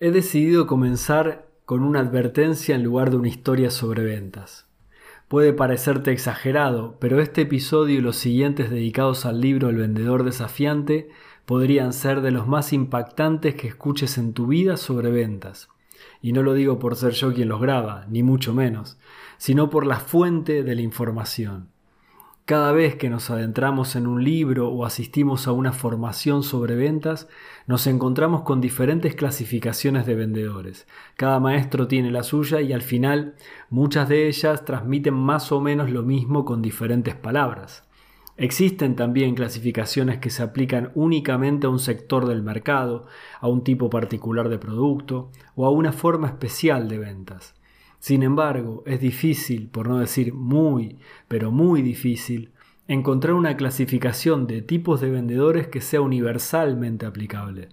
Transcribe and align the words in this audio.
He 0.00 0.10
decidido 0.10 0.66
comenzar 0.66 1.46
con 1.64 1.84
una 1.84 2.00
advertencia 2.00 2.74
en 2.74 2.82
lugar 2.82 3.10
de 3.10 3.16
una 3.16 3.28
historia 3.28 3.70
sobre 3.70 4.02
ventas. 4.02 4.66
Puede 5.28 5.52
parecerte 5.52 6.10
exagerado, 6.10 6.96
pero 6.98 7.20
este 7.20 7.42
episodio 7.42 8.00
y 8.00 8.02
los 8.02 8.16
siguientes 8.16 8.70
dedicados 8.70 9.24
al 9.24 9.40
libro 9.40 9.68
El 9.68 9.76
vendedor 9.76 10.24
desafiante 10.24 11.10
podrían 11.46 11.92
ser 11.92 12.22
de 12.22 12.32
los 12.32 12.48
más 12.48 12.72
impactantes 12.72 13.54
que 13.54 13.68
escuches 13.68 14.18
en 14.18 14.32
tu 14.32 14.48
vida 14.48 14.76
sobre 14.76 15.12
ventas. 15.12 15.68
Y 16.20 16.32
no 16.32 16.42
lo 16.42 16.54
digo 16.54 16.80
por 16.80 16.96
ser 16.96 17.12
yo 17.12 17.32
quien 17.32 17.48
los 17.48 17.60
graba, 17.60 18.04
ni 18.08 18.24
mucho 18.24 18.52
menos, 18.52 18.98
sino 19.38 19.70
por 19.70 19.86
la 19.86 20.00
fuente 20.00 20.64
de 20.64 20.74
la 20.74 20.82
información. 20.82 21.68
Cada 22.46 22.72
vez 22.72 22.96
que 22.96 23.08
nos 23.08 23.30
adentramos 23.30 23.96
en 23.96 24.06
un 24.06 24.22
libro 24.22 24.68
o 24.68 24.84
asistimos 24.84 25.48
a 25.48 25.52
una 25.52 25.72
formación 25.72 26.42
sobre 26.42 26.74
ventas, 26.74 27.26
nos 27.66 27.86
encontramos 27.86 28.42
con 28.42 28.60
diferentes 28.60 29.14
clasificaciones 29.14 30.04
de 30.04 30.14
vendedores. 30.14 30.86
Cada 31.16 31.40
maestro 31.40 31.88
tiene 31.88 32.10
la 32.10 32.22
suya 32.22 32.60
y 32.60 32.74
al 32.74 32.82
final 32.82 33.34
muchas 33.70 34.10
de 34.10 34.28
ellas 34.28 34.66
transmiten 34.66 35.14
más 35.14 35.52
o 35.52 35.60
menos 35.62 35.90
lo 35.90 36.02
mismo 36.02 36.44
con 36.44 36.60
diferentes 36.60 37.14
palabras. 37.14 37.84
Existen 38.36 38.94
también 38.94 39.34
clasificaciones 39.34 40.18
que 40.18 40.28
se 40.28 40.42
aplican 40.42 40.92
únicamente 40.94 41.66
a 41.66 41.70
un 41.70 41.78
sector 41.78 42.26
del 42.26 42.42
mercado, 42.42 43.06
a 43.40 43.48
un 43.48 43.64
tipo 43.64 43.88
particular 43.88 44.50
de 44.50 44.58
producto 44.58 45.30
o 45.54 45.64
a 45.64 45.70
una 45.70 45.92
forma 45.92 46.26
especial 46.26 46.90
de 46.90 46.98
ventas. 46.98 47.54
Sin 48.04 48.22
embargo, 48.22 48.82
es 48.84 49.00
difícil, 49.00 49.70
por 49.70 49.88
no 49.88 49.98
decir 49.98 50.34
muy, 50.34 50.98
pero 51.26 51.50
muy 51.50 51.80
difícil, 51.80 52.52
encontrar 52.86 53.32
una 53.32 53.56
clasificación 53.56 54.46
de 54.46 54.60
tipos 54.60 55.00
de 55.00 55.08
vendedores 55.08 55.68
que 55.68 55.80
sea 55.80 56.02
universalmente 56.02 57.06
aplicable. 57.06 57.70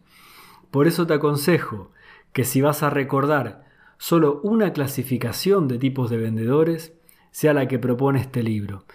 Por 0.72 0.88
eso 0.88 1.06
te 1.06 1.16
aconsejo 1.16 1.92
que 2.32 2.46
si 2.46 2.62
vas 2.62 2.82
a 2.82 2.90
recordar 2.90 3.66
solo 3.98 4.40
una 4.42 4.72
clasificación 4.72 5.68
de 5.68 5.78
tipos 5.78 6.10
de 6.10 6.20
vendedores, 6.20 6.94
sea 7.32 7.54
la 7.54 7.68
que 7.68 7.78
propone 7.78 8.22
este 8.22 8.42
libro. 8.42 8.86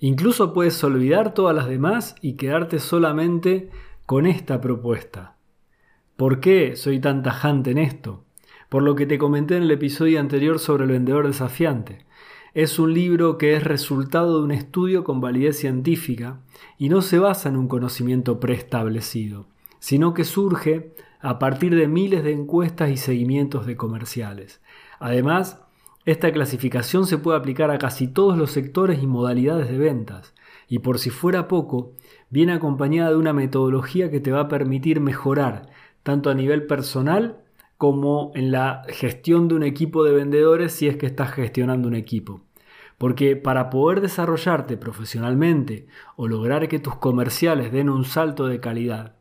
Incluso 0.00 0.52
puedes 0.52 0.82
olvidar 0.82 1.32
todas 1.32 1.54
las 1.54 1.68
demás 1.68 2.16
y 2.20 2.32
quedarte 2.32 2.80
solamente 2.80 3.70
con 4.04 4.26
esta 4.26 4.60
propuesta. 4.60 5.36
¿Por 6.16 6.40
qué 6.40 6.74
soy 6.74 6.98
tan 6.98 7.22
tajante 7.22 7.70
en 7.70 7.78
esto? 7.78 8.25
Por 8.68 8.82
lo 8.82 8.96
que 8.96 9.06
te 9.06 9.18
comenté 9.18 9.56
en 9.56 9.64
el 9.64 9.70
episodio 9.70 10.20
anterior 10.20 10.58
sobre 10.58 10.84
el 10.84 10.90
vendedor 10.90 11.26
desafiante. 11.26 12.04
Es 12.54 12.78
un 12.78 12.94
libro 12.94 13.36
que 13.36 13.54
es 13.54 13.64
resultado 13.64 14.38
de 14.38 14.44
un 14.44 14.50
estudio 14.50 15.04
con 15.04 15.20
validez 15.20 15.58
científica 15.58 16.40
y 16.78 16.88
no 16.88 17.02
se 17.02 17.18
basa 17.18 17.48
en 17.48 17.56
un 17.56 17.68
conocimiento 17.68 18.40
preestablecido, 18.40 19.46
sino 19.78 20.14
que 20.14 20.24
surge 20.24 20.94
a 21.20 21.38
partir 21.38 21.74
de 21.74 21.86
miles 21.86 22.24
de 22.24 22.32
encuestas 22.32 22.90
y 22.90 22.96
seguimientos 22.96 23.66
de 23.66 23.76
comerciales. 23.76 24.60
Además, 24.98 25.62
esta 26.06 26.32
clasificación 26.32 27.06
se 27.06 27.18
puede 27.18 27.36
aplicar 27.36 27.70
a 27.70 27.78
casi 27.78 28.06
todos 28.06 28.38
los 28.38 28.52
sectores 28.52 29.02
y 29.02 29.06
modalidades 29.06 29.68
de 29.68 29.76
ventas, 29.76 30.34
y 30.68 30.78
por 30.78 30.98
si 30.98 31.10
fuera 31.10 31.48
poco, 31.48 31.92
viene 32.30 32.52
acompañada 32.52 33.10
de 33.10 33.16
una 33.16 33.32
metodología 33.32 34.10
que 34.10 34.20
te 34.20 34.32
va 34.32 34.42
a 34.42 34.48
permitir 34.48 35.00
mejorar, 35.00 35.68
tanto 36.02 36.30
a 36.30 36.34
nivel 36.34 36.66
personal 36.66 37.44
como 37.78 38.32
en 38.34 38.52
la 38.52 38.82
gestión 38.88 39.48
de 39.48 39.54
un 39.54 39.62
equipo 39.62 40.02
de 40.04 40.12
vendedores 40.12 40.72
si 40.72 40.88
es 40.88 40.96
que 40.96 41.06
estás 41.06 41.32
gestionando 41.32 41.88
un 41.88 41.94
equipo. 41.94 42.42
Porque 42.98 43.36
para 43.36 43.68
poder 43.68 44.00
desarrollarte 44.00 44.76
profesionalmente 44.76 45.86
o 46.16 46.28
lograr 46.28 46.68
que 46.68 46.78
tus 46.78 46.96
comerciales 46.96 47.72
den 47.72 47.90
un 47.90 48.04
salto 48.04 48.46
de 48.46 48.60
calidad, 48.60 49.16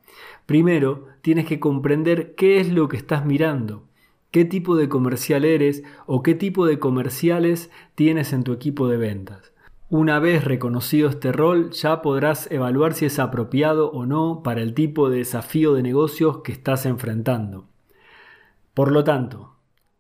primero 0.46 1.08
tienes 1.22 1.46
que 1.46 1.60
comprender 1.60 2.36
qué 2.36 2.60
es 2.62 2.72
lo 2.72 2.88
que 2.88 2.96
estás 2.96 3.26
mirando, 3.26 3.84
qué 4.32 4.46
tipo 4.46 4.78
de 4.78 4.88
comercial 4.88 5.44
eres 5.44 5.84
o 6.06 6.24
qué 6.24 6.36
tipo 6.36 6.66
de 6.66 6.80
comerciales 6.80 7.70
tienes 7.96 8.32
en 8.32 8.44
tu 8.44 8.54
equipo 8.54 8.88
de 8.88 8.98
ventas. 8.98 9.52
Una 9.90 10.20
vez 10.20 10.46
reconocido 10.46 11.10
este 11.10 11.32
rol, 11.32 11.72
ya 11.72 12.02
podrás 12.02 12.50
evaluar 12.52 12.94
si 12.94 13.06
es 13.06 13.20
apropiado 13.20 13.92
o 13.92 14.06
no 14.06 14.42
para 14.42 14.62
el 14.62 14.74
tipo 14.74 15.10
de 15.10 15.20
desafío 15.20 15.74
de 15.74 15.84
negocios 15.84 16.40
que 16.40 16.54
estás 16.54 16.86
enfrentando. 16.86 17.68
Por 18.76 18.92
lo 18.92 19.06
tanto, 19.06 19.56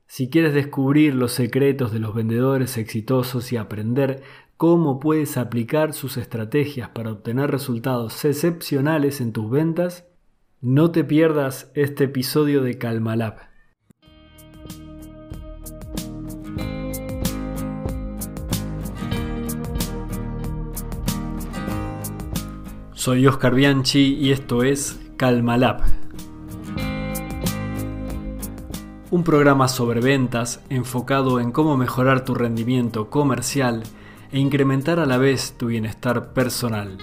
si 0.05 0.29
quieres 0.29 0.53
descubrir 0.53 1.15
los 1.15 1.31
secretos 1.31 1.93
de 1.93 1.99
los 1.99 2.13
vendedores 2.13 2.77
exitosos 2.77 3.53
y 3.53 3.57
aprender 3.57 4.21
cómo 4.57 4.99
puedes 4.99 5.37
aplicar 5.37 5.93
sus 5.93 6.17
estrategias 6.17 6.89
para 6.89 7.13
obtener 7.13 7.49
resultados 7.49 8.25
excepcionales 8.25 9.21
en 9.21 9.31
tus 9.31 9.49
ventas, 9.49 10.05
no 10.59 10.91
te 10.91 11.05
pierdas 11.05 11.71
este 11.73 12.03
episodio 12.03 12.63
de 12.63 12.77
Calmalab. 12.77 13.37
Soy 22.91 23.25
Oscar 23.25 23.55
Bianchi 23.55 24.15
y 24.15 24.33
esto 24.33 24.63
es 24.63 24.99
Calmalab 25.15 25.94
un 29.15 29.23
programa 29.23 29.69
sobre 29.69 30.01
ventas 30.01 30.59
enfocado 30.69 31.39
en 31.39 31.53
cómo 31.53 31.77
mejorar 31.77 32.25
tu 32.25 32.35
rendimiento 32.35 33.09
comercial 33.09 33.83
e 34.33 34.39
incrementar 34.39 34.99
a 34.99 35.05
la 35.05 35.17
vez 35.17 35.53
tu 35.57 35.67
bienestar 35.67 36.33
personal. 36.33 36.97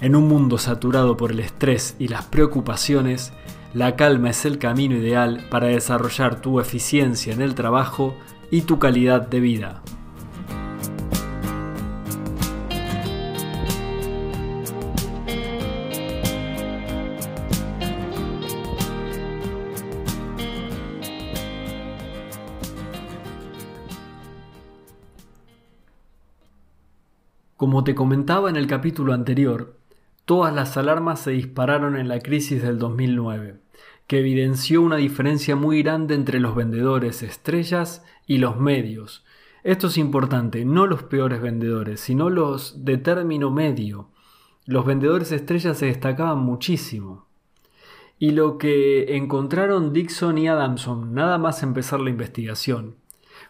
En 0.00 0.16
un 0.16 0.26
mundo 0.26 0.58
saturado 0.58 1.16
por 1.16 1.30
el 1.30 1.38
estrés 1.38 1.94
y 2.00 2.08
las 2.08 2.24
preocupaciones, 2.24 3.32
la 3.74 3.94
calma 3.94 4.30
es 4.30 4.44
el 4.44 4.58
camino 4.58 4.96
ideal 4.96 5.46
para 5.52 5.68
desarrollar 5.68 6.40
tu 6.40 6.58
eficiencia 6.58 7.32
en 7.32 7.42
el 7.42 7.54
trabajo 7.54 8.16
y 8.50 8.62
tu 8.62 8.80
calidad 8.80 9.20
de 9.28 9.38
vida. 9.38 9.82
Como 27.80 27.86
te 27.86 27.94
comentaba 27.94 28.50
en 28.50 28.56
el 28.56 28.66
capítulo 28.66 29.14
anterior, 29.14 29.78
todas 30.26 30.54
las 30.54 30.76
alarmas 30.76 31.20
se 31.20 31.30
dispararon 31.30 31.96
en 31.96 32.08
la 32.08 32.18
crisis 32.18 32.62
del 32.62 32.78
2009, 32.78 33.58
que 34.06 34.18
evidenció 34.18 34.82
una 34.82 34.96
diferencia 34.96 35.56
muy 35.56 35.82
grande 35.82 36.14
entre 36.14 36.40
los 36.40 36.54
vendedores 36.54 37.22
estrellas 37.22 38.04
y 38.26 38.36
los 38.36 38.60
medios. 38.60 39.24
Esto 39.64 39.86
es 39.86 39.96
importante, 39.96 40.66
no 40.66 40.86
los 40.86 41.04
peores 41.04 41.40
vendedores, 41.40 42.00
sino 42.00 42.28
los 42.28 42.84
de 42.84 42.98
término 42.98 43.50
medio. 43.50 44.10
Los 44.66 44.84
vendedores 44.84 45.32
estrellas 45.32 45.78
se 45.78 45.86
destacaban 45.86 46.40
muchísimo. 46.40 47.28
Y 48.18 48.32
lo 48.32 48.58
que 48.58 49.16
encontraron 49.16 49.94
Dixon 49.94 50.36
y 50.36 50.48
Adamson 50.48 51.14
nada 51.14 51.38
más 51.38 51.62
empezar 51.62 52.00
la 52.00 52.10
investigación 52.10 52.96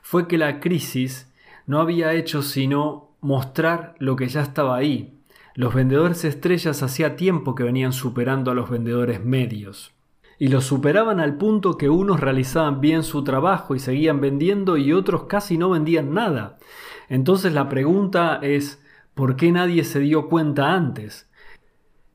fue 0.02 0.28
que 0.28 0.38
la 0.38 0.60
crisis 0.60 1.34
no 1.66 1.80
había 1.80 2.12
hecho 2.12 2.42
sino 2.42 3.09
mostrar 3.20 3.94
lo 3.98 4.16
que 4.16 4.28
ya 4.28 4.42
estaba 4.42 4.76
ahí. 4.76 5.20
Los 5.54 5.74
vendedores 5.74 6.24
estrellas 6.24 6.82
hacía 6.82 7.16
tiempo 7.16 7.54
que 7.54 7.64
venían 7.64 7.92
superando 7.92 8.50
a 8.50 8.54
los 8.54 8.70
vendedores 8.70 9.24
medios. 9.24 9.92
Y 10.38 10.48
los 10.48 10.64
superaban 10.64 11.20
al 11.20 11.36
punto 11.36 11.76
que 11.76 11.90
unos 11.90 12.20
realizaban 12.20 12.80
bien 12.80 13.02
su 13.02 13.24
trabajo 13.24 13.74
y 13.74 13.78
seguían 13.78 14.20
vendiendo 14.20 14.78
y 14.78 14.92
otros 14.92 15.24
casi 15.24 15.58
no 15.58 15.70
vendían 15.70 16.14
nada. 16.14 16.58
Entonces 17.08 17.52
la 17.52 17.68
pregunta 17.68 18.38
es, 18.42 18.82
¿por 19.14 19.36
qué 19.36 19.52
nadie 19.52 19.84
se 19.84 20.00
dio 20.00 20.28
cuenta 20.28 20.72
antes? 20.72 21.28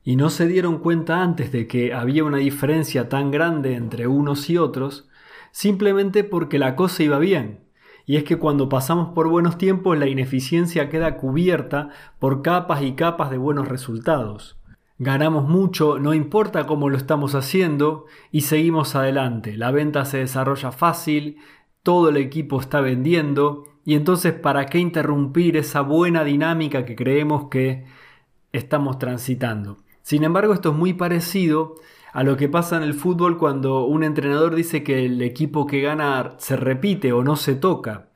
Y 0.04 0.16
no 0.16 0.30
se 0.30 0.48
dieron 0.48 0.80
cuenta 0.80 1.22
antes 1.22 1.52
de 1.52 1.68
que 1.68 1.94
había 1.94 2.24
una 2.24 2.38
diferencia 2.38 3.10
tan 3.10 3.30
grande 3.30 3.76
entre 3.76 4.08
unos 4.08 4.50
y 4.50 4.58
otros, 4.58 5.08
simplemente 5.52 6.24
porque 6.24 6.58
la 6.58 6.76
cosa 6.76 7.04
iba 7.04 7.20
bien 7.20 7.65
y 8.06 8.18
es 8.18 8.24
que 8.24 8.38
cuando 8.38 8.70
pasamos 8.70 9.10
por 9.14 9.28
buenos 9.28 9.58
tiempos 9.58 9.98
la 9.98 10.08
ineficiencia 10.08 10.90
queda 10.90 11.18
cubierta 11.18 11.90
por 12.20 12.42
capas 12.42 12.82
y 12.84 12.94
capas 12.94 13.32
de 13.32 13.38
buenos 13.38 13.68
resultados. 13.68 14.58
Ganamos 14.98 15.48
mucho, 15.50 16.00
no 16.00 16.14
importa 16.14 16.66
cómo 16.66 16.90
lo 16.90 16.96
estamos 16.96 17.36
haciendo, 17.36 18.06
y 18.32 18.42
seguimos 18.42 18.96
adelante. 18.96 19.58
La 19.58 19.72
venta 19.72 20.06
se 20.06 20.20
desarrolla 20.20 20.72
fácil, 20.72 21.38
todo 21.84 22.10
el 22.10 22.18
equipo 22.18 22.62
está 22.62 22.80
vendiendo, 22.80 23.66
y 23.84 23.96
entonces 23.96 24.34
¿para 24.34 24.68
qué 24.68 24.80
interrumpir 24.80 25.58
esa 25.58 25.82
buena 25.82 26.24
dinámica 26.24 26.86
que 26.86 26.96
creemos 26.96 27.50
que 27.50 27.86
estamos 28.54 28.98
transitando? 28.98 29.80
Sin 30.02 30.24
embargo, 30.24 30.54
esto 30.54 30.70
es 30.70 30.76
muy 30.76 30.94
parecido 30.94 31.76
a 32.16 32.24
lo 32.24 32.38
que 32.38 32.48
pasa 32.48 32.78
en 32.78 32.84
el 32.84 32.94
fútbol 32.94 33.38
cuando 33.38 33.84
un 33.84 34.02
entrenador 34.02 34.56
dice 34.56 34.84
que 34.84 35.06
el 35.06 35.22
equipo 35.22 35.68
que 35.68 35.82
gana 35.82 36.36
se 36.38 36.56
repite 36.56 37.12
o 37.12 37.26
no 37.26 37.36
se 37.36 37.56
toca. 37.56 38.08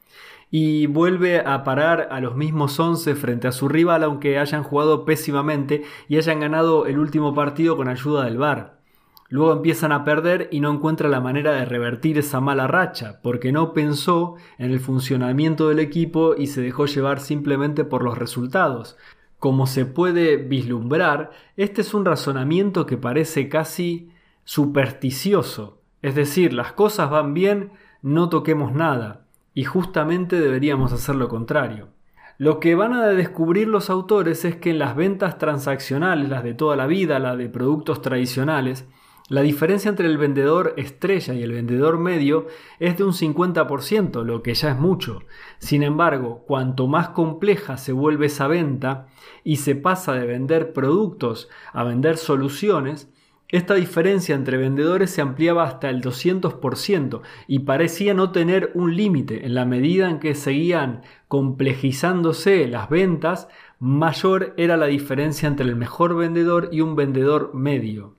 y 0.52 0.88
vuelve 0.88 1.42
a 1.42 1.64
parar 1.64 2.08
a 2.10 2.20
los 2.22 2.36
mismos 2.36 2.80
11 2.80 3.14
frente 3.16 3.48
a 3.48 3.52
su 3.52 3.68
rival 3.68 4.04
aunque 4.04 4.40
hayan 4.40 4.64
jugado 4.64 5.06
pésimamente 5.06 5.84
y 6.08 6.18
hayan 6.18 6.40
ganado 6.40 6.88
el 6.88 6.98
último 6.98 7.36
partido 7.36 7.76
con 7.78 7.88
ayuda 7.88 8.24
del 8.24 8.38
VAR. 8.38 8.80
Luego 9.28 9.52
empiezan 9.52 9.92
a 9.92 10.06
perder 10.06 10.48
y 10.50 10.62
no 10.62 10.72
encuentra 10.72 11.10
la 11.10 11.20
manera 11.20 11.52
de 11.52 11.66
revertir 11.66 12.18
esa 12.18 12.40
mala 12.40 12.68
racha, 12.68 13.20
porque 13.22 13.52
no 13.52 13.74
pensó 13.74 14.38
en 14.58 14.72
el 14.72 14.80
funcionamiento 14.80 15.70
del 15.70 15.80
equipo 15.80 16.36
y 16.36 16.48
se 16.48 16.62
dejó 16.62 16.88
llevar 16.88 17.20
simplemente 17.20 17.84
por 17.84 18.04
los 18.04 18.18
resultados. 18.18 18.98
Como 19.40 19.68
se 19.68 19.86
puede 19.86 20.38
vislumbrar, 20.38 21.32
este 21.58 21.82
es 21.82 21.94
un 21.94 22.06
razonamiento 22.06 22.86
que 22.86 22.98
parece 22.98 23.50
casi 23.50 24.12
supersticioso, 24.44 25.82
es 26.02 26.16
decir, 26.16 26.54
las 26.54 26.74
cosas 26.74 27.10
van 27.10 27.34
bien, 27.34 27.72
no 28.02 28.30
toquemos 28.30 28.74
nada, 28.74 29.26
y 29.54 29.64
justamente 29.64 30.40
deberíamos 30.40 30.94
hacer 30.94 31.16
lo 31.16 31.30
contrario. 31.30 31.90
Lo 32.38 32.60
que 32.60 32.76
van 32.76 32.94
a 32.94 33.08
descubrir 33.08 33.68
los 33.68 33.90
autores 33.90 34.46
es 34.46 34.56
que 34.56 34.70
en 34.70 34.80
las 34.80 34.96
ventas 34.96 35.38
transaccionales, 35.38 36.30
las 36.30 36.44
de 36.44 36.54
toda 36.54 36.76
la 36.76 36.88
vida, 36.88 37.20
las 37.20 37.38
de 37.38 37.50
productos 37.50 38.02
tradicionales, 38.02 38.88
la 39.30 39.42
diferencia 39.42 39.90
entre 39.90 40.08
el 40.08 40.18
vendedor 40.18 40.74
estrella 40.76 41.36
y 41.36 41.44
el 41.44 41.52
vendedor 41.52 42.00
medio 42.00 42.48
es 42.80 42.98
de 42.98 43.04
un 43.04 43.14
50%, 43.14 44.24
lo 44.24 44.42
que 44.42 44.56
ya 44.56 44.72
es 44.72 44.80
mucho. 44.80 45.20
Sin 45.60 45.84
embargo, 45.84 46.44
cuanto 46.48 46.88
más 46.88 47.10
compleja 47.10 47.78
se 47.78 47.92
vuelve 47.92 48.26
esa 48.26 48.48
venta 48.48 49.06
y 49.44 49.58
se 49.58 49.76
pasa 49.76 50.14
de 50.14 50.26
vender 50.26 50.74
productos 50.74 51.48
a 51.74 51.84
vender 51.84 52.18
soluciones, 52.18 53.08
esta 53.50 53.76
diferencia 53.76 54.34
entre 54.34 54.58
vendedores 54.58 55.12
se 55.12 55.22
ampliaba 55.22 55.64
hasta 55.64 55.90
el 55.90 56.02
200% 56.02 57.22
y 57.48 57.60
parecía 57.60 58.16
no 58.16 58.32
tener 58.32 58.72
un 58.74 58.96
límite. 58.96 59.46
En 59.46 59.54
la 59.54 59.66
medida 59.66 60.10
en 60.10 60.20
que 60.20 60.34
seguían 60.34 61.02
complejizándose 61.28 62.68
las 62.68 62.90
ventas, 62.90 63.48
mayor 63.80 64.56
era 64.58 64.76
la 64.76 64.88
diferencia 64.88 65.48
entre 65.48 65.68
el 65.68 65.76
mejor 65.76 66.16
vendedor 66.16 66.70
y 66.72 66.82
un 66.82 66.96
vendedor 66.96 67.54
medio. 67.54 68.19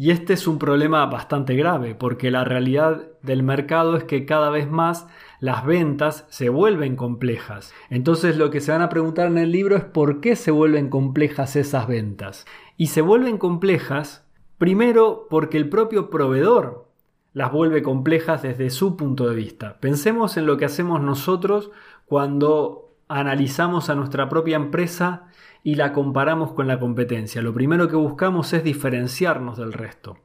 Y 0.00 0.12
este 0.12 0.32
es 0.34 0.46
un 0.46 0.60
problema 0.60 1.04
bastante 1.06 1.56
grave, 1.56 1.96
porque 1.96 2.30
la 2.30 2.44
realidad 2.44 3.02
del 3.20 3.42
mercado 3.42 3.96
es 3.96 4.04
que 4.04 4.26
cada 4.26 4.48
vez 4.48 4.70
más 4.70 5.08
las 5.40 5.66
ventas 5.66 6.24
se 6.28 6.50
vuelven 6.50 6.94
complejas. 6.94 7.74
Entonces 7.90 8.36
lo 8.36 8.50
que 8.50 8.60
se 8.60 8.70
van 8.70 8.80
a 8.80 8.90
preguntar 8.90 9.26
en 9.26 9.38
el 9.38 9.50
libro 9.50 9.76
es 9.76 9.82
por 9.82 10.20
qué 10.20 10.36
se 10.36 10.52
vuelven 10.52 10.88
complejas 10.88 11.56
esas 11.56 11.88
ventas. 11.88 12.46
Y 12.76 12.86
se 12.86 13.02
vuelven 13.02 13.38
complejas 13.38 14.24
primero 14.56 15.26
porque 15.28 15.56
el 15.56 15.68
propio 15.68 16.10
proveedor 16.10 16.88
las 17.32 17.50
vuelve 17.50 17.82
complejas 17.82 18.42
desde 18.42 18.70
su 18.70 18.96
punto 18.96 19.28
de 19.28 19.34
vista. 19.34 19.80
Pensemos 19.80 20.36
en 20.36 20.46
lo 20.46 20.58
que 20.58 20.64
hacemos 20.64 21.00
nosotros 21.00 21.72
cuando 22.06 22.94
analizamos 23.08 23.90
a 23.90 23.96
nuestra 23.96 24.28
propia 24.28 24.54
empresa 24.54 25.27
y 25.68 25.74
la 25.74 25.92
comparamos 25.92 26.52
con 26.52 26.66
la 26.66 26.80
competencia. 26.80 27.42
Lo 27.42 27.52
primero 27.52 27.88
que 27.88 27.96
buscamos 27.96 28.54
es 28.54 28.64
diferenciarnos 28.64 29.58
del 29.58 29.74
resto. 29.74 30.16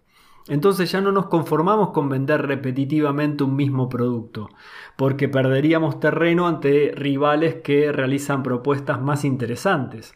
Entonces 0.48 0.90
ya 0.90 1.02
no 1.02 1.12
nos 1.12 1.26
conformamos 1.26 1.90
con 1.90 2.08
vender 2.08 2.48
repetitivamente 2.48 3.44
un 3.44 3.58
mismo 3.58 3.90
producto, 3.90 4.48
porque 4.96 5.28
perderíamos 5.28 6.00
terreno 6.00 6.48
ante 6.48 6.94
rivales 6.96 7.56
que 7.56 7.92
realizan 7.92 8.42
propuestas 8.42 9.02
más 9.02 9.26
interesantes. 9.26 10.14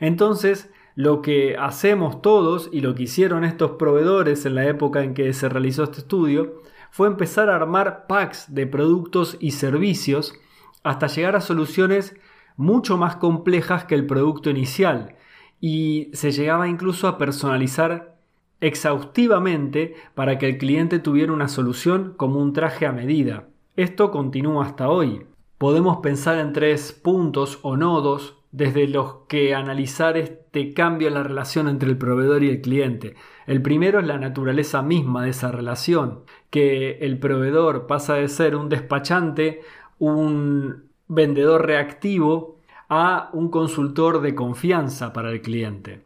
Entonces, 0.00 0.68
lo 0.96 1.22
que 1.22 1.56
hacemos 1.56 2.20
todos 2.20 2.68
y 2.72 2.80
lo 2.80 2.96
que 2.96 3.04
hicieron 3.04 3.44
estos 3.44 3.70
proveedores 3.78 4.46
en 4.46 4.56
la 4.56 4.66
época 4.66 5.04
en 5.04 5.14
que 5.14 5.32
se 5.32 5.48
realizó 5.48 5.84
este 5.84 5.98
estudio 5.98 6.60
fue 6.90 7.06
empezar 7.06 7.50
a 7.50 7.54
armar 7.54 8.08
packs 8.08 8.52
de 8.52 8.66
productos 8.66 9.36
y 9.38 9.52
servicios 9.52 10.34
hasta 10.82 11.06
llegar 11.06 11.36
a 11.36 11.40
soluciones 11.40 12.16
mucho 12.56 12.96
más 12.96 13.16
complejas 13.16 13.84
que 13.84 13.94
el 13.94 14.06
producto 14.06 14.50
inicial 14.50 15.16
y 15.60 16.10
se 16.12 16.32
llegaba 16.32 16.68
incluso 16.68 17.08
a 17.08 17.18
personalizar 17.18 18.16
exhaustivamente 18.60 19.94
para 20.14 20.38
que 20.38 20.48
el 20.48 20.58
cliente 20.58 20.98
tuviera 20.98 21.32
una 21.32 21.48
solución 21.48 22.14
como 22.16 22.40
un 22.40 22.52
traje 22.52 22.86
a 22.86 22.92
medida. 22.92 23.48
Esto 23.76 24.10
continúa 24.10 24.64
hasta 24.64 24.88
hoy. 24.88 25.26
Podemos 25.58 25.98
pensar 25.98 26.38
en 26.38 26.52
tres 26.52 26.92
puntos 26.92 27.58
o 27.62 27.76
nodos 27.76 28.36
desde 28.52 28.88
los 28.88 29.16
que 29.28 29.54
analizar 29.54 30.16
este 30.16 30.72
cambio 30.72 31.08
en 31.08 31.14
la 31.14 31.22
relación 31.22 31.68
entre 31.68 31.90
el 31.90 31.98
proveedor 31.98 32.42
y 32.42 32.48
el 32.48 32.62
cliente. 32.62 33.14
El 33.46 33.60
primero 33.60 34.00
es 34.00 34.06
la 34.06 34.18
naturaleza 34.18 34.80
misma 34.80 35.24
de 35.24 35.30
esa 35.30 35.52
relación, 35.52 36.20
que 36.48 36.98
el 37.00 37.18
proveedor 37.18 37.86
pasa 37.86 38.14
de 38.14 38.28
ser 38.28 38.56
un 38.56 38.70
despachante, 38.70 39.60
un 39.98 40.85
vendedor 41.08 41.66
reactivo 41.66 42.58
a 42.88 43.30
un 43.32 43.50
consultor 43.50 44.20
de 44.20 44.34
confianza 44.34 45.12
para 45.12 45.30
el 45.30 45.42
cliente. 45.42 46.02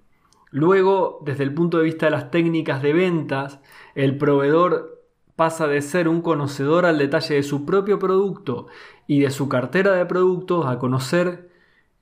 Luego, 0.51 1.21
desde 1.25 1.45
el 1.45 1.55
punto 1.55 1.79
de 1.79 1.85
vista 1.85 2.07
de 2.07 2.13
las 2.13 2.31
técnicas 2.31 2.83
de 2.83 2.93
ventas, 2.93 3.61
el 3.95 4.19
proveedor 4.19 5.01
pasa 5.37 5.67
de 5.67 5.81
ser 5.81 6.09
un 6.09 6.21
conocedor 6.21 6.85
al 6.85 6.99
detalle 6.99 7.37
de 7.37 7.43
su 7.43 7.65
propio 7.65 7.99
producto 7.99 8.67
y 9.07 9.21
de 9.21 9.31
su 9.31 9.49
cartera 9.49 9.93
de 9.93 10.07
productos 10.07 10.67
a 10.67 10.79
conocer 10.79 11.51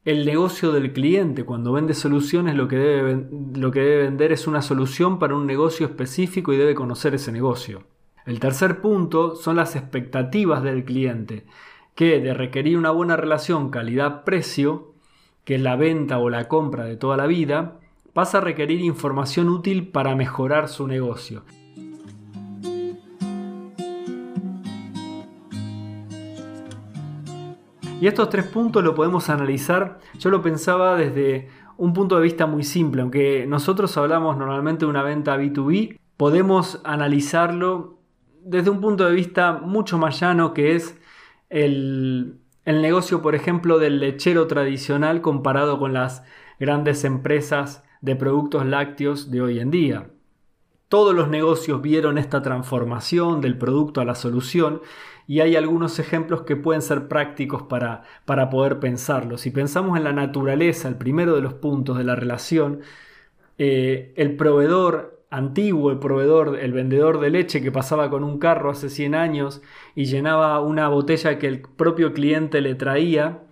el 0.04 0.24
negocio 0.24 0.72
del 0.72 0.92
cliente. 0.92 1.44
Cuando 1.44 1.72
vende 1.72 1.94
soluciones 1.94 2.56
lo 2.56 2.66
que, 2.66 2.76
debe, 2.76 4.02
vender 4.02 4.32
es 4.32 4.46
una 4.46 4.62
solución 4.62 5.18
para 5.18 5.34
un 5.34 5.46
negocio 5.46 5.86
específico 5.86 6.52
y 6.52 6.56
debe 6.56 6.74
conocer 6.74 7.14
ese 7.14 7.30
negocio. 7.30 7.84
El 8.24 8.40
tercer 8.40 8.80
punto 8.80 9.36
son 9.36 9.56
las 9.56 9.76
expectativas 9.76 10.62
del 10.62 10.84
cliente 10.84 11.46
que 11.98 12.20
de 12.20 12.32
requerir 12.32 12.78
una 12.78 12.92
buena 12.92 13.16
relación 13.16 13.70
calidad-precio, 13.70 14.92
que 15.42 15.56
es 15.56 15.60
la 15.60 15.74
venta 15.74 16.18
o 16.18 16.30
la 16.30 16.46
compra 16.46 16.84
de 16.84 16.96
toda 16.96 17.16
la 17.16 17.26
vida, 17.26 17.80
pasa 18.12 18.38
a 18.38 18.40
requerir 18.40 18.80
información 18.82 19.48
útil 19.48 19.88
para 19.88 20.14
mejorar 20.14 20.68
su 20.68 20.86
negocio. 20.86 21.42
Y 28.00 28.06
estos 28.06 28.30
tres 28.30 28.44
puntos 28.44 28.84
lo 28.84 28.94
podemos 28.94 29.28
analizar, 29.28 29.98
yo 30.20 30.30
lo 30.30 30.40
pensaba 30.40 30.94
desde 30.94 31.48
un 31.78 31.94
punto 31.94 32.14
de 32.14 32.22
vista 32.22 32.46
muy 32.46 32.62
simple, 32.62 33.02
aunque 33.02 33.44
nosotros 33.48 33.96
hablamos 33.96 34.36
normalmente 34.36 34.84
de 34.84 34.90
una 34.90 35.02
venta 35.02 35.36
B2B, 35.36 35.98
podemos 36.16 36.80
analizarlo 36.84 37.98
desde 38.44 38.70
un 38.70 38.80
punto 38.80 39.04
de 39.04 39.16
vista 39.16 39.54
mucho 39.54 39.98
más 39.98 40.20
llano 40.20 40.54
que 40.54 40.76
es 40.76 40.96
el, 41.50 42.40
negocio, 42.64 43.22
por 43.22 43.34
ejemplo, 43.34 43.78
del 43.78 44.00
lechero 44.00 44.46
tradicional 44.46 45.20
comparado 45.20 45.78
con 45.78 45.92
las 45.92 46.22
grandes 46.58 47.04
empresas 47.04 47.84
de 48.00 48.16
productos 48.16 48.66
lácteos 48.66 49.30
de 49.30 49.40
hoy 49.40 49.60
en 49.60 49.70
día. 49.70 50.10
Todos 50.88 51.14
los 51.14 51.28
negocios 51.28 51.82
vieron 51.82 52.16
esta 52.16 52.42
transformación 52.42 53.40
del 53.40 53.58
producto 53.58 54.00
a 54.00 54.04
la 54.04 54.14
solución 54.14 54.80
y 55.26 55.40
hay 55.40 55.56
algunos 55.56 55.98
ejemplos 55.98 56.42
que 56.42 56.56
pueden 56.56 56.80
ser 56.80 57.08
prácticos 57.08 57.62
para, 57.62 58.04
para 58.24 58.48
poder 58.48 58.80
pensarlo. 58.80 59.36
Si 59.36 59.50
pensamos 59.50 59.98
en 59.98 60.04
la 60.04 60.12
naturaleza, 60.14 60.88
el 60.88 60.96
primero 60.96 61.34
de 61.34 61.42
los 61.42 61.54
puntos 61.54 61.98
de 61.98 62.04
la 62.04 62.16
relación, 62.16 62.80
eh, 63.58 64.14
el 64.16 64.36
proveedor 64.36 65.17
antiguo, 65.30 65.90
el 65.90 65.98
proveedor, 65.98 66.58
el 66.58 66.72
vendedor 66.72 67.20
de 67.20 67.30
leche 67.30 67.60
que 67.60 67.72
pasaba 67.72 68.10
con 68.10 68.24
un 68.24 68.38
carro 68.38 68.70
hace 68.70 68.88
100 68.88 69.14
años 69.14 69.62
y 69.94 70.06
llenaba 70.06 70.60
una 70.60 70.88
botella 70.88 71.38
que 71.38 71.46
el 71.46 71.60
propio 71.60 72.12
cliente 72.12 72.60
le 72.60 72.74
traía, 72.74 73.42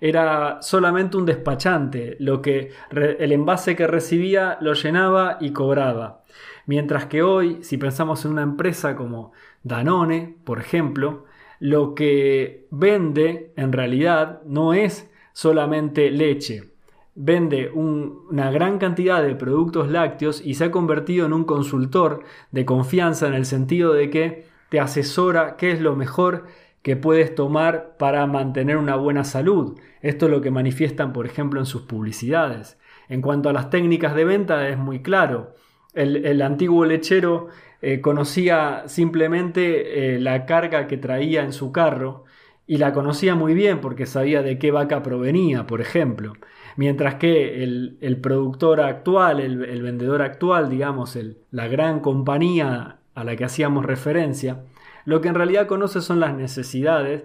era 0.00 0.58
solamente 0.60 1.16
un 1.16 1.26
despachante, 1.26 2.16
lo 2.20 2.42
que 2.42 2.70
el 2.90 3.32
envase 3.32 3.76
que 3.76 3.86
recibía 3.86 4.58
lo 4.60 4.74
llenaba 4.74 5.38
y 5.40 5.52
cobraba. 5.52 6.22
Mientras 6.66 7.06
que 7.06 7.22
hoy, 7.22 7.62
si 7.62 7.78
pensamos 7.78 8.24
en 8.24 8.32
una 8.32 8.42
empresa 8.42 8.96
como 8.96 9.32
Danone, 9.62 10.36
por 10.44 10.58
ejemplo, 10.58 11.24
lo 11.60 11.94
que 11.94 12.66
vende 12.70 13.52
en 13.56 13.72
realidad 13.72 14.42
no 14.44 14.74
es 14.74 15.10
solamente 15.32 16.10
leche, 16.10 16.75
vende 17.16 17.70
una 17.70 18.50
gran 18.50 18.78
cantidad 18.78 19.22
de 19.22 19.34
productos 19.34 19.90
lácteos 19.90 20.42
y 20.44 20.54
se 20.54 20.64
ha 20.64 20.70
convertido 20.70 21.24
en 21.24 21.32
un 21.32 21.44
consultor 21.44 22.22
de 22.52 22.66
confianza 22.66 23.26
en 23.26 23.34
el 23.34 23.46
sentido 23.46 23.94
de 23.94 24.10
que 24.10 24.44
te 24.68 24.80
asesora 24.80 25.56
qué 25.56 25.72
es 25.72 25.80
lo 25.80 25.96
mejor 25.96 26.44
que 26.82 26.94
puedes 26.94 27.34
tomar 27.34 27.96
para 27.98 28.26
mantener 28.26 28.76
una 28.76 28.96
buena 28.96 29.24
salud. 29.24 29.78
Esto 30.02 30.26
es 30.26 30.30
lo 30.30 30.40
que 30.42 30.50
manifiestan, 30.50 31.12
por 31.12 31.26
ejemplo, 31.26 31.58
en 31.58 31.66
sus 31.66 31.82
publicidades. 31.82 32.78
En 33.08 33.22
cuanto 33.22 33.48
a 33.48 33.52
las 33.52 33.70
técnicas 33.70 34.14
de 34.14 34.24
venta, 34.24 34.68
es 34.68 34.76
muy 34.76 35.00
claro. 35.02 35.54
El, 35.94 36.42
antiguo 36.42 36.84
lechero 36.84 37.48
eh, 37.80 38.02
conocía 38.02 38.84
simplemente 38.86 40.16
eh, 40.16 40.20
la 40.20 40.44
carga 40.44 40.86
que 40.86 40.98
traía 40.98 41.42
en 41.42 41.54
su 41.54 41.72
carro 41.72 42.24
y 42.66 42.76
la 42.76 42.92
conocía 42.92 43.34
muy 43.34 43.54
bien 43.54 43.80
porque 43.80 44.04
sabía 44.04 44.42
de 44.42 44.58
qué 44.58 44.70
vaca 44.70 45.02
provenía, 45.02 45.66
por 45.66 45.80
ejemplo. 45.80 46.34
Mientras 46.76 47.14
que 47.14 47.62
el, 47.62 48.18
productor 48.22 48.80
actual, 48.80 49.40
el, 49.40 49.82
vendedor 49.82 50.22
actual, 50.22 50.68
digamos, 50.68 51.18
la 51.50 51.68
gran 51.68 52.00
compañía 52.00 52.98
a 53.14 53.24
la 53.24 53.34
que 53.34 53.44
hacíamos 53.44 53.86
referencia, 53.86 54.62
lo 55.06 55.20
que 55.20 55.28
en 55.28 55.34
realidad 55.34 55.66
conoce 55.66 56.02
son 56.02 56.20
las 56.20 56.34
necesidades 56.34 57.24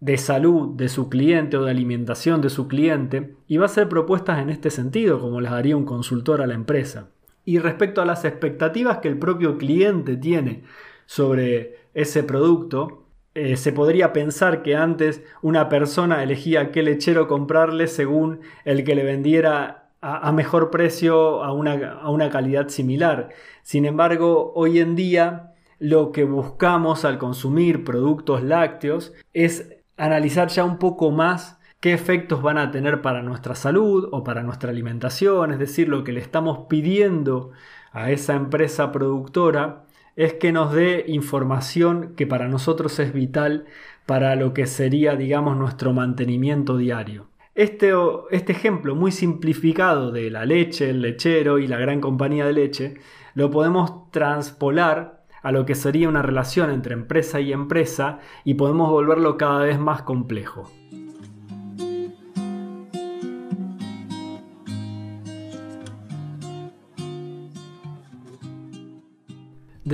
de 0.00 0.18
salud 0.18 0.76
de 0.76 0.90
su 0.90 1.08
cliente 1.08 1.56
o 1.56 1.64
de 1.64 1.70
alimentación 1.70 2.42
de 2.42 2.50
su 2.50 2.68
cliente 2.68 3.36
y 3.48 3.56
va 3.56 3.64
a 3.64 3.66
hacer 3.66 3.88
propuestas 3.88 4.40
en 4.40 4.50
este 4.50 4.68
sentido, 4.68 5.18
como 5.18 5.40
las 5.40 5.52
haría 5.52 5.78
un 5.78 5.86
consultor 5.86 6.42
a 6.42 6.46
la 6.46 6.54
empresa. 6.54 7.08
Y 7.46 7.58
respecto 7.58 8.02
a 8.02 8.04
las 8.04 8.24
expectativas 8.26 8.98
que 8.98 9.08
el 9.08 9.18
propio 9.18 9.56
cliente 9.56 10.16
tiene 10.18 10.64
sobre 11.06 11.78
ese 11.94 12.22
producto, 12.22 13.03
eh, 13.34 13.56
se 13.56 13.72
podría 13.72 14.12
pensar 14.12 14.62
que 14.62 14.76
antes 14.76 15.22
una 15.42 15.68
persona 15.68 16.22
elegía 16.22 16.70
qué 16.70 16.82
lechero 16.82 17.26
comprarle 17.26 17.88
según 17.88 18.40
el 18.64 18.84
que 18.84 18.94
le 18.94 19.04
vendiera 19.04 19.90
a, 20.00 20.32
mejor 20.32 20.70
precio 20.70 21.42
a 21.42 21.52
una, 21.52 21.92
a 21.92 22.10
una 22.10 22.30
calidad 22.30 22.68
similar. 22.68 23.30
Sin 23.62 23.86
embargo, 23.86 24.52
hoy 24.54 24.78
en 24.78 24.96
día 24.96 25.54
lo 25.78 26.12
que 26.12 26.24
buscamos 26.24 27.04
al 27.04 27.18
consumir 27.18 27.84
productos 27.84 28.42
lácteos 28.42 29.14
es 29.32 29.76
analizar 29.96 30.48
ya 30.48 30.64
un 30.64 30.78
poco 30.78 31.10
más 31.10 31.58
qué 31.80 31.92
efectos 31.92 32.42
van 32.42 32.58
a 32.58 32.70
tener 32.70 33.02
para 33.02 33.22
nuestra 33.22 33.54
salud 33.54 34.08
o 34.12 34.24
para 34.24 34.42
nuestra 34.42 34.70
alimentación, 34.70 35.52
es 35.52 35.58
decir, 35.58 35.88
lo 35.88 36.04
que 36.04 36.12
le 36.12 36.20
estamos 36.20 36.66
pidiendo 36.68 37.50
a 37.92 38.10
esa 38.10 38.34
empresa 38.34 38.92
productora 38.92 39.83
es 40.16 40.34
que 40.34 40.52
nos 40.52 40.72
dé 40.72 41.04
información 41.08 42.14
que 42.16 42.26
para 42.26 42.48
nosotros 42.48 42.98
es 42.98 43.12
vital 43.12 43.66
para 44.06 44.36
lo 44.36 44.54
que 44.54 44.66
sería, 44.66 45.16
digamos, 45.16 45.56
nuestro 45.56 45.92
mantenimiento 45.92 46.76
diario. 46.76 47.28
Este, 47.54 47.92
este 48.30 48.52
ejemplo 48.52 48.94
muy 48.94 49.12
simplificado 49.12 50.10
de 50.10 50.30
la 50.30 50.44
leche, 50.44 50.90
el 50.90 51.00
lechero 51.00 51.58
y 51.58 51.66
la 51.66 51.78
gran 51.78 52.00
compañía 52.00 52.46
de 52.46 52.52
leche, 52.52 52.94
lo 53.34 53.50
podemos 53.50 54.10
transpolar 54.10 55.24
a 55.42 55.52
lo 55.52 55.66
que 55.66 55.74
sería 55.74 56.08
una 56.08 56.22
relación 56.22 56.70
entre 56.70 56.94
empresa 56.94 57.40
y 57.40 57.52
empresa 57.52 58.18
y 58.44 58.54
podemos 58.54 58.90
volverlo 58.90 59.36
cada 59.36 59.60
vez 59.60 59.78
más 59.78 60.02
complejo. 60.02 60.70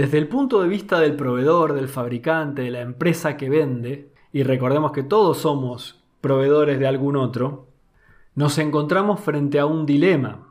Desde 0.01 0.17
el 0.17 0.29
punto 0.29 0.63
de 0.63 0.69
vista 0.71 0.99
del 0.99 1.15
proveedor, 1.15 1.75
del 1.75 1.87
fabricante, 1.87 2.63
de 2.63 2.71
la 2.71 2.81
empresa 2.81 3.37
que 3.37 3.51
vende, 3.51 4.15
y 4.33 4.45
recordemos 4.45 4.93
que 4.93 5.03
todos 5.03 5.37
somos 5.37 6.03
proveedores 6.23 6.79
de 6.79 6.87
algún 6.87 7.17
otro, 7.17 7.69
nos 8.35 8.57
encontramos 8.57 9.21
frente 9.21 9.59
a 9.59 9.67
un 9.67 9.85
dilema. 9.85 10.49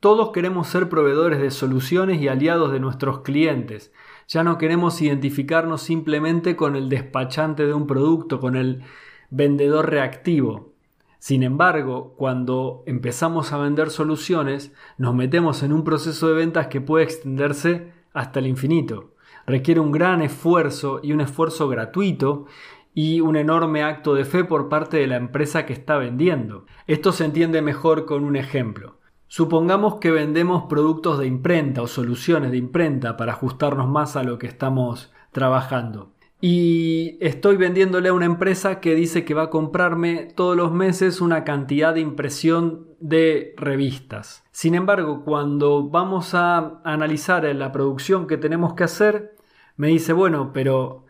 Todos 0.00 0.32
queremos 0.32 0.66
ser 0.66 0.88
proveedores 0.88 1.40
de 1.40 1.52
soluciones 1.52 2.20
y 2.20 2.26
aliados 2.26 2.72
de 2.72 2.80
nuestros 2.80 3.20
clientes. 3.20 3.92
Ya 4.26 4.42
no 4.42 4.58
queremos 4.58 5.00
identificarnos 5.00 5.80
simplemente 5.82 6.56
con 6.56 6.74
el 6.74 6.88
despachante 6.88 7.66
de 7.66 7.72
un 7.72 7.86
producto, 7.86 8.40
con 8.40 8.56
el 8.56 8.82
vendedor 9.30 9.90
reactivo. 9.90 10.72
Sin 11.20 11.44
embargo, 11.44 12.14
cuando 12.16 12.82
empezamos 12.86 13.52
a 13.52 13.58
vender 13.58 13.90
soluciones, 13.90 14.72
nos 14.98 15.14
metemos 15.14 15.62
en 15.62 15.72
un 15.72 15.84
proceso 15.84 16.26
de 16.26 16.34
ventas 16.34 16.66
que 16.66 16.80
puede 16.80 17.04
extenderse 17.04 17.94
hasta 18.16 18.40
el 18.40 18.46
infinito. 18.46 19.14
Requiere 19.46 19.78
un 19.78 19.92
gran 19.92 20.22
esfuerzo 20.22 21.00
y 21.02 21.12
un 21.12 21.20
esfuerzo 21.20 21.68
gratuito 21.68 22.46
y 22.94 23.20
un 23.20 23.36
enorme 23.36 23.84
acto 23.84 24.14
de 24.14 24.24
fe 24.24 24.42
por 24.42 24.70
parte 24.70 24.96
de 24.96 25.06
la 25.06 25.16
empresa 25.16 25.66
que 25.66 25.74
está 25.74 25.98
vendiendo. 25.98 26.64
Esto 26.86 27.12
se 27.12 27.26
entiende 27.26 27.60
mejor 27.60 28.06
con 28.06 28.24
un 28.24 28.36
ejemplo. 28.36 28.98
Supongamos 29.28 29.96
que 29.96 30.10
vendemos 30.10 30.64
productos 30.64 31.18
de 31.18 31.26
imprenta 31.26 31.82
o 31.82 31.86
soluciones 31.88 32.52
de 32.52 32.56
imprenta 32.56 33.18
para 33.18 33.32
ajustarnos 33.32 33.86
más 33.86 34.16
a 34.16 34.22
lo 34.22 34.38
que 34.38 34.46
estamos 34.46 35.12
trabajando. 35.30 36.15
Y 36.40 37.16
estoy 37.20 37.56
vendiéndole 37.56 38.10
a 38.10 38.12
una 38.12 38.26
empresa 38.26 38.80
que 38.80 38.94
dice 38.94 39.24
que 39.24 39.34
va 39.34 39.44
a 39.44 39.50
comprarme 39.50 40.28
todos 40.34 40.56
los 40.56 40.70
meses 40.70 41.20
una 41.20 41.44
cantidad 41.44 41.94
de 41.94 42.00
impresión 42.00 42.88
de 43.00 43.54
revistas. 43.56 44.44
Sin 44.50 44.74
embargo, 44.74 45.24
cuando 45.24 45.88
vamos 45.88 46.34
a 46.34 46.80
analizar 46.84 47.44
la 47.54 47.72
producción 47.72 48.26
que 48.26 48.36
tenemos 48.36 48.74
que 48.74 48.84
hacer, 48.84 49.34
me 49.76 49.88
dice, 49.88 50.12
bueno, 50.12 50.52
pero 50.52 51.06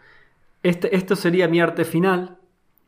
este, 0.63 0.95
esto 0.95 1.17
sería 1.17 1.49
mi 1.49 1.61
arte 1.61 1.85
final, 1.85 2.39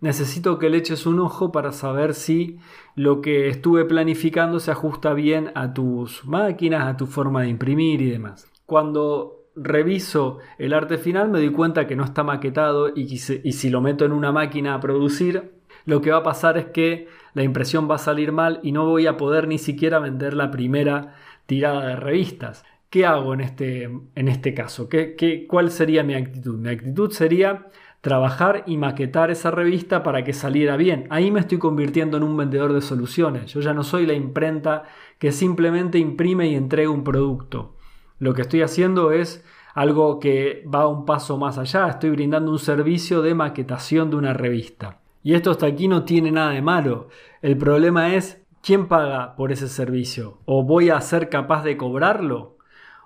necesito 0.01 0.59
que 0.59 0.71
le 0.71 0.79
eches 0.79 1.07
un 1.07 1.21
ojo 1.21 1.51
para 1.51 1.73
saber 1.73 2.15
si 2.15 2.59
lo 2.95 3.21
que 3.21 3.49
estuve 3.49 3.85
planificando 3.85 4.61
se 4.61 4.71
ajusta 4.71 5.13
bien 5.13 5.51
a 5.55 5.75
tus 5.75 6.25
máquinas, 6.25 6.87
a 6.87 6.97
tu 6.97 7.07
forma 7.07 7.43
de 7.43 7.49
imprimir 7.49 8.01
y 8.01 8.11
demás. 8.11 8.47
Cuando 8.65 9.38
reviso 9.61 10.39
el 10.59 10.73
arte 10.73 10.99
final 10.99 11.29
me 11.31 11.39
doy 11.39 11.51
cuenta 11.51 11.87
que 11.87 11.97
no 11.97 12.05
está 12.05 12.23
maquetado 12.25 12.93
y, 12.95 13.19
si 13.19 13.71
lo 13.71 13.81
meto 13.81 14.05
en 14.05 14.13
una 14.13 14.33
máquina 14.33 14.75
a 14.75 14.81
producir, 14.81 15.53
lo 15.85 16.01
que 16.01 16.11
va 16.11 16.19
a 16.19 16.23
pasar 16.23 16.59
es 16.59 16.67
que 16.67 17.09
la 17.35 17.43
impresión 17.43 17.91
va 17.91 17.97
a 17.97 17.99
salir 17.99 18.33
mal 18.33 18.61
y 18.63 18.73
no 18.73 18.87
voy 18.87 19.07
a 19.07 19.17
poder 19.17 19.49
ni 19.49 19.59
siquiera 19.59 19.99
vender 19.99 20.35
la 20.35 20.51
primera 20.51 21.15
tirada 21.47 21.87
de 21.87 21.97
revistas. 21.97 22.65
¿Qué 22.91 23.05
hago 23.05 23.35
en 23.35 23.41
este, 23.41 23.85
en 24.15 24.29
este 24.29 24.55
caso? 24.55 24.89
¿Qué, 24.89 25.15
qué, 25.15 25.47
cuál 25.47 25.71
sería 25.71 26.03
mi 26.03 26.15
actitud? 26.15 26.59
Mi 26.59 26.71
actitud 26.71 27.11
sería 27.11 27.67
trabajar 28.01 28.65
y 28.67 28.77
maquetar 28.77 29.31
esa 29.31 29.51
revista 29.51 30.03
para 30.03 30.25
que 30.25 30.33
saliera 30.33 30.77
bien. 30.77 31.07
Ahí 31.11 31.31
me 31.31 31.41
estoy 31.41 31.59
convirtiendo 31.59 32.17
en 32.17 32.23
un 32.23 32.37
vendedor 32.37 32.73
de 32.73 32.81
soluciones. 32.81 33.53
Yo 33.53 33.61
ya 33.61 33.75
no 33.75 33.83
soy 33.83 34.07
la 34.07 34.15
imprenta 34.15 34.85
que 35.19 35.33
simplemente 35.33 35.99
imprime 35.99 36.49
y 36.49 36.55
entrega 36.55 36.91
un 36.91 37.05
producto. 37.05 37.78
Lo 38.19 38.35
que 38.35 38.43
estoy 38.43 38.63
haciendo 38.63 39.13
es 39.13 39.45
algo 39.75 40.19
que 40.19 40.65
va 40.73 40.89
un 40.89 41.05
paso 41.05 41.39
más 41.39 41.59
allá. 41.59 41.89
Estoy 41.89 42.11
brindando 42.11 42.51
un 42.51 42.59
servicio 42.59 43.23
de 43.23 43.35
maquetación 43.35 44.11
de 44.11 44.17
una 44.17 44.33
revista. 44.33 45.01
Y 45.23 45.35
esto 45.35 45.51
hasta 45.51 45.67
aquí 45.67 45.89
no 45.89 46.05
tiene 46.05 46.31
nada 46.31 46.51
de 46.51 46.63
malo. 46.63 47.09
El 47.43 47.57
problema 47.57 48.15
es 48.15 48.43
quién 48.63 48.89
paga 48.89 49.37
por 49.37 49.53
ese 49.53 49.69
servicio. 49.69 50.39
¿O 50.45 50.65
voy 50.65 50.91
a 50.91 51.01
ser 51.01 51.29
capaz 51.29 51.63
de 51.63 51.77
cobrarlo? 51.77 52.59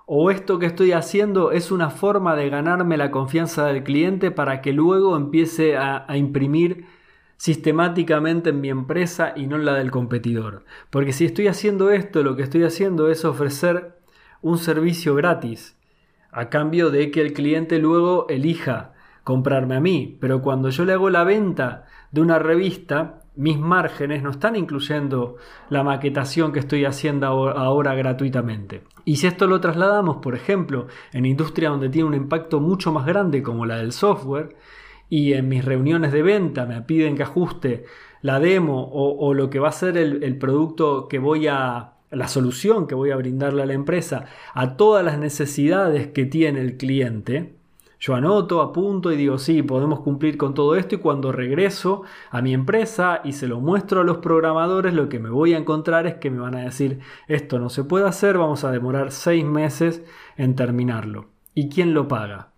o 0.05 0.31
esto 0.31 0.59
que 0.59 0.65
estoy 0.65 0.91
haciendo 0.91 1.51
es 1.51 1.71
una 1.71 1.89
forma 1.89 2.35
de 2.35 2.49
ganarme 2.49 2.97
la 2.97 3.11
confianza 3.11 3.65
del 3.65 3.83
cliente 3.83 4.31
para 4.31 4.61
que 4.61 4.73
luego 4.73 5.15
empiece 5.15 5.77
a, 5.77 6.05
imprimir 6.15 6.85
sistemáticamente 7.37 8.49
en 8.49 8.61
mi 8.61 8.69
empresa 8.69 9.33
y 9.35 9.47
no 9.47 9.55
en 9.55 9.65
la 9.65 9.73
del 9.75 9.91
competidor. 9.91 10.65
Porque 10.89 11.13
si 11.13 11.25
estoy 11.25 11.47
haciendo 11.47 11.91
esto, 11.91 12.23
lo 12.23 12.35
que 12.35 12.43
estoy 12.43 12.63
haciendo 12.63 13.09
es 13.09 13.25
ofrecer 13.25 13.97
un 14.43 14.59
servicio 14.59 15.15
gratis 15.15 15.75
a 16.31 16.49
cambio 16.49 16.91
de 16.91 17.09
que 17.09 17.21
el 17.21 17.33
cliente 17.33 17.79
luego 17.79 18.27
elija 18.29 18.93
comprarme 19.23 19.75
a 19.75 19.79
mí. 19.79 20.17
Pero 20.19 20.41
cuando 20.41 20.69
yo 20.69 20.85
le 20.85 20.93
hago 20.93 21.09
la 21.09 21.23
venta 21.23 21.85
de 22.11 22.21
una 22.21 22.37
revista, 22.39 23.21
mis 23.35 23.57
márgenes 23.57 24.21
no 24.21 24.29
están 24.29 24.55
incluyendo 24.55 25.37
la 25.69 25.83
maquetación 25.83 26.51
que 26.51 26.59
estoy 26.59 26.85
haciendo 26.85 27.27
ahora 27.27 27.95
gratuitamente. 27.95 28.83
Y 29.05 29.15
si 29.15 29.27
esto 29.27 29.47
lo 29.47 29.59
trasladamos, 29.59 30.17
por 30.17 30.35
ejemplo, 30.35 30.87
en 31.11 31.25
industria 31.25 31.69
donde 31.69 31.89
tiene 31.89 32.07
un 32.07 32.13
impacto 32.13 32.59
mucho 32.59 32.91
más 32.91 33.05
grande 33.05 33.41
como 33.41 33.65
la 33.65 33.77
del 33.77 33.91
software, 33.91 34.55
y 35.09 35.33
en 35.33 35.47
mis 35.47 35.63
reuniones 35.63 36.11
de 36.11 36.23
venta 36.23 36.65
me 36.65 36.81
piden 36.81 37.15
que 37.15 37.23
ajuste 37.23 37.85
la 38.21 38.39
demo 38.39 38.89
o, 38.91 39.33
lo 39.33 39.49
que 39.49 39.59
va 39.59 39.67
a 39.67 39.73
ser 39.73 39.97
el, 39.97 40.37
producto 40.37 41.07
que 41.07 41.19
voy 41.19 41.47
a, 41.47 41.92
la 42.13 42.27
solución 42.27 42.87
que 42.87 42.95
voy 42.95 43.11
a 43.11 43.15
brindarle 43.15 43.63
a 43.63 43.65
la 43.65 43.73
empresa 43.73 44.25
a 44.53 44.77
todas 44.77 45.03
las 45.03 45.17
necesidades 45.17 46.07
que 46.07 46.25
tiene 46.25 46.61
el 46.61 46.77
cliente, 46.77 47.55
yo 47.99 48.15
anoto, 48.15 48.61
apunto 48.61 49.13
y 49.13 49.15
digo, 49.15 49.37
sí, 49.37 49.63
podemos 49.63 50.01
cumplir 50.01 50.35
con 50.35 50.53
todo 50.53 50.75
esto 50.75 50.95
y 50.95 50.97
cuando 50.97 51.31
regreso 51.31 52.03
a 52.31 52.41
mi 52.41 52.53
empresa 52.53 53.21
y 53.23 53.31
se 53.31 53.47
lo 53.47 53.61
muestro 53.61 54.01
a 54.01 54.03
los 54.03 54.17
programadores, 54.17 54.93
lo 54.93 55.07
que 55.07 55.19
me 55.19 55.29
voy 55.29 55.53
a 55.53 55.57
encontrar 55.57 56.05
es 56.05 56.15
que 56.15 56.29
me 56.29 56.41
van 56.41 56.55
a 56.55 56.63
decir, 56.63 56.99
esto 57.29 57.59
no 57.59 57.69
se 57.69 57.85
puede 57.85 58.05
hacer, 58.05 58.37
vamos 58.37 58.65
a 58.65 58.71
demorar 58.71 59.11
seis 59.11 59.45
meses 59.45 60.03
en 60.35 60.55
terminarlo. 60.55 61.27
¿Y 61.53 61.69
quién 61.69 61.93
lo 61.93 62.09
paga? 62.09 62.52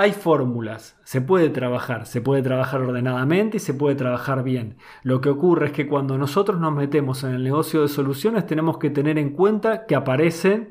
Hay 0.00 0.12
fórmulas, 0.12 0.96
se 1.02 1.20
puede 1.20 1.50
trabajar, 1.50 2.06
se 2.06 2.20
puede 2.20 2.40
trabajar 2.40 2.82
ordenadamente 2.82 3.56
y 3.56 3.60
se 3.60 3.74
puede 3.74 3.96
trabajar 3.96 4.44
bien. 4.44 4.76
Lo 5.02 5.20
que 5.20 5.28
ocurre 5.28 5.66
es 5.66 5.72
que 5.72 5.88
cuando 5.88 6.16
nosotros 6.16 6.60
nos 6.60 6.72
metemos 6.72 7.24
en 7.24 7.34
el 7.34 7.42
negocio 7.42 7.82
de 7.82 7.88
soluciones 7.88 8.46
tenemos 8.46 8.78
que 8.78 8.90
tener 8.90 9.18
en 9.18 9.30
cuenta 9.30 9.86
que 9.86 9.96
aparecen 9.96 10.70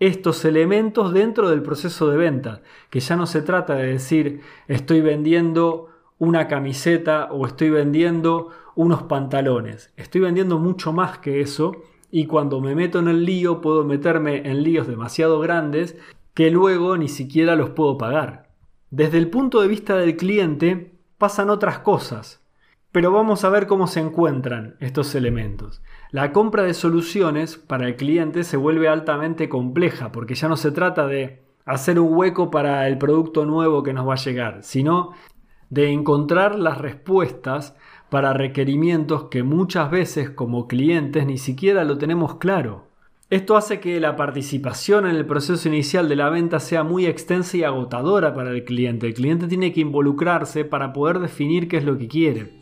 estos 0.00 0.44
elementos 0.44 1.12
dentro 1.12 1.48
del 1.48 1.62
proceso 1.62 2.10
de 2.10 2.16
venta, 2.16 2.62
que 2.90 2.98
ya 2.98 3.14
no 3.14 3.26
se 3.26 3.40
trata 3.40 3.76
de 3.76 3.86
decir 3.86 4.40
estoy 4.66 5.00
vendiendo 5.00 5.90
una 6.18 6.48
camiseta 6.48 7.28
o 7.30 7.46
estoy 7.46 7.70
vendiendo 7.70 8.50
unos 8.74 9.04
pantalones, 9.04 9.92
estoy 9.96 10.22
vendiendo 10.22 10.58
mucho 10.58 10.92
más 10.92 11.18
que 11.18 11.40
eso 11.40 11.84
y 12.10 12.26
cuando 12.26 12.60
me 12.60 12.74
meto 12.74 12.98
en 12.98 13.06
el 13.06 13.24
lío 13.24 13.60
puedo 13.60 13.84
meterme 13.84 14.50
en 14.50 14.64
líos 14.64 14.88
demasiado 14.88 15.38
grandes 15.38 15.96
que 16.34 16.50
luego 16.50 16.96
ni 16.96 17.06
siquiera 17.06 17.54
los 17.54 17.70
puedo 17.70 17.96
pagar. 17.96 18.45
Desde 18.90 19.18
el 19.18 19.30
punto 19.30 19.60
de 19.60 19.68
vista 19.68 19.96
del 19.96 20.16
cliente 20.16 20.92
pasan 21.18 21.50
otras 21.50 21.80
cosas, 21.80 22.46
pero 22.92 23.10
vamos 23.10 23.44
a 23.44 23.48
ver 23.48 23.66
cómo 23.66 23.88
se 23.88 23.98
encuentran 23.98 24.76
estos 24.78 25.16
elementos. 25.16 25.82
La 26.12 26.32
compra 26.32 26.62
de 26.62 26.72
soluciones 26.72 27.56
para 27.56 27.88
el 27.88 27.96
cliente 27.96 28.44
se 28.44 28.56
vuelve 28.56 28.88
altamente 28.88 29.48
compleja 29.48 30.12
porque 30.12 30.36
ya 30.36 30.48
no 30.48 30.56
se 30.56 30.70
trata 30.70 31.08
de 31.08 31.42
hacer 31.64 31.98
un 31.98 32.14
hueco 32.14 32.50
para 32.50 32.86
el 32.86 32.96
producto 32.96 33.44
nuevo 33.44 33.82
que 33.82 33.92
nos 33.92 34.08
va 34.08 34.14
a 34.14 34.24
llegar, 34.24 34.62
sino 34.62 35.10
de 35.68 35.90
encontrar 35.90 36.56
las 36.56 36.78
respuestas 36.78 37.76
para 38.08 38.34
requerimientos 38.34 39.24
que 39.24 39.42
muchas 39.42 39.90
veces 39.90 40.30
como 40.30 40.68
clientes 40.68 41.26
ni 41.26 41.38
siquiera 41.38 41.82
lo 41.82 41.98
tenemos 41.98 42.36
claro. 42.36 42.85
Esto 43.28 43.56
hace 43.56 43.80
que 43.80 43.98
la 43.98 44.14
participación 44.14 45.04
en 45.04 45.16
el 45.16 45.26
proceso 45.26 45.68
inicial 45.68 46.08
de 46.08 46.14
la 46.14 46.30
venta 46.30 46.60
sea 46.60 46.84
muy 46.84 47.06
extensa 47.06 47.56
y 47.56 47.64
agotadora 47.64 48.32
para 48.34 48.52
el 48.52 48.64
cliente. 48.64 49.08
El 49.08 49.14
cliente 49.14 49.48
tiene 49.48 49.72
que 49.72 49.80
involucrarse 49.80 50.64
para 50.64 50.92
poder 50.92 51.18
definir 51.18 51.66
qué 51.66 51.78
es 51.78 51.84
lo 51.84 51.98
que 51.98 52.06
quiere. 52.06 52.52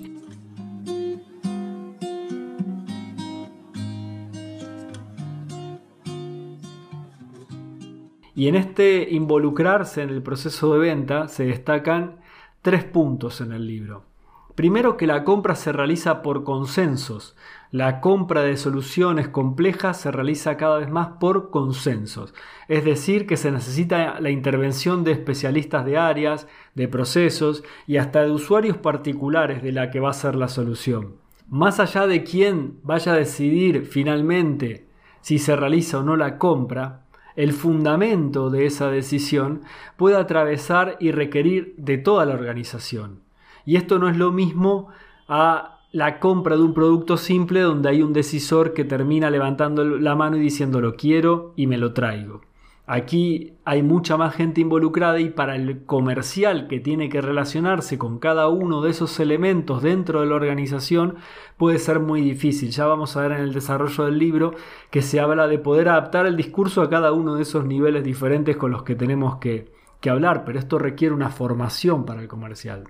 Y 8.35 8.49
en 8.49 8.55
este 8.55 9.07
involucrarse 9.11 10.01
en 10.01 10.09
el 10.09 10.23
proceso 10.23 10.73
de 10.73 10.79
venta 10.79 11.29
se 11.29 11.45
destacan 11.45 12.21
tres 12.63 12.85
puntos 12.85 13.43
en 13.43 13.53
el 13.53 13.67
libro. 13.67 14.14
Primero 14.55 14.97
que 14.97 15.09
la 15.09 15.25
compra 15.25 15.57
se 15.57 15.73
realiza 15.73 16.23
por 16.23 16.45
consensos. 16.45 17.37
La 17.73 18.01
compra 18.01 18.43
de 18.43 18.57
soluciones 18.57 19.27
complejas 19.27 20.01
se 20.01 20.13
realiza 20.13 20.57
cada 20.57 20.79
vez 20.79 20.89
más 20.89 21.09
por 21.19 21.51
consensos. 21.51 22.33
Es 22.69 22.85
decir, 22.85 23.27
que 23.27 23.37
se 23.37 23.51
necesita 23.51 24.21
la 24.21 24.31
intervención 24.31 25.03
de 25.03 25.11
especialistas 25.11 25.85
de 25.85 25.99
áreas, 25.99 26.47
de 26.77 26.87
procesos 26.87 27.65
y 27.89 27.97
hasta 27.97 28.23
de 28.23 28.31
usuarios 28.31 28.77
particulares 28.77 29.61
de 29.61 29.73
la 29.73 29.91
que 29.91 29.99
va 29.99 30.11
a 30.11 30.13
ser 30.13 30.37
la 30.37 30.47
solución. 30.47 31.17
Más 31.49 31.81
allá 31.81 32.07
de 32.07 32.23
quién 32.23 32.79
vaya 32.85 33.13
a 33.13 33.17
decidir 33.17 33.85
finalmente 33.87 34.87
si 35.21 35.41
se 35.41 35.57
realiza 35.57 35.99
o 35.99 36.03
no 36.05 36.17
la 36.17 36.39
compra, 36.39 37.07
el 37.35 37.53
fundamento 37.53 38.51
de 38.51 38.67
esa 38.67 38.89
decisión 38.89 39.63
puede 39.97 40.17
atravesar 40.17 40.97
y 41.01 41.11
requerir 41.11 41.75
de 41.77 41.99
toda 41.99 42.25
la 42.25 42.35
organización. 42.35 43.24
Y 43.67 43.77
esto 43.77 43.99
no 43.99 44.09
es 44.09 44.17
lo 44.17 44.33
mismo 44.33 44.89
a 45.29 45.81
la 45.93 46.19
compra 46.19 46.57
de 46.57 46.63
un 46.63 46.75
producto 46.75 47.17
simple 47.17 47.61
donde 47.61 47.89
hay 47.89 48.03
un 48.03 48.13
decisor 48.13 48.75
que 48.75 48.85
termina 48.85 49.31
levantando 49.31 49.85
la 49.85 50.17
mano 50.17 50.37
y 50.37 50.41
diciendo 50.41 50.81
lo 50.81 50.97
quiero 50.97 51.53
y 51.57 51.67
me 51.67 51.79
lo 51.79 51.93
traigo. 51.93 52.41
Aquí 52.87 53.55
hay 53.65 53.83
mucha 53.83 54.19
más 54.19 54.35
gente 54.35 54.61
involucrada 54.61 55.19
y 55.19 55.31
para 55.31 55.57
el 55.57 55.87
comercial 55.87 56.67
que 56.69 56.81
tiene 56.81 57.09
que 57.09 57.23
relacionarse 57.23 57.97
con 57.97 58.19
cada 58.19 58.49
uno 58.49 58.83
de 58.83 58.91
esos 58.91 59.19
elementos 59.21 59.83
dentro 59.83 60.21
de 60.21 60.27
la 60.27 60.35
organización 60.35 61.15
puede 61.57 61.79
ser 61.79 62.01
muy 62.01 62.21
difícil. 62.21 62.71
Ya 62.73 62.87
vamos 62.87 63.17
a 63.17 63.23
ver 63.23 63.33
en 63.33 63.41
el 63.41 63.55
desarrollo 63.55 64.05
del 64.05 64.19
libro 64.19 64.53
que 64.91 65.01
se 65.01 65.19
habla 65.19 65.49
de 65.49 65.59
poder 65.59 65.89
adaptar 65.89 66.27
el 66.27 66.37
discurso 66.37 66.83
a 66.83 66.91
cada 66.91 67.13
uno 67.13 67.37
de 67.37 67.43
esos 67.43 67.65
niveles 67.65 68.05
diferentes 68.05 68.59
con 68.59 68.71
los 68.71 68.83
que 68.83 68.97
tenemos 68.97 69.37
que, 69.37 69.73
que 70.01 70.11
hablar, 70.11 70.45
pero 70.45 70.59
esto 70.59 70.79
requiere 70.79 71.15
una 71.15 71.31
formación 71.31 72.05
para 72.05 72.21
el 72.21 72.29
comercial. 72.29 72.85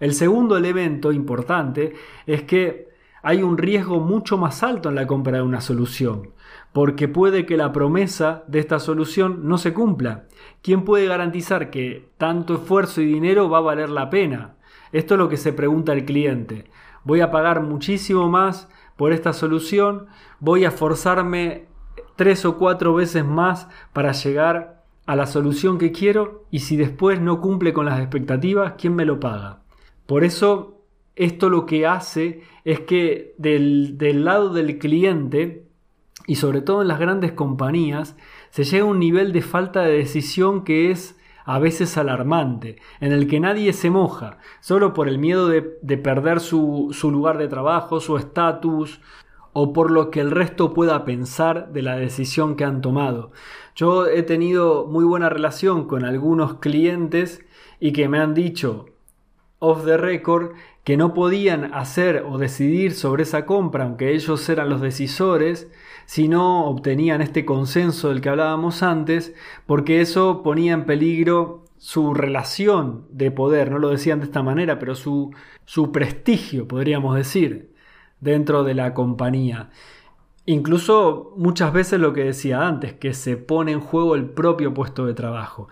El 0.00 0.14
segundo 0.14 0.56
elemento 0.56 1.12
importante 1.12 1.94
es 2.26 2.42
que 2.42 2.88
hay 3.22 3.42
un 3.42 3.56
riesgo 3.56 4.00
mucho 4.00 4.36
más 4.36 4.62
alto 4.62 4.90
en 4.90 4.96
la 4.96 5.06
compra 5.06 5.38
de 5.38 5.42
una 5.42 5.62
solución, 5.62 6.32
porque 6.74 7.08
puede 7.08 7.46
que 7.46 7.56
la 7.56 7.72
promesa 7.72 8.44
de 8.48 8.58
esta 8.58 8.78
solución 8.78 9.48
no 9.48 9.56
se 9.56 9.72
cumpla. 9.72 10.24
¿Quién 10.60 10.84
puede 10.84 11.06
garantizar 11.06 11.70
que 11.70 12.10
tanto 12.18 12.54
esfuerzo 12.54 13.00
y 13.00 13.06
dinero 13.06 13.48
va 13.48 13.58
a 13.58 13.62
valer 13.62 13.88
la 13.88 14.10
pena? 14.10 14.56
Esto 14.92 15.14
es 15.14 15.18
lo 15.18 15.30
que 15.30 15.38
se 15.38 15.54
pregunta 15.54 15.94
el 15.94 16.04
cliente. 16.04 16.66
Voy 17.02 17.20
a 17.20 17.30
pagar 17.30 17.62
muchísimo 17.62 18.28
más 18.28 18.68
por 18.96 19.12
esta 19.14 19.32
solución, 19.32 20.06
voy 20.38 20.66
a 20.66 20.70
forzarme 20.70 21.64
tres 22.16 22.44
o 22.44 22.58
cuatro 22.58 22.94
veces 22.94 23.24
más 23.24 23.68
para 23.92 24.12
llegar 24.12 24.84
a 25.06 25.16
la 25.16 25.26
solución 25.26 25.78
que 25.78 25.92
quiero 25.92 26.44
y 26.50 26.60
si 26.60 26.76
después 26.76 27.20
no 27.20 27.40
cumple 27.40 27.72
con 27.72 27.86
las 27.86 28.00
expectativas, 28.00 28.74
¿quién 28.78 28.94
me 28.94 29.04
lo 29.04 29.18
paga? 29.18 29.63
Por 30.06 30.24
eso, 30.24 30.82
esto 31.16 31.48
lo 31.48 31.66
que 31.66 31.86
hace 31.86 32.42
es 32.64 32.80
que 32.80 33.34
del, 33.38 34.24
lado 34.24 34.52
del 34.52 34.78
cliente, 34.78 35.66
y 36.26 36.36
sobre 36.36 36.60
todo 36.60 36.82
en 36.82 36.88
las 36.88 36.98
grandes 36.98 37.32
compañías, 37.32 38.16
se 38.50 38.64
llega 38.64 38.84
a 38.84 38.88
un 38.88 38.98
nivel 38.98 39.32
de 39.32 39.42
falta 39.42 39.82
de 39.82 39.96
decisión 39.96 40.64
que 40.64 40.90
es 40.90 41.18
a 41.46 41.58
veces 41.58 41.98
alarmante, 41.98 42.76
en 43.00 43.12
el 43.12 43.26
que 43.28 43.40
nadie 43.40 43.72
se 43.72 43.90
moja, 43.90 44.38
solo 44.60 44.94
por 44.94 45.08
el 45.08 45.18
miedo 45.18 45.48
de, 45.48 45.62
perder 45.98 46.40
su, 46.40 46.88
su 46.92 47.10
lugar 47.10 47.36
de 47.36 47.48
trabajo, 47.48 48.00
su 48.00 48.16
estatus, 48.16 49.00
o 49.52 49.72
por 49.72 49.90
lo 49.90 50.10
que 50.10 50.20
el 50.20 50.30
resto 50.30 50.74
pueda 50.74 51.04
pensar 51.04 51.72
de 51.72 51.82
la 51.82 51.96
decisión 51.96 52.56
que 52.56 52.64
han 52.64 52.80
tomado. 52.80 53.30
Yo 53.76 54.06
he 54.06 54.22
tenido 54.22 54.86
muy 54.86 55.04
buena 55.04 55.28
relación 55.28 55.86
con 55.86 56.04
algunos 56.04 56.54
clientes 56.54 57.44
y 57.78 57.92
que 57.92 58.08
me 58.08 58.18
han 58.18 58.34
dicho, 58.34 58.86
off 59.64 59.84
the 59.84 59.96
record 59.96 60.52
que 60.84 60.96
no 60.96 61.14
podían 61.14 61.72
hacer 61.72 62.24
o 62.28 62.38
decidir 62.38 62.92
sobre 62.92 63.22
esa 63.22 63.46
compra, 63.46 63.84
aunque 63.84 64.12
ellos 64.12 64.48
eran 64.48 64.68
los 64.68 64.80
decisores, 64.80 65.70
si 66.04 66.28
no 66.28 66.66
obtenían 66.66 67.22
este 67.22 67.44
consenso 67.44 68.10
del 68.10 68.20
que 68.20 68.28
hablábamos 68.28 68.82
antes, 68.82 69.34
porque 69.66 70.00
eso 70.00 70.42
ponía 70.42 70.74
en 70.74 70.84
peligro 70.84 71.64
su 71.78 72.14
relación 72.14 73.06
de 73.10 73.30
poder, 73.30 73.70
no 73.70 73.78
lo 73.78 73.90
decían 73.90 74.20
de 74.20 74.26
esta 74.26 74.42
manera, 74.42 74.78
pero 74.78 74.94
su, 74.94 75.34
su 75.64 75.92
prestigio, 75.92 76.68
podríamos 76.68 77.16
decir, 77.16 77.72
dentro 78.20 78.64
de 78.64 78.74
la 78.74 78.94
compañía. 78.94 79.70
Incluso 80.46 81.32
muchas 81.36 81.72
veces 81.72 82.00
lo 82.00 82.12
que 82.12 82.24
decía 82.24 82.66
antes, 82.66 82.92
que 82.92 83.14
se 83.14 83.38
pone 83.38 83.72
en 83.72 83.80
juego 83.80 84.14
el 84.14 84.26
propio 84.26 84.74
puesto 84.74 85.06
de 85.06 85.14
trabajo. 85.14 85.68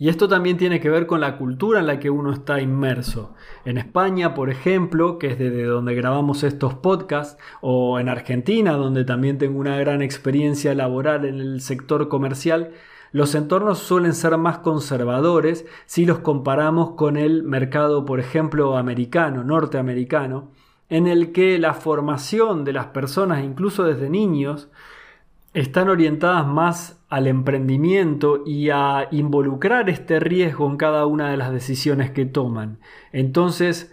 Y 0.00 0.08
esto 0.08 0.28
también 0.28 0.56
tiene 0.56 0.78
que 0.78 0.90
ver 0.90 1.08
con 1.08 1.20
la 1.20 1.36
cultura 1.36 1.80
en 1.80 1.88
la 1.88 1.98
que 1.98 2.08
uno 2.08 2.32
está 2.32 2.60
inmerso. 2.60 3.34
En 3.64 3.78
España, 3.78 4.32
por 4.32 4.48
ejemplo, 4.48 5.18
que 5.18 5.26
es 5.32 5.38
desde 5.40 5.64
donde 5.64 5.96
grabamos 5.96 6.44
estos 6.44 6.74
podcasts, 6.74 7.36
o 7.60 7.98
en 7.98 8.08
Argentina, 8.08 8.74
donde 8.74 9.04
también 9.04 9.38
tengo 9.38 9.58
una 9.58 9.76
gran 9.76 10.00
experiencia 10.00 10.72
laboral 10.76 11.24
en 11.24 11.40
el 11.40 11.60
sector 11.60 12.08
comercial, 12.08 12.70
los 13.10 13.34
entornos 13.34 13.78
suelen 13.78 14.14
ser 14.14 14.36
más 14.38 14.58
conservadores 14.58 15.66
si 15.86 16.06
los 16.06 16.20
comparamos 16.20 16.92
con 16.92 17.16
el 17.16 17.42
mercado, 17.42 18.04
por 18.04 18.20
ejemplo, 18.20 18.76
americano, 18.76 19.42
norteamericano, 19.42 20.52
en 20.90 21.08
el 21.08 21.32
que 21.32 21.58
la 21.58 21.74
formación 21.74 22.64
de 22.64 22.72
las 22.72 22.86
personas, 22.86 23.42
incluso 23.42 23.82
desde 23.82 24.10
niños, 24.10 24.68
están 25.54 25.88
orientadas 25.88 26.46
más 26.46 27.00
al 27.08 27.26
emprendimiento 27.26 28.42
y 28.44 28.70
a 28.70 29.08
involucrar 29.10 29.88
este 29.88 30.20
riesgo 30.20 30.68
en 30.68 30.76
cada 30.76 31.06
una 31.06 31.30
de 31.30 31.36
las 31.36 31.52
decisiones 31.52 32.10
que 32.10 32.26
toman. 32.26 32.78
Entonces, 33.12 33.92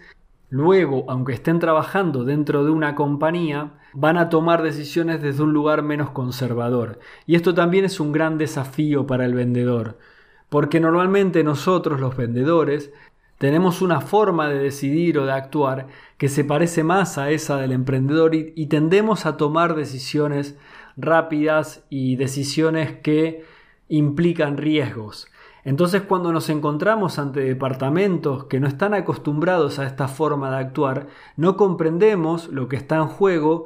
luego, 0.50 1.06
aunque 1.08 1.34
estén 1.34 1.60
trabajando 1.60 2.24
dentro 2.24 2.66
de 2.66 2.72
una 2.72 2.96
compañía, 2.96 3.74
van 3.94 4.18
a 4.18 4.30
tomar 4.30 4.62
decisiones 4.62 5.22
desde 5.22 5.44
un 5.44 5.54
lugar 5.54 5.82
menos 5.82 6.10
conservador. 6.12 7.00
Y 7.26 7.36
esto 7.36 7.54
también 7.54 7.86
es 7.86 8.00
un 8.00 8.12
gran 8.12 8.38
desafío 8.38 9.08
para 9.08 9.26
el 9.26 9.34
vendedor, 9.34 9.98
porque 10.50 10.82
normalmente 10.82 11.44
nosotros 11.44 12.02
los 12.02 12.18
vendedores 12.18 12.92
tenemos 13.38 13.82
una 13.82 14.02
forma 14.02 14.50
de 14.50 14.60
decidir 14.60 15.18
o 15.18 15.26
de 15.26 15.34
actuar 15.34 15.88
que 16.18 16.30
se 16.30 16.44
parece 16.44 16.84
más 16.84 17.18
a 17.18 17.32
esa 17.32 17.58
del 17.58 17.72
emprendedor 17.72 18.34
y, 18.34 18.66
tendemos 18.68 19.26
a 19.26 19.38
tomar 19.38 19.76
decisiones 19.76 20.58
rápidas 20.98 21.86
y 21.90 22.16
decisiones 22.16 23.00
que 23.00 23.46
implican 23.88 24.58
riesgos. 24.58 25.28
Entonces 25.64 26.04
cuando 26.04 26.32
nos 26.32 26.50
encontramos 26.50 27.18
ante 27.18 27.40
departamentos 27.40 28.46
que 28.46 28.60
no 28.60 28.68
están 28.68 28.94
acostumbrados 28.94 29.80
a 29.80 29.88
esta 29.88 30.08
forma 30.08 30.52
de 30.52 30.58
actuar, 30.58 31.08
no 31.38 31.58
comprendemos 31.58 32.50
lo 32.50 32.68
que 32.68 32.76
está 32.76 32.98
en 32.98 33.08
juego, 33.08 33.66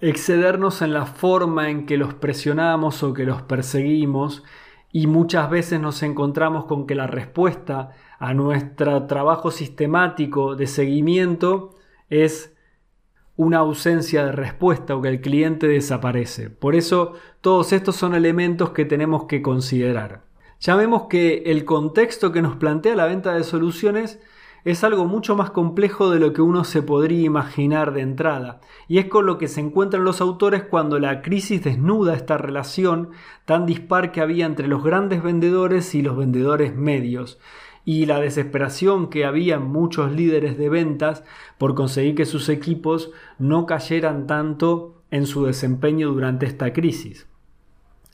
excedernos 0.00 0.82
en 0.82 0.92
la 0.92 1.06
forma 1.06 1.70
en 1.70 1.86
que 1.86 1.96
los 1.96 2.12
presionamos 2.14 3.04
o 3.04 3.14
que 3.14 3.24
los 3.24 3.42
perseguimos 3.42 4.42
y 4.90 5.06
muchas 5.06 5.48
veces 5.48 5.80
nos 5.80 6.02
encontramos 6.02 6.66
con 6.66 6.86
que 6.86 6.96
la 6.96 7.06
respuesta 7.06 7.92
a 8.18 8.34
nuestro 8.34 9.06
trabajo 9.06 9.50
sistemático 9.50 10.56
de 10.56 10.66
seguimiento 10.66 11.76
es 12.10 12.54
una 13.42 13.58
ausencia 13.58 14.24
de 14.24 14.32
respuesta 14.32 14.94
o 14.94 15.02
que 15.02 15.08
el 15.08 15.20
cliente 15.20 15.66
desaparece. 15.66 16.48
Por 16.48 16.74
eso 16.74 17.14
todos 17.40 17.72
estos 17.72 17.96
son 17.96 18.14
elementos 18.14 18.70
que 18.70 18.84
tenemos 18.84 19.24
que 19.24 19.42
considerar. 19.42 20.22
Ya 20.60 20.76
vemos 20.76 21.04
que 21.10 21.42
el 21.46 21.64
contexto 21.64 22.30
que 22.30 22.40
nos 22.40 22.56
plantea 22.56 22.94
la 22.94 23.06
venta 23.06 23.34
de 23.34 23.42
soluciones 23.42 24.20
es 24.64 24.84
algo 24.84 25.06
mucho 25.06 25.34
más 25.34 25.50
complejo 25.50 26.10
de 26.10 26.20
lo 26.20 26.32
que 26.32 26.40
uno 26.40 26.62
se 26.62 26.82
podría 26.82 27.24
imaginar 27.24 27.92
de 27.92 28.02
entrada, 28.02 28.60
y 28.86 28.98
es 28.98 29.06
con 29.06 29.26
lo 29.26 29.38
que 29.38 29.48
se 29.48 29.60
encuentran 29.60 30.04
los 30.04 30.20
autores 30.20 30.62
cuando 30.62 31.00
la 31.00 31.20
crisis 31.20 31.64
desnuda 31.64 32.14
esta 32.14 32.38
relación 32.38 33.10
tan 33.44 33.66
dispar 33.66 34.12
que 34.12 34.20
había 34.20 34.46
entre 34.46 34.68
los 34.68 34.84
grandes 34.84 35.22
vendedores 35.22 35.96
y 35.96 36.02
los 36.02 36.16
vendedores 36.16 36.76
medios, 36.76 37.40
y 37.84 38.06
la 38.06 38.20
desesperación 38.20 39.10
que 39.10 39.24
había 39.24 39.56
en 39.56 39.64
muchos 39.64 40.12
líderes 40.12 40.56
de 40.56 40.68
ventas 40.68 41.24
por 41.58 41.74
conseguir 41.74 42.14
que 42.14 42.26
sus 42.26 42.48
equipos 42.48 43.10
no 43.38 43.66
cayeran 43.66 44.26
tanto 44.26 45.02
en 45.10 45.26
su 45.26 45.44
desempeño 45.44 46.10
durante 46.10 46.46
esta 46.46 46.72
crisis. 46.72 47.26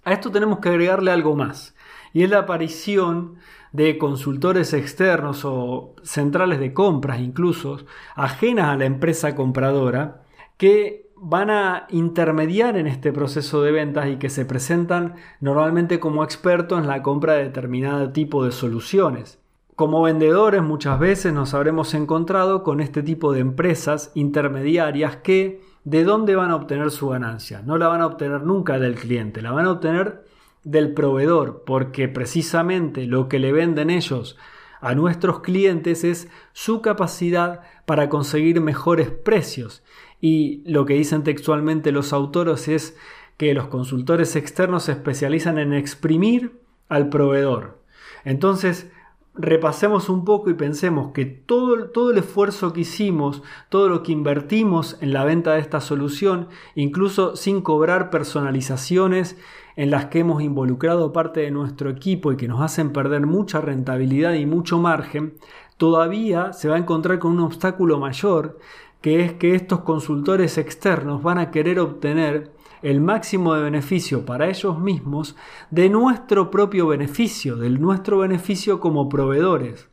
A 0.05 0.13
esto 0.13 0.31
tenemos 0.31 0.61
que 0.61 0.71
agregarle 0.71 1.11
algo 1.11 1.37
más, 1.37 1.75
y 2.13 2.23
es 2.23 2.31
la 2.31 2.39
aparición 2.39 3.37
de 3.73 3.99
consultores 3.99 4.73
externos 4.73 5.45
o 5.45 5.95
centrales 6.03 6.59
de 6.59 6.73
compras 6.73 7.21
incluso, 7.21 7.79
ajenas 8.15 8.69
a 8.69 8.77
la 8.77 8.87
empresa 8.87 9.35
compradora, 9.35 10.23
que 10.57 11.09
van 11.21 11.51
a 11.51 11.87
intermediar 11.91 12.77
en 12.77 12.87
este 12.87 13.13
proceso 13.13 13.63
de 13.63 13.73
ventas 13.73 14.09
y 14.09 14.17
que 14.17 14.31
se 14.31 14.45
presentan 14.45 15.17
normalmente 15.41 16.01
como 16.01 16.25
expertos 16.25 16.81
en 16.81 16.87
la 16.87 17.03
compra 17.03 17.35
de 17.35 17.45
determinado 17.45 18.13
tipo 18.13 18.45
de 18.45 18.53
soluciones. 18.53 19.41
Como 19.79 20.03
vendedores 20.03 20.61
muchas 20.61 20.99
veces 20.99 21.33
nos 21.33 21.55
habremos 21.55 21.95
encontrado 21.95 22.65
con 22.65 22.81
este 22.81 23.05
tipo 23.05 23.33
de 23.33 23.39
empresas 23.39 24.11
intermediarias 24.17 25.19
que 25.19 25.61
de 25.85 26.03
dónde 26.03 26.35
van 26.35 26.51
a 26.51 26.57
obtener 26.57 26.91
su 26.91 27.11
ganancia. 27.11 27.63
No 27.63 27.79
la 27.79 27.87
van 27.87 28.01
a 28.01 28.07
obtener 28.07 28.43
nunca 28.43 28.81
del 28.81 28.97
cliente, 28.97 29.41
la 29.41 29.53
van 29.53 29.67
a 29.67 29.71
obtener 29.71 30.25
del 30.65 30.95
proveedor, 30.95 31.63
porque 31.65 32.09
precisamente 32.09 33.07
lo 33.07 33.29
que 33.29 33.39
le 33.39 33.53
venden 33.53 33.91
ellos 33.91 34.37
a 34.81 34.97
nuestros 34.97 35.43
clientes 35.43 36.03
es 36.03 36.29
su 36.53 36.83
capacidad 36.83 37.61
para 37.87 38.09
conseguir 38.09 38.61
mejores 38.61 39.11
precios. 39.11 39.85
Y 40.21 40.65
lo 40.69 40.87
que 40.87 40.95
dicen 40.95 41.23
textualmente 41.23 41.93
los 41.93 42.13
autores 42.13 42.67
es 42.67 42.97
que 43.37 43.55
los 43.55 43.69
consultores 43.69 44.35
externos 44.35 44.83
se 44.83 44.93
especializan 44.93 45.57
en 45.57 45.73
exprimir 45.73 46.59
al 46.89 47.11
proveedor. 47.11 47.79
Entonces, 48.25 48.91
repasemos 49.39 50.09
un 50.09 50.25
poco 50.25 50.51
y 50.51 50.55
pensemos 50.55 51.13
que 51.13 51.25
todo, 51.25 51.87
todo, 51.91 52.11
el 52.11 52.19
esfuerzo 52.19 52.73
que 52.73 52.81
hicimos, 52.81 53.43
todo 53.69 53.89
lo 53.89 54.03
que 54.03 54.13
invertimos 54.13 54.99
en 55.01 55.13
la 55.13 55.25
venta 55.25 55.55
de 55.55 55.61
esta 55.61 55.81
solución, 55.81 56.49
incluso 56.75 57.37
sin 57.37 57.63
cobrar 57.63 58.11
personalizaciones 58.11 59.39
en 59.77 59.91
las 59.91 60.07
que 60.07 60.19
hemos 60.19 60.43
involucrado 60.43 61.13
parte 61.13 61.41
de 61.41 61.53
nuestro 61.53 61.89
equipo 61.89 62.33
y 62.33 62.37
que 62.37 62.49
nos 62.49 62.61
hacen 62.61 62.93
perder 62.93 63.27
mucha 63.27 63.61
rentabilidad 63.61 64.35
y 64.35 64.45
mucho 64.45 64.79
margen, 64.79 65.35
todavía 65.77 66.53
se 66.53 66.69
va 66.69 66.75
a 66.75 66.81
encontrar 66.81 67.21
con 67.21 67.33
un 67.33 67.41
obstáculo 67.41 67.99
mayor, 67.99 68.59
que 69.01 69.25
es 69.25 69.35
que 69.35 69.55
estos 69.55 69.81
consultores 69.81 70.59
externos 70.59 71.23
van 71.23 71.39
a 71.39 71.53
querer 71.53 71.79
obtener 71.79 72.58
el 72.83 73.01
máximo 73.01 73.55
de 73.55 73.63
beneficio 73.63 74.25
para 74.25 74.49
ellos 74.49 74.79
mismos 74.79 75.37
de 75.71 75.89
nuestro 75.89 76.51
propio 76.51 76.87
beneficio, 76.87 77.57
del 77.57 77.81
nuestro 77.81 78.19
beneficio 78.19 78.81
como 78.81 79.09
proveedores. 79.09 79.89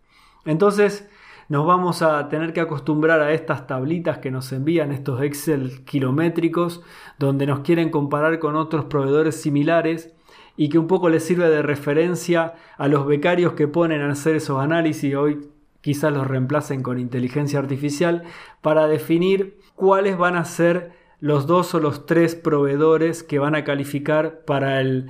Entonces, 0.46 1.10
nos 1.48 1.66
vamos 1.66 2.02
a 2.02 2.28
tener 2.28 2.54
que 2.54 2.62
acostumbrar 2.62 3.22
a 3.22 3.32
estas 3.32 3.68
tablitas 3.68 4.18
que 4.18 4.32
nos 4.32 4.52
envían 4.52 4.92
estos 4.92 5.22
Excel 5.22 5.86
kilométricos, 5.86 6.82
donde 7.20 7.46
nos 7.46 7.60
quieren 7.60 7.92
comparar 7.92 8.40
con 8.40 8.56
otros 8.56 8.86
proveedores 8.86 9.40
similares 9.40 10.16
y 10.58 10.70
que 10.70 10.80
un 10.80 10.88
poco 10.88 11.10
les 11.10 11.24
sirve 11.24 11.50
de 11.50 11.62
referencia 11.62 12.56
a 12.78 12.88
los 12.88 13.06
becarios 13.06 13.54
que 13.54 13.68
ponen 13.68 14.02
a 14.02 14.12
hacer 14.12 14.36
esos 14.36 14.60
análisis. 14.60 15.14
Hoy 15.16 15.50
quizás 15.82 16.12
los 16.12 16.26
reemplacen 16.26 16.82
con 16.82 16.98
inteligencia 16.98 17.60
artificial 17.60 18.24
para 18.62 18.88
definir 18.88 19.60
cuáles 19.76 20.18
van 20.18 20.36
a 20.36 20.46
ser 20.46 20.94
los 21.26 21.48
dos 21.48 21.74
o 21.74 21.80
los 21.80 22.06
tres 22.06 22.36
proveedores 22.36 23.24
que 23.24 23.40
van 23.40 23.56
a 23.56 23.64
calificar 23.64 24.46
para 24.46 24.80
el 24.80 25.08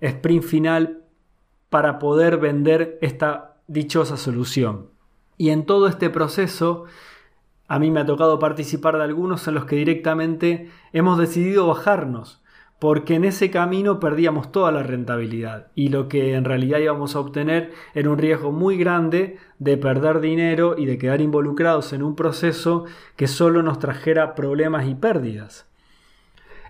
sprint 0.00 0.42
final 0.42 1.02
para 1.68 1.98
poder 1.98 2.38
vender 2.38 2.98
esta 3.02 3.58
dichosa 3.66 4.16
solución. 4.16 4.86
Y 5.36 5.50
en 5.50 5.66
todo 5.66 5.86
este 5.86 6.08
proceso, 6.08 6.84
a 7.66 7.78
mí 7.78 7.90
me 7.90 8.00
ha 8.00 8.06
tocado 8.06 8.38
participar 8.38 8.96
de 8.96 9.04
algunos 9.04 9.46
en 9.46 9.56
los 9.56 9.66
que 9.66 9.76
directamente 9.76 10.70
hemos 10.94 11.18
decidido 11.18 11.66
bajarnos, 11.66 12.42
porque 12.78 13.16
en 13.16 13.24
ese 13.24 13.50
camino 13.50 13.98
perdíamos 13.98 14.52
toda 14.52 14.70
la 14.70 14.82
rentabilidad 14.82 15.66
y 15.74 15.88
lo 15.88 16.08
que 16.08 16.34
en 16.34 16.44
realidad 16.44 16.78
íbamos 16.78 17.16
a 17.16 17.20
obtener 17.20 17.72
era 17.94 18.08
un 18.08 18.18
riesgo 18.18 18.52
muy 18.52 18.76
grande 18.76 19.38
de 19.58 19.76
perder 19.76 20.20
dinero 20.20 20.76
y 20.78 20.86
de 20.86 20.98
quedar 20.98 21.20
involucrados 21.20 21.92
en 21.92 22.02
un 22.02 22.14
proceso 22.14 22.84
que 23.16 23.26
solo 23.26 23.62
nos 23.62 23.80
trajera 23.80 24.36
problemas 24.36 24.86
y 24.86 24.94
pérdidas. 24.94 25.66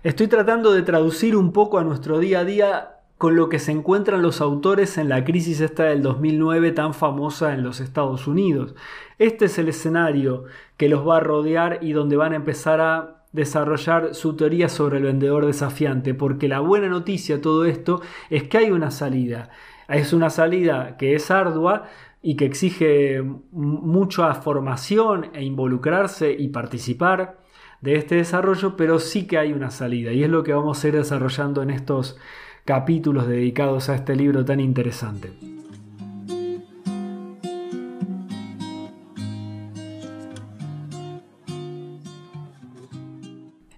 Estoy 0.01 0.27
tratando 0.27 0.71
de 0.71 0.81
traducir 0.81 1.35
un 1.35 1.51
poco 1.51 1.77
a 1.77 1.83
nuestro 1.83 2.19
día 2.19 2.39
a 2.39 2.45
día 2.45 2.95
con 3.19 3.35
lo 3.35 3.49
que 3.49 3.59
se 3.59 3.73
encuentran 3.73 4.21
los 4.21 4.39
autores 4.39 4.97
en 4.97 5.09
la 5.09 5.25
crisis 5.25 5.59
esta 5.59 5.83
del 5.83 6.01
2009 6.01 6.71
tan 6.71 6.93
famosa 6.93 7.53
en 7.53 7.63
los 7.63 7.81
Estados 7.81 8.27
Unidos. 8.27 8.75
Este 9.19 9.45
es 9.45 9.59
el 9.59 9.67
escenario 9.67 10.45
que 10.77 10.87
los 10.87 11.05
va 11.05 11.17
a 11.17 11.19
rodear 11.19 11.79
y 11.81 11.91
donde 11.91 12.15
van 12.15 12.31
a 12.31 12.37
empezar 12.37 12.79
a 12.79 13.18
desarrollar 13.31 14.15
su 14.15 14.35
teoría 14.35 14.69
sobre 14.69 14.97
el 14.97 15.03
vendedor 15.03 15.45
desafiante, 15.45 16.13
porque 16.13 16.47
la 16.47 16.59
buena 16.59 16.87
noticia 16.87 17.35
de 17.35 17.41
todo 17.41 17.65
esto 17.65 18.01
es 18.29 18.43
que 18.43 18.57
hay 18.57 18.71
una 18.71 18.91
salida. 18.91 19.49
Es 19.87 20.13
una 20.13 20.29
salida 20.29 20.97
que 20.97 21.15
es 21.15 21.31
ardua 21.31 21.85
y 22.21 22.35
que 22.35 22.45
exige 22.45 23.23
mucha 23.51 24.33
formación 24.35 25.27
e 25.33 25.43
involucrarse 25.43 26.31
y 26.31 26.49
participar 26.49 27.37
de 27.81 27.95
este 27.95 28.15
desarrollo, 28.15 28.75
pero 28.75 28.99
sí 28.99 29.25
que 29.25 29.37
hay 29.37 29.53
una 29.53 29.71
salida 29.71 30.11
y 30.11 30.23
es 30.23 30.29
lo 30.29 30.43
que 30.43 30.53
vamos 30.53 30.83
a 30.83 30.87
ir 30.89 30.95
desarrollando 30.95 31.61
en 31.61 31.69
estos 31.69 32.17
capítulos 32.65 33.27
dedicados 33.27 33.89
a 33.89 33.95
este 33.95 34.15
libro 34.15 34.43
tan 34.43 34.59
interesante. 34.59 35.58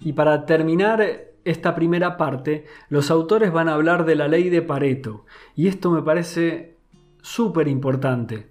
Y 0.01 0.13
para 0.13 0.45
terminar 0.45 1.31
esta 1.43 1.75
primera 1.75 2.17
parte, 2.17 2.65
los 2.89 3.11
autores 3.11 3.51
van 3.51 3.69
a 3.69 3.73
hablar 3.73 4.05
de 4.05 4.15
la 4.15 4.27
ley 4.27 4.49
de 4.49 4.61
Pareto. 4.61 5.25
Y 5.55 5.67
esto 5.67 5.91
me 5.91 6.01
parece 6.01 6.77
súper 7.21 7.67
importante, 7.67 8.49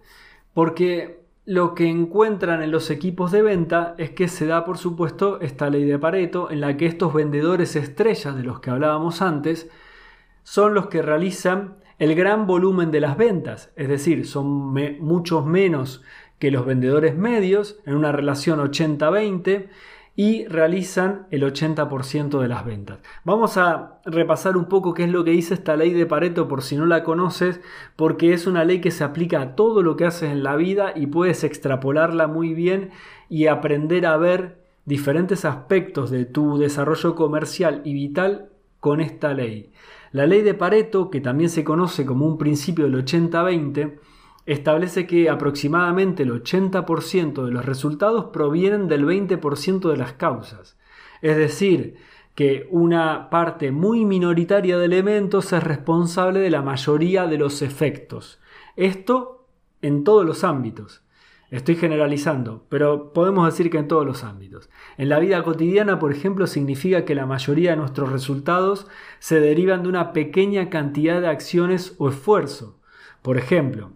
porque 0.54 1.20
lo 1.44 1.74
que 1.74 1.88
encuentran 1.88 2.62
en 2.62 2.70
los 2.70 2.90
equipos 2.90 3.32
de 3.32 3.42
venta 3.42 3.94
es 3.98 4.10
que 4.10 4.28
se 4.28 4.46
da, 4.46 4.64
por 4.64 4.78
supuesto, 4.78 5.40
esta 5.40 5.70
ley 5.70 5.84
de 5.84 5.98
Pareto, 5.98 6.50
en 6.50 6.60
la 6.60 6.76
que 6.76 6.86
estos 6.86 7.12
vendedores 7.12 7.74
estrellas 7.74 8.36
de 8.36 8.44
los 8.44 8.60
que 8.60 8.70
hablábamos 8.70 9.22
antes, 9.22 9.68
son 10.42 10.74
los 10.74 10.86
que 10.86 11.02
realizan 11.02 11.76
el 11.98 12.14
gran 12.14 12.46
volumen 12.46 12.90
de 12.90 13.00
las 13.00 13.16
ventas, 13.16 13.72
es 13.76 13.88
decir, 13.88 14.26
son 14.26 14.48
muchos 15.00 15.44
menos 15.44 16.02
que 16.38 16.50
los 16.50 16.64
vendedores 16.64 17.14
medios, 17.16 17.78
en 17.84 17.94
una 17.94 18.10
relación 18.10 18.58
80-20, 18.58 19.68
y 20.22 20.46
realizan 20.48 21.26
el 21.30 21.44
80% 21.44 22.42
de 22.42 22.48
las 22.48 22.66
ventas. 22.66 22.98
Vamos 23.24 23.56
a 23.56 24.02
repasar 24.04 24.58
un 24.58 24.66
poco 24.66 24.92
qué 24.92 25.04
es 25.04 25.10
lo 25.10 25.24
que 25.24 25.30
dice 25.30 25.54
esta 25.54 25.76
ley 25.76 25.94
de 25.94 26.04
Pareto 26.04 26.46
por 26.46 26.60
si 26.60 26.76
no 26.76 26.84
la 26.84 27.04
conoces, 27.04 27.62
porque 27.96 28.34
es 28.34 28.46
una 28.46 28.66
ley 28.66 28.82
que 28.82 28.90
se 28.90 29.02
aplica 29.02 29.40
a 29.40 29.56
todo 29.56 29.82
lo 29.82 29.96
que 29.96 30.04
haces 30.04 30.30
en 30.30 30.42
la 30.42 30.56
vida 30.56 30.92
y 30.94 31.06
puedes 31.06 31.42
extrapolarla 31.42 32.26
muy 32.26 32.52
bien 32.52 32.90
y 33.30 33.46
aprender 33.46 34.04
a 34.04 34.18
ver 34.18 34.62
diferentes 34.84 35.46
aspectos 35.46 36.10
de 36.10 36.26
tu 36.26 36.58
desarrollo 36.58 37.14
comercial 37.14 37.80
y 37.86 37.94
vital 37.94 38.50
con 38.78 39.00
esta 39.00 39.32
ley. 39.32 39.72
La 40.12 40.26
ley 40.26 40.42
de 40.42 40.52
Pareto, 40.52 41.08
que 41.08 41.22
también 41.22 41.48
se 41.48 41.64
conoce 41.64 42.04
como 42.04 42.26
un 42.26 42.36
principio 42.36 42.84
del 42.84 43.02
80-20, 43.02 43.96
establece 44.46 45.06
que 45.06 45.28
aproximadamente 45.28 46.22
el 46.22 46.32
80% 46.32 47.44
de 47.44 47.50
los 47.50 47.64
resultados 47.64 48.26
provienen 48.32 48.88
del 48.88 49.04
20% 49.04 49.90
de 49.90 49.96
las 49.96 50.14
causas. 50.14 50.76
Es 51.22 51.36
decir, 51.36 51.96
que 52.34 52.66
una 52.70 53.28
parte 53.30 53.70
muy 53.70 54.04
minoritaria 54.04 54.78
de 54.78 54.86
elementos 54.86 55.52
es 55.52 55.62
responsable 55.62 56.40
de 56.40 56.50
la 56.50 56.62
mayoría 56.62 57.26
de 57.26 57.38
los 57.38 57.62
efectos. 57.62 58.40
Esto 58.76 59.46
en 59.82 60.04
todos 60.04 60.24
los 60.24 60.44
ámbitos. 60.44 61.02
Estoy 61.50 61.74
generalizando, 61.74 62.64
pero 62.68 63.12
podemos 63.12 63.44
decir 63.44 63.70
que 63.70 63.78
en 63.78 63.88
todos 63.88 64.06
los 64.06 64.22
ámbitos. 64.22 64.70
En 64.96 65.08
la 65.08 65.18
vida 65.18 65.42
cotidiana, 65.42 65.98
por 65.98 66.12
ejemplo, 66.12 66.46
significa 66.46 67.04
que 67.04 67.16
la 67.16 67.26
mayoría 67.26 67.72
de 67.72 67.76
nuestros 67.76 68.12
resultados 68.12 68.86
se 69.18 69.40
derivan 69.40 69.82
de 69.82 69.88
una 69.88 70.12
pequeña 70.12 70.70
cantidad 70.70 71.20
de 71.20 71.26
acciones 71.26 71.96
o 71.98 72.08
esfuerzo. 72.08 72.78
Por 73.20 73.36
ejemplo, 73.36 73.90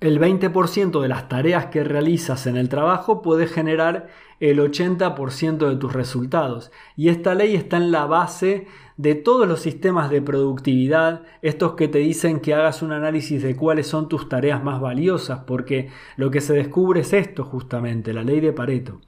el 0.00 0.18
20% 0.18 1.00
de 1.00 1.08
las 1.08 1.28
tareas 1.28 1.66
que 1.66 1.84
realizas 1.84 2.46
en 2.46 2.56
el 2.56 2.68
trabajo 2.68 3.20
puede 3.20 3.46
generar 3.46 4.08
el 4.40 4.58
80% 4.58 5.68
de 5.68 5.76
tus 5.76 5.92
resultados. 5.92 6.72
Y 6.96 7.10
esta 7.10 7.34
ley 7.34 7.54
está 7.54 7.76
en 7.76 7.92
la 7.92 8.06
base 8.06 8.66
de 8.96 9.14
todos 9.14 9.46
los 9.46 9.60
sistemas 9.60 10.10
de 10.10 10.22
productividad, 10.22 11.22
estos 11.42 11.72
que 11.74 11.88
te 11.88 11.98
dicen 11.98 12.40
que 12.40 12.54
hagas 12.54 12.82
un 12.82 12.92
análisis 12.92 13.42
de 13.42 13.56
cuáles 13.56 13.86
son 13.86 14.08
tus 14.08 14.28
tareas 14.28 14.62
más 14.64 14.80
valiosas, 14.80 15.40
porque 15.46 15.90
lo 16.16 16.30
que 16.30 16.40
se 16.40 16.54
descubre 16.54 17.00
es 17.00 17.12
esto 17.12 17.44
justamente, 17.44 18.12
la 18.12 18.24
ley 18.24 18.40
de 18.40 18.52
Pareto. 18.52 19.00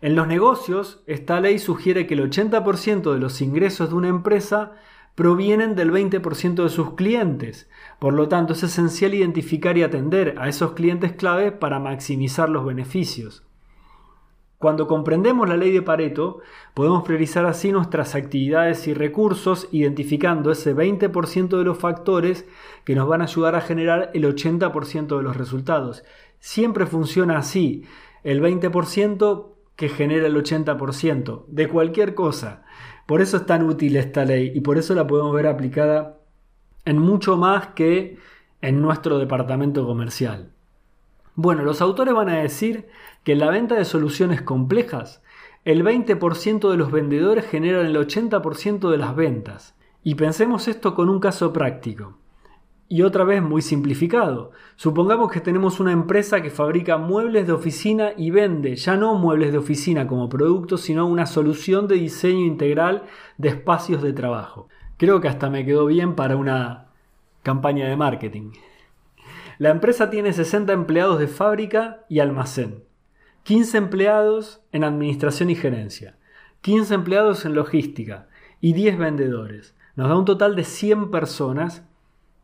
En 0.00 0.14
los 0.14 0.26
negocios, 0.26 1.02
esta 1.06 1.40
ley 1.40 1.58
sugiere 1.58 2.06
que 2.06 2.14
el 2.14 2.30
80% 2.30 3.12
de 3.12 3.18
los 3.18 3.40
ingresos 3.40 3.90
de 3.90 3.94
una 3.96 4.08
empresa 4.08 4.72
provienen 5.14 5.74
del 5.74 5.92
20% 5.92 6.62
de 6.62 6.70
sus 6.70 6.94
clientes. 6.94 7.68
Por 8.00 8.14
lo 8.14 8.28
tanto, 8.28 8.54
es 8.54 8.62
esencial 8.62 9.12
identificar 9.12 9.76
y 9.76 9.82
atender 9.82 10.34
a 10.38 10.48
esos 10.48 10.72
clientes 10.72 11.12
clave 11.12 11.52
para 11.52 11.78
maximizar 11.78 12.48
los 12.48 12.64
beneficios. 12.64 13.44
Cuando 14.56 14.86
comprendemos 14.86 15.48
la 15.48 15.58
ley 15.58 15.70
de 15.70 15.82
Pareto, 15.82 16.40
podemos 16.72 17.02
priorizar 17.02 17.44
así 17.44 17.72
nuestras 17.72 18.14
actividades 18.14 18.86
y 18.88 18.94
recursos, 18.94 19.68
identificando 19.70 20.50
ese 20.50 20.74
20% 20.74 21.58
de 21.58 21.64
los 21.64 21.78
factores 21.78 22.46
que 22.84 22.94
nos 22.94 23.06
van 23.06 23.20
a 23.20 23.24
ayudar 23.24 23.54
a 23.54 23.60
generar 23.60 24.10
el 24.14 24.24
80% 24.24 25.18
de 25.18 25.22
los 25.22 25.36
resultados. 25.36 26.02
Siempre 26.38 26.86
funciona 26.86 27.36
así, 27.36 27.84
el 28.22 28.42
20% 28.42 29.48
que 29.76 29.88
genera 29.90 30.26
el 30.26 30.36
80% 30.36 31.44
de 31.48 31.68
cualquier 31.68 32.14
cosa. 32.14 32.64
Por 33.06 33.20
eso 33.20 33.38
es 33.38 33.46
tan 33.46 33.62
útil 33.62 33.96
esta 33.96 34.24
ley 34.24 34.52
y 34.54 34.60
por 34.60 34.78
eso 34.78 34.94
la 34.94 35.06
podemos 35.06 35.34
ver 35.34 35.46
aplicada 35.46 36.19
en 36.84 36.98
mucho 36.98 37.36
más 37.36 37.68
que 37.68 38.18
en 38.62 38.80
nuestro 38.80 39.18
departamento 39.18 39.86
comercial. 39.86 40.50
Bueno, 41.34 41.62
los 41.62 41.80
autores 41.80 42.14
van 42.14 42.28
a 42.28 42.38
decir 42.38 42.88
que 43.24 43.32
en 43.32 43.38
la 43.38 43.50
venta 43.50 43.74
de 43.74 43.84
soluciones 43.84 44.42
complejas, 44.42 45.22
el 45.64 45.84
20% 45.84 46.70
de 46.70 46.76
los 46.76 46.90
vendedores 46.90 47.46
generan 47.46 47.86
el 47.86 47.96
80% 47.96 48.90
de 48.90 48.98
las 48.98 49.14
ventas. 49.14 49.74
Y 50.02 50.14
pensemos 50.14 50.68
esto 50.68 50.94
con 50.94 51.08
un 51.08 51.20
caso 51.20 51.52
práctico. 51.52 52.18
Y 52.88 53.02
otra 53.02 53.24
vez 53.24 53.42
muy 53.42 53.62
simplificado. 53.62 54.50
Supongamos 54.76 55.30
que 55.30 55.40
tenemos 55.40 55.78
una 55.78 55.92
empresa 55.92 56.42
que 56.42 56.50
fabrica 56.50 56.98
muebles 56.98 57.46
de 57.46 57.52
oficina 57.52 58.10
y 58.16 58.30
vende 58.30 58.74
ya 58.74 58.96
no 58.96 59.14
muebles 59.14 59.52
de 59.52 59.58
oficina 59.58 60.06
como 60.06 60.28
producto, 60.28 60.76
sino 60.76 61.06
una 61.06 61.26
solución 61.26 61.86
de 61.86 61.96
diseño 61.96 62.44
integral 62.44 63.04
de 63.38 63.50
espacios 63.50 64.02
de 64.02 64.12
trabajo. 64.12 64.68
Creo 65.00 65.22
que 65.22 65.28
hasta 65.28 65.48
me 65.48 65.64
quedó 65.64 65.86
bien 65.86 66.14
para 66.14 66.36
una 66.36 66.88
campaña 67.42 67.88
de 67.88 67.96
marketing. 67.96 68.50
La 69.56 69.70
empresa 69.70 70.10
tiene 70.10 70.34
60 70.34 70.74
empleados 70.74 71.18
de 71.18 71.26
fábrica 71.26 72.04
y 72.10 72.18
almacén, 72.18 72.84
15 73.44 73.78
empleados 73.78 74.60
en 74.72 74.84
administración 74.84 75.48
y 75.48 75.54
gerencia, 75.54 76.18
15 76.60 76.92
empleados 76.92 77.46
en 77.46 77.54
logística 77.54 78.28
y 78.60 78.74
10 78.74 78.98
vendedores. 78.98 79.74
Nos 79.96 80.10
da 80.10 80.18
un 80.18 80.26
total 80.26 80.54
de 80.54 80.64
100 80.64 81.10
personas, 81.10 81.82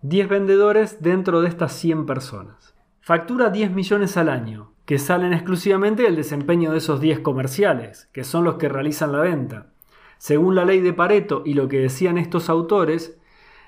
10 0.01 0.27
vendedores 0.27 1.03
dentro 1.03 1.43
de 1.43 1.51
estas 1.51 1.75
100 1.75 2.07
personas. 2.07 2.75
Factura 3.03 3.51
10 3.51 3.73
millones 3.73 4.17
al 4.17 4.31
año, 4.31 4.73
que 4.87 4.99
salen 4.99 5.35
exclusivamente 5.35 6.05
del 6.05 6.17
desempeño 6.17 6.73
de 6.73 6.79
esos 6.79 7.03
10 7.03 7.21
comerciales, 7.21 8.09
que 8.15 8.25
son 8.25 8.45
los 8.45 8.55
que 8.55 8.71
realizan 8.71 9.13
la 9.13 9.21
venta. 9.21 9.67
Según 10.19 10.55
la 10.55 10.65
ley 10.65 10.81
de 10.81 10.93
Pareto 10.93 11.43
y 11.45 11.55
lo 11.55 11.69
que 11.69 11.81
decían 11.81 12.19
estos 12.19 12.49
autores, 12.49 13.19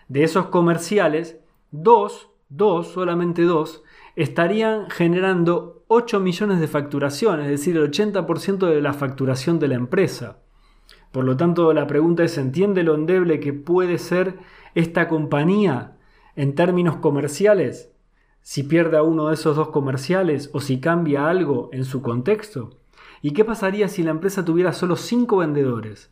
de 0.08 0.24
esos 0.24 0.46
comerciales, 0.46 1.38
dos 1.70 2.28
dos, 2.48 2.88
solamente 2.88 3.42
dos, 3.42 3.82
estarían 4.16 4.90
generando 4.90 5.84
8 5.88 6.20
millones 6.20 6.60
de 6.60 6.68
facturación, 6.68 7.40
es 7.40 7.48
decir, 7.48 7.76
el 7.76 7.90
80% 7.90 8.66
de 8.66 8.80
la 8.80 8.92
facturación 8.92 9.58
de 9.58 9.68
la 9.68 9.74
empresa. 9.74 10.38
Por 11.12 11.24
lo 11.24 11.36
tanto, 11.36 11.72
la 11.72 11.86
pregunta 11.86 12.24
es, 12.24 12.36
¿entiende 12.38 12.82
lo 12.82 12.94
endeble 12.94 13.40
que 13.40 13.52
puede 13.52 13.98
ser 13.98 14.38
esta 14.74 15.08
compañía 15.08 15.96
en 16.36 16.54
términos 16.54 16.96
comerciales 16.96 17.92
si 18.42 18.62
pierde 18.62 18.96
a 18.96 19.02
uno 19.02 19.28
de 19.28 19.34
esos 19.34 19.56
dos 19.56 19.68
comerciales 19.68 20.50
o 20.52 20.60
si 20.60 20.80
cambia 20.80 21.28
algo 21.28 21.70
en 21.72 21.84
su 21.84 22.02
contexto? 22.02 22.70
¿Y 23.20 23.32
qué 23.32 23.44
pasaría 23.44 23.88
si 23.88 24.02
la 24.02 24.10
empresa 24.10 24.44
tuviera 24.44 24.72
solo 24.72 24.96
5 24.96 25.38
vendedores? 25.38 26.10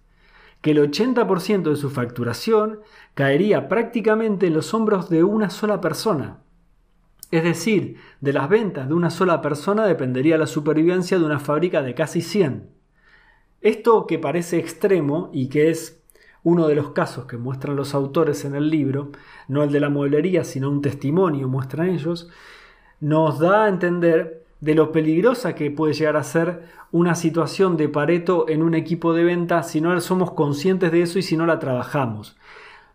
Que 0.60 0.72
el 0.72 0.78
80% 0.78 1.70
de 1.70 1.76
su 1.76 1.90
facturación 1.90 2.80
caería 3.14 3.68
prácticamente 3.68 4.46
en 4.46 4.54
los 4.54 4.74
hombros 4.74 5.08
de 5.08 5.24
una 5.24 5.50
sola 5.50 5.80
persona. 5.80 6.38
Es 7.30 7.42
decir, 7.42 7.96
de 8.20 8.32
las 8.32 8.48
ventas 8.48 8.88
de 8.88 8.94
una 8.94 9.10
sola 9.10 9.42
persona 9.42 9.86
dependería 9.86 10.38
la 10.38 10.46
supervivencia 10.46 11.18
de 11.18 11.24
una 11.24 11.40
fábrica 11.40 11.82
de 11.82 11.94
casi 11.94 12.20
100. 12.20 12.70
Esto 13.60 14.06
que 14.06 14.18
parece 14.18 14.58
extremo 14.58 15.30
y 15.32 15.48
que 15.48 15.70
es 15.70 16.02
uno 16.44 16.68
de 16.68 16.76
los 16.76 16.90
casos 16.90 17.26
que 17.26 17.36
muestran 17.36 17.74
los 17.74 17.94
autores 17.94 18.44
en 18.44 18.54
el 18.54 18.70
libro, 18.70 19.10
no 19.48 19.64
el 19.64 19.72
de 19.72 19.80
la 19.80 19.90
mueblería, 19.90 20.44
sino 20.44 20.70
un 20.70 20.80
testimonio 20.80 21.48
muestran 21.48 21.88
ellos, 21.88 22.30
nos 23.00 23.40
da 23.40 23.64
a 23.64 23.68
entender 23.68 24.45
de 24.60 24.74
lo 24.74 24.92
peligrosa 24.92 25.54
que 25.54 25.70
puede 25.70 25.94
llegar 25.94 26.16
a 26.16 26.22
ser 26.22 26.64
una 26.90 27.14
situación 27.14 27.76
de 27.76 27.88
Pareto 27.88 28.48
en 28.48 28.62
un 28.62 28.74
equipo 28.74 29.12
de 29.12 29.24
venta 29.24 29.62
si 29.62 29.80
no 29.80 30.00
somos 30.00 30.32
conscientes 30.32 30.92
de 30.92 31.02
eso 31.02 31.18
y 31.18 31.22
si 31.22 31.36
no 31.36 31.46
la 31.46 31.58
trabajamos. 31.58 32.36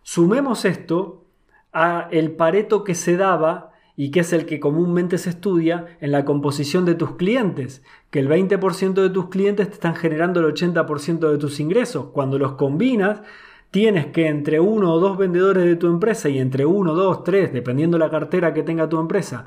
Sumemos 0.02 0.64
esto 0.64 1.24
a 1.72 2.08
el 2.10 2.32
Pareto 2.32 2.84
que 2.84 2.94
se 2.94 3.16
daba 3.16 3.72
y 3.96 4.10
que 4.10 4.20
es 4.20 4.32
el 4.32 4.46
que 4.46 4.58
comúnmente 4.58 5.18
se 5.18 5.30
estudia 5.30 5.86
en 6.00 6.12
la 6.12 6.24
composición 6.24 6.84
de 6.84 6.94
tus 6.94 7.16
clientes, 7.16 7.82
que 8.10 8.18
el 8.18 8.28
20% 8.28 8.94
de 8.94 9.10
tus 9.10 9.28
clientes 9.28 9.68
te 9.68 9.74
están 9.74 9.94
generando 9.94 10.40
el 10.40 10.52
80% 10.52 11.30
de 11.30 11.38
tus 11.38 11.60
ingresos. 11.60 12.06
Cuando 12.12 12.38
los 12.38 12.52
combinas, 12.52 13.20
tienes 13.70 14.06
que 14.06 14.28
entre 14.28 14.60
uno 14.60 14.92
o 14.92 14.98
dos 15.00 15.18
vendedores 15.18 15.64
de 15.64 15.76
tu 15.76 15.88
empresa 15.88 16.28
y 16.28 16.38
entre 16.38 16.64
uno, 16.64 16.94
dos, 16.94 17.22
tres, 17.22 17.52
dependiendo 17.52 17.98
la 17.98 18.10
cartera 18.10 18.54
que 18.54 18.62
tenga 18.62 18.88
tu 18.88 18.98
empresa, 18.98 19.46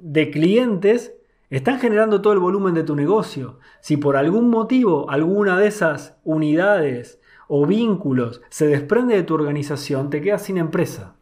de 0.00 0.30
clientes, 0.30 1.14
están 1.56 1.80
generando 1.80 2.22
todo 2.22 2.32
el 2.32 2.38
volumen 2.38 2.74
de 2.74 2.84
tu 2.84 2.94
negocio. 2.94 3.58
Si 3.80 3.96
por 3.96 4.16
algún 4.16 4.50
motivo 4.50 5.10
alguna 5.10 5.58
de 5.58 5.66
esas 5.66 6.16
unidades 6.22 7.20
o 7.48 7.66
vínculos 7.66 8.40
se 8.50 8.68
desprende 8.68 9.16
de 9.16 9.24
tu 9.24 9.34
organización, 9.34 10.10
te 10.10 10.20
quedas 10.20 10.42
sin 10.42 10.58
empresa. 10.58 11.16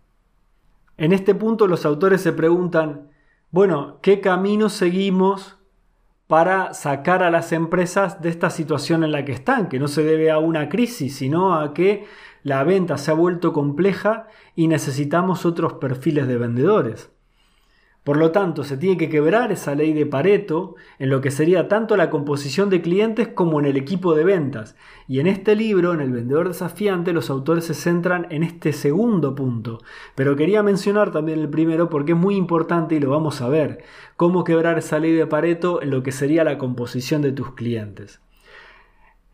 En 0.99 1.13
este 1.13 1.35
punto 1.35 1.67
los 1.67 1.87
autores 1.87 2.21
se 2.21 2.33
preguntan, 2.33 3.11
bueno, 3.51 3.99
¿qué 4.03 4.21
camino 4.21 4.69
seguimos 4.69 5.59
para 6.27 6.75
sacar 6.75 7.23
a 7.23 7.31
las 7.31 7.53
empresas 7.53 8.21
de 8.21 8.29
esta 8.29 8.51
situación 8.51 9.03
en 9.03 9.13
la 9.13 9.25
que 9.25 9.33
están, 9.33 9.71
que 9.71 9.79
no 9.79 9.89
se 9.89 10.05
debe 10.05 10.31
a 10.31 10.39
una 10.39 10.69
crisis, 10.69 11.17
sino 11.17 11.55
a 11.55 11.73
que 11.73 12.05
la 12.43 12.63
venta 12.65 12.99
se 12.99 13.11
ha 13.11 13.15
vuelto 13.15 13.55
compleja 13.55 14.27
y 14.55 14.69
necesitamos 14.69 15.47
otros 15.47 15.75
perfiles 15.75 16.29
de 16.29 16.37
vendedores? 16.37 17.11
Por 18.09 18.17
lo 18.17 18.33
tanto, 18.33 18.65
se 18.65 18.79
tiene 18.79 18.97
que 18.97 19.11
quebrar 19.11 19.53
esa 19.53 19.75
ley 19.75 19.93
de 19.93 20.07
Pareto 20.07 20.77
en 20.99 21.11
lo 21.11 21.21
que 21.21 21.31
sería 21.31 21.69
tanto 21.69 21.95
la 21.95 22.09
composición 22.09 22.71
de 22.71 22.81
clientes 22.81 23.29
como 23.29 23.61
en 23.61 23.67
el 23.67 23.77
equipo 23.77 24.15
de 24.15 24.25
ventas. 24.25 24.77
Y 25.07 25.21
en 25.21 25.27
este 25.27 25.55
libro, 25.55 25.93
en 25.93 26.01
El 26.01 26.13
vendedor 26.13 26.49
desafiante, 26.49 27.13
los 27.13 27.29
autores 27.29 27.67
se 27.67 27.75
centran 27.75 28.27
en 28.31 28.45
este 28.45 28.73
segundo 28.73 29.35
punto. 29.35 29.83
Pero 30.15 30.37
quería 30.37 30.63
mencionar 30.63 31.11
también 31.11 31.39
el 31.39 31.51
primero 31.51 31.91
porque 31.91 32.13
es 32.13 32.19
muy 32.19 32.37
importante 32.37 32.95
y 32.95 33.01
lo 33.01 33.11
vamos 33.11 33.43
a 33.43 33.51
ver. 33.51 33.85
Cómo 34.17 34.43
quebrar 34.43 34.79
esa 34.79 34.99
ley 34.99 35.13
de 35.13 35.27
Pareto 35.27 35.83
en 35.83 35.91
lo 35.91 36.03
que 36.03 36.13
sería 36.13 36.45
la 36.45 36.57
composición 36.57 37.21
de 37.21 37.33
tus 37.33 37.53
clientes. 37.53 38.23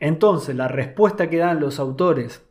Entonces, 0.01 0.57
la 0.57 0.67
respuesta 0.67 1.31
que 1.31 1.37
dan 1.37 1.61
los 1.61 1.79
autores 1.79 2.44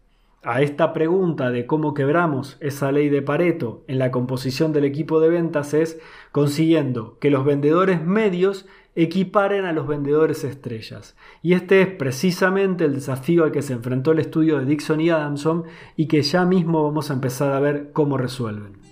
a 0.44 0.62
esta 0.62 0.94
pregunta 0.94 1.52
de 1.52 1.66
cómo 1.66 1.94
quebramos 1.94 2.58
esa 2.60 2.92
ley 2.92 3.10
de 3.10 3.22
Pareto 3.22 3.84
en 3.88 3.98
la 3.98 4.12
composición 4.12 4.74
del 4.74 4.86
equipo 4.86 5.20
de 5.20 5.30
ventas 5.30 5.74
es 5.74 6.00
consiguiendo 6.32 7.18
que 7.20 7.30
los 7.30 7.46
vendedores 7.46 8.04
medios 8.04 8.66
equiparen 8.96 9.66
a 9.66 9.74
los 9.74 9.88
vendedores 9.88 10.44
estrellas. 10.44 11.16
Y 11.42 11.54
este 11.54 11.82
es 11.82 11.88
precisamente 11.88 12.86
el 12.86 12.96
desafío 12.96 13.46
al 13.46 13.52
que 13.52 13.62
se 13.62 13.74
enfrentó 13.74 14.12
el 14.12 14.20
estudio 14.20 14.60
de 14.60 14.66
Dixon 14.66 15.02
y 15.02 15.10
Adamson 15.10 15.64
y 15.96 16.08
que 16.08 16.22
ya 16.22 16.46
mismo 16.46 16.84
vamos 16.84 17.10
a 17.10 17.14
empezar 17.14 17.54
a 17.54 17.60
ver 17.60 17.92
cómo 17.94 18.18
resuelven. 18.18 18.83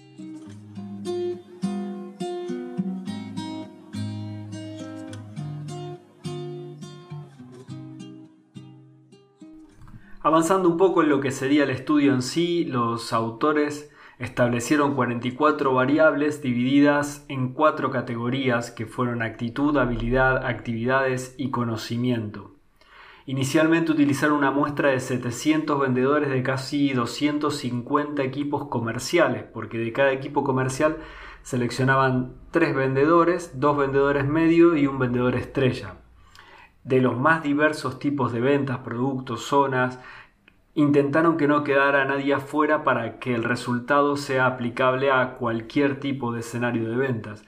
Avanzando 10.23 10.69
un 10.69 10.77
poco 10.77 11.01
en 11.01 11.09
lo 11.09 11.19
que 11.19 11.31
sería 11.31 11.63
el 11.63 11.71
estudio 11.71 12.13
en 12.13 12.21
sí, 12.21 12.63
los 12.65 13.11
autores 13.11 13.91
establecieron 14.19 14.93
44 14.93 15.73
variables 15.73 16.43
divididas 16.43 17.25
en 17.27 17.53
cuatro 17.53 17.89
categorías 17.89 18.69
que 18.69 18.85
fueron 18.85 19.23
actitud, 19.23 19.75
habilidad, 19.77 20.45
actividades 20.45 21.33
y 21.39 21.49
conocimiento. 21.49 22.51
Inicialmente 23.25 23.91
utilizaron 23.91 24.37
una 24.37 24.51
muestra 24.51 24.89
de 24.89 24.99
700 24.99 25.79
vendedores 25.79 26.29
de 26.29 26.43
casi 26.43 26.93
250 26.93 28.21
equipos 28.21 28.67
comerciales, 28.67 29.45
porque 29.51 29.79
de 29.79 29.91
cada 29.91 30.11
equipo 30.11 30.43
comercial 30.43 30.97
seleccionaban 31.41 32.35
tres 32.51 32.75
vendedores, 32.75 33.59
dos 33.59 33.75
vendedores 33.75 34.27
medio 34.27 34.77
y 34.77 34.85
un 34.85 34.99
vendedor 34.99 35.33
estrella 35.33 35.95
de 36.83 37.01
los 37.01 37.17
más 37.17 37.43
diversos 37.43 37.99
tipos 37.99 38.31
de 38.31 38.41
ventas, 38.41 38.79
productos, 38.79 39.43
zonas, 39.43 39.99
intentaron 40.73 41.37
que 41.37 41.47
no 41.47 41.63
quedara 41.63 42.05
nadie 42.05 42.33
afuera 42.33 42.83
para 42.83 43.19
que 43.19 43.35
el 43.35 43.43
resultado 43.43 44.15
sea 44.17 44.45
aplicable 44.45 45.11
a 45.11 45.35
cualquier 45.35 45.99
tipo 45.99 46.31
de 46.31 46.39
escenario 46.39 46.89
de 46.89 46.95
ventas. 46.95 47.43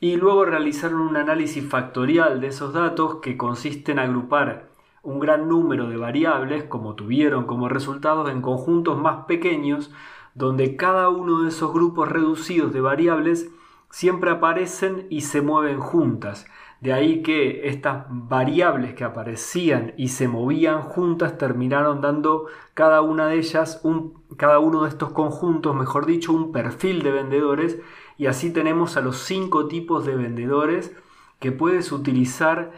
Y 0.00 0.16
luego 0.16 0.44
realizaron 0.44 1.00
un 1.00 1.16
análisis 1.16 1.68
factorial 1.68 2.40
de 2.40 2.48
esos 2.48 2.72
datos 2.72 3.16
que 3.16 3.36
consiste 3.36 3.92
en 3.92 4.00
agrupar 4.00 4.68
un 5.02 5.18
gran 5.18 5.48
número 5.48 5.88
de 5.88 5.96
variables, 5.96 6.64
como 6.64 6.94
tuvieron 6.94 7.46
como 7.46 7.68
resultados, 7.68 8.30
en 8.30 8.42
conjuntos 8.42 8.98
más 8.98 9.24
pequeños, 9.26 9.90
donde 10.34 10.76
cada 10.76 11.08
uno 11.08 11.42
de 11.42 11.48
esos 11.48 11.72
grupos 11.72 12.08
reducidos 12.08 12.72
de 12.72 12.80
variables 12.80 13.50
siempre 13.90 14.30
aparecen 14.30 15.06
y 15.10 15.22
se 15.22 15.42
mueven 15.42 15.78
juntas, 15.78 16.46
De 16.82 16.92
ahí 16.92 17.22
que 17.22 17.68
estas 17.68 18.06
variables 18.08 18.94
que 18.94 19.04
aparecían 19.04 19.94
y 19.96 20.08
se 20.08 20.26
movían 20.26 20.82
juntas 20.82 21.38
terminaron 21.38 22.00
dando 22.00 22.46
cada 22.74 23.02
una 23.02 23.28
de 23.28 23.36
ellas, 23.36 23.80
un, 23.84 24.24
cada 24.36 24.58
uno 24.58 24.82
de 24.82 24.88
estos 24.88 25.12
conjuntos, 25.12 25.76
mejor 25.76 26.06
dicho, 26.06 26.32
un 26.32 26.50
perfil 26.50 27.04
de 27.04 27.12
vendedores. 27.12 27.78
Y 28.18 28.26
así 28.26 28.52
tenemos 28.52 28.96
a 28.96 29.00
los 29.00 29.18
cinco 29.18 29.68
tipos 29.68 30.04
de 30.04 30.16
vendedores 30.16 30.92
que 31.38 31.52
puedes 31.52 31.92
utilizar 31.92 32.72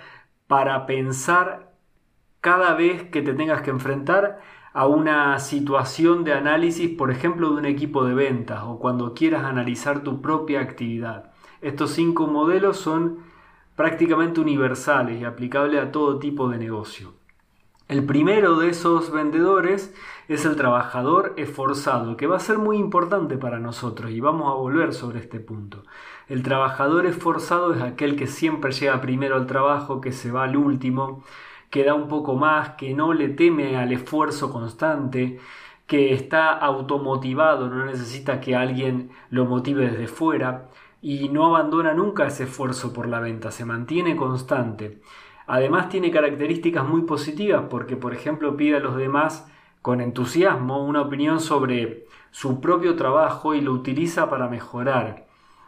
para 0.48 0.84
pensar 0.84 1.72
cada 2.42 2.74
vez 2.74 3.04
que 3.04 3.22
te 3.22 3.32
tengas 3.32 3.62
que 3.62 3.70
enfrentar 3.70 4.42
a 4.74 4.86
una 4.86 5.38
situación 5.38 6.24
de 6.24 6.34
análisis, 6.34 6.90
por 6.90 7.10
ejemplo, 7.10 7.52
de 7.52 7.56
un 7.56 7.64
equipo 7.64 8.04
de 8.04 8.12
ventas 8.12 8.64
o 8.64 8.78
cuando 8.78 9.14
quieras 9.14 9.44
analizar 9.44 10.02
tu 10.02 10.20
propia 10.20 10.60
actividad. 10.60 11.32
Estos 11.62 11.92
cinco 11.92 12.26
modelos 12.26 12.76
son 12.76 13.32
prácticamente 13.76 14.40
universales 14.40 15.20
y 15.20 15.24
aplicables 15.24 15.82
a 15.82 15.90
todo 15.90 16.18
tipo 16.18 16.48
de 16.48 16.58
negocio. 16.58 17.14
El 17.86 18.06
primero 18.06 18.56
de 18.56 18.70
esos 18.70 19.12
vendedores 19.12 19.94
es 20.28 20.46
el 20.46 20.56
trabajador 20.56 21.34
esforzado, 21.36 22.16
que 22.16 22.26
va 22.26 22.36
a 22.36 22.40
ser 22.40 22.56
muy 22.56 22.78
importante 22.78 23.36
para 23.36 23.58
nosotros 23.58 24.10
y 24.10 24.20
vamos 24.20 24.50
a 24.50 24.54
volver 24.54 24.94
sobre 24.94 25.20
este 25.20 25.38
punto. 25.38 25.82
El 26.26 26.42
trabajador 26.42 27.04
esforzado 27.04 27.74
es 27.74 27.82
aquel 27.82 28.16
que 28.16 28.26
siempre 28.26 28.72
llega 28.72 29.02
primero 29.02 29.36
al 29.36 29.46
trabajo, 29.46 30.00
que 30.00 30.12
se 30.12 30.30
va 30.30 30.44
al 30.44 30.56
último, 30.56 31.22
que 31.68 31.84
da 31.84 31.92
un 31.92 32.08
poco 32.08 32.36
más, 32.36 32.70
que 32.70 32.94
no 32.94 33.12
le 33.12 33.28
teme 33.28 33.76
al 33.76 33.92
esfuerzo 33.92 34.50
constante, 34.50 35.38
que 35.86 36.14
está 36.14 36.52
automotivado, 36.52 37.68
no 37.68 37.84
necesita 37.84 38.40
que 38.40 38.56
alguien 38.56 39.10
lo 39.28 39.44
motive 39.44 39.90
desde 39.90 40.08
fuera 40.08 40.68
y 41.04 41.28
no 41.28 41.44
abandona 41.44 41.92
nunca 41.92 42.26
ese 42.26 42.44
esfuerzo 42.44 42.94
por 42.94 43.06
la 43.06 43.20
venta, 43.20 43.50
se 43.50 43.66
mantiene 43.66 44.16
constante. 44.16 45.02
Además 45.46 45.90
tiene 45.90 46.10
características 46.10 46.88
muy 46.88 47.02
positivas 47.02 47.64
porque, 47.68 47.94
por 47.94 48.14
ejemplo, 48.14 48.56
pide 48.56 48.78
a 48.78 48.80
los 48.80 48.96
demás 48.96 49.46
con 49.82 50.00
entusiasmo 50.00 50.82
una 50.82 51.02
opinión 51.02 51.40
sobre 51.40 52.06
su 52.30 52.58
propio 52.58 52.96
trabajo 52.96 53.54
y 53.54 53.60
lo 53.60 53.72
utiliza 53.72 54.30
para 54.30 54.48
mejorar. 54.48 55.26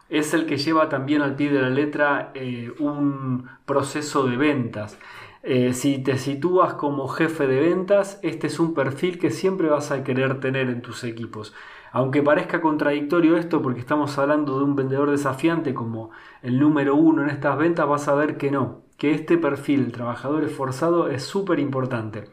Es 0.09 0.33
el 0.33 0.46
que 0.46 0.57
lleva 0.57 0.88
también 0.88 1.20
al 1.20 1.37
pie 1.37 1.51
de 1.51 1.61
la 1.61 1.68
letra 1.68 2.31
eh, 2.33 2.72
un 2.79 3.46
proceso 3.66 4.27
de 4.27 4.38
ventas. 4.38 4.99
Eh, 5.42 5.75
si 5.75 5.99
te 5.99 6.16
sitúas 6.16 6.72
como 6.72 7.09
jefe 7.09 7.46
de 7.46 7.61
ventas, 7.61 8.20
este 8.22 8.46
es 8.46 8.59
un 8.59 8.72
perfil 8.72 9.18
que 9.18 9.31
siempre 9.31 9.68
vas 9.68 9.90
a 9.90 10.03
querer 10.03 10.40
tener 10.40 10.70
en 10.70 10.81
tus 10.81 11.05
equipos. 11.05 11.53
Aunque 11.96 12.22
parezca 12.22 12.61
contradictorio 12.61 13.38
esto 13.38 13.62
porque 13.62 13.80
estamos 13.80 14.18
hablando 14.18 14.59
de 14.59 14.64
un 14.64 14.76
vendedor 14.76 15.11
desafiante 15.11 15.72
como 15.72 16.11
el 16.42 16.61
número 16.61 16.94
uno 16.94 17.22
en 17.22 17.30
estas 17.30 17.56
ventas, 17.56 17.88
vas 17.88 18.06
a 18.06 18.14
ver 18.14 18.37
que 18.37 18.50
no, 18.50 18.82
que 18.98 19.12
este 19.12 19.38
perfil, 19.38 19.87
el 19.87 19.92
trabajador 19.92 20.44
esforzado, 20.44 21.09
es 21.09 21.22
súper 21.22 21.59
importante. 21.59 22.24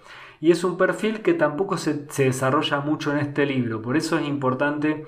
Y 0.42 0.52
es 0.52 0.66
un 0.66 0.76
perfil 0.76 1.22
que 1.22 1.34
tampoco 1.34 1.78
se, 1.78 1.94
desarrolla 1.94 2.82
mucho 2.82 3.14
en 3.14 3.20
este 3.20 3.46
libro, 3.46 3.82
por 3.82 3.96
eso 3.96 4.18
es 4.18 4.28
importante 4.28 5.06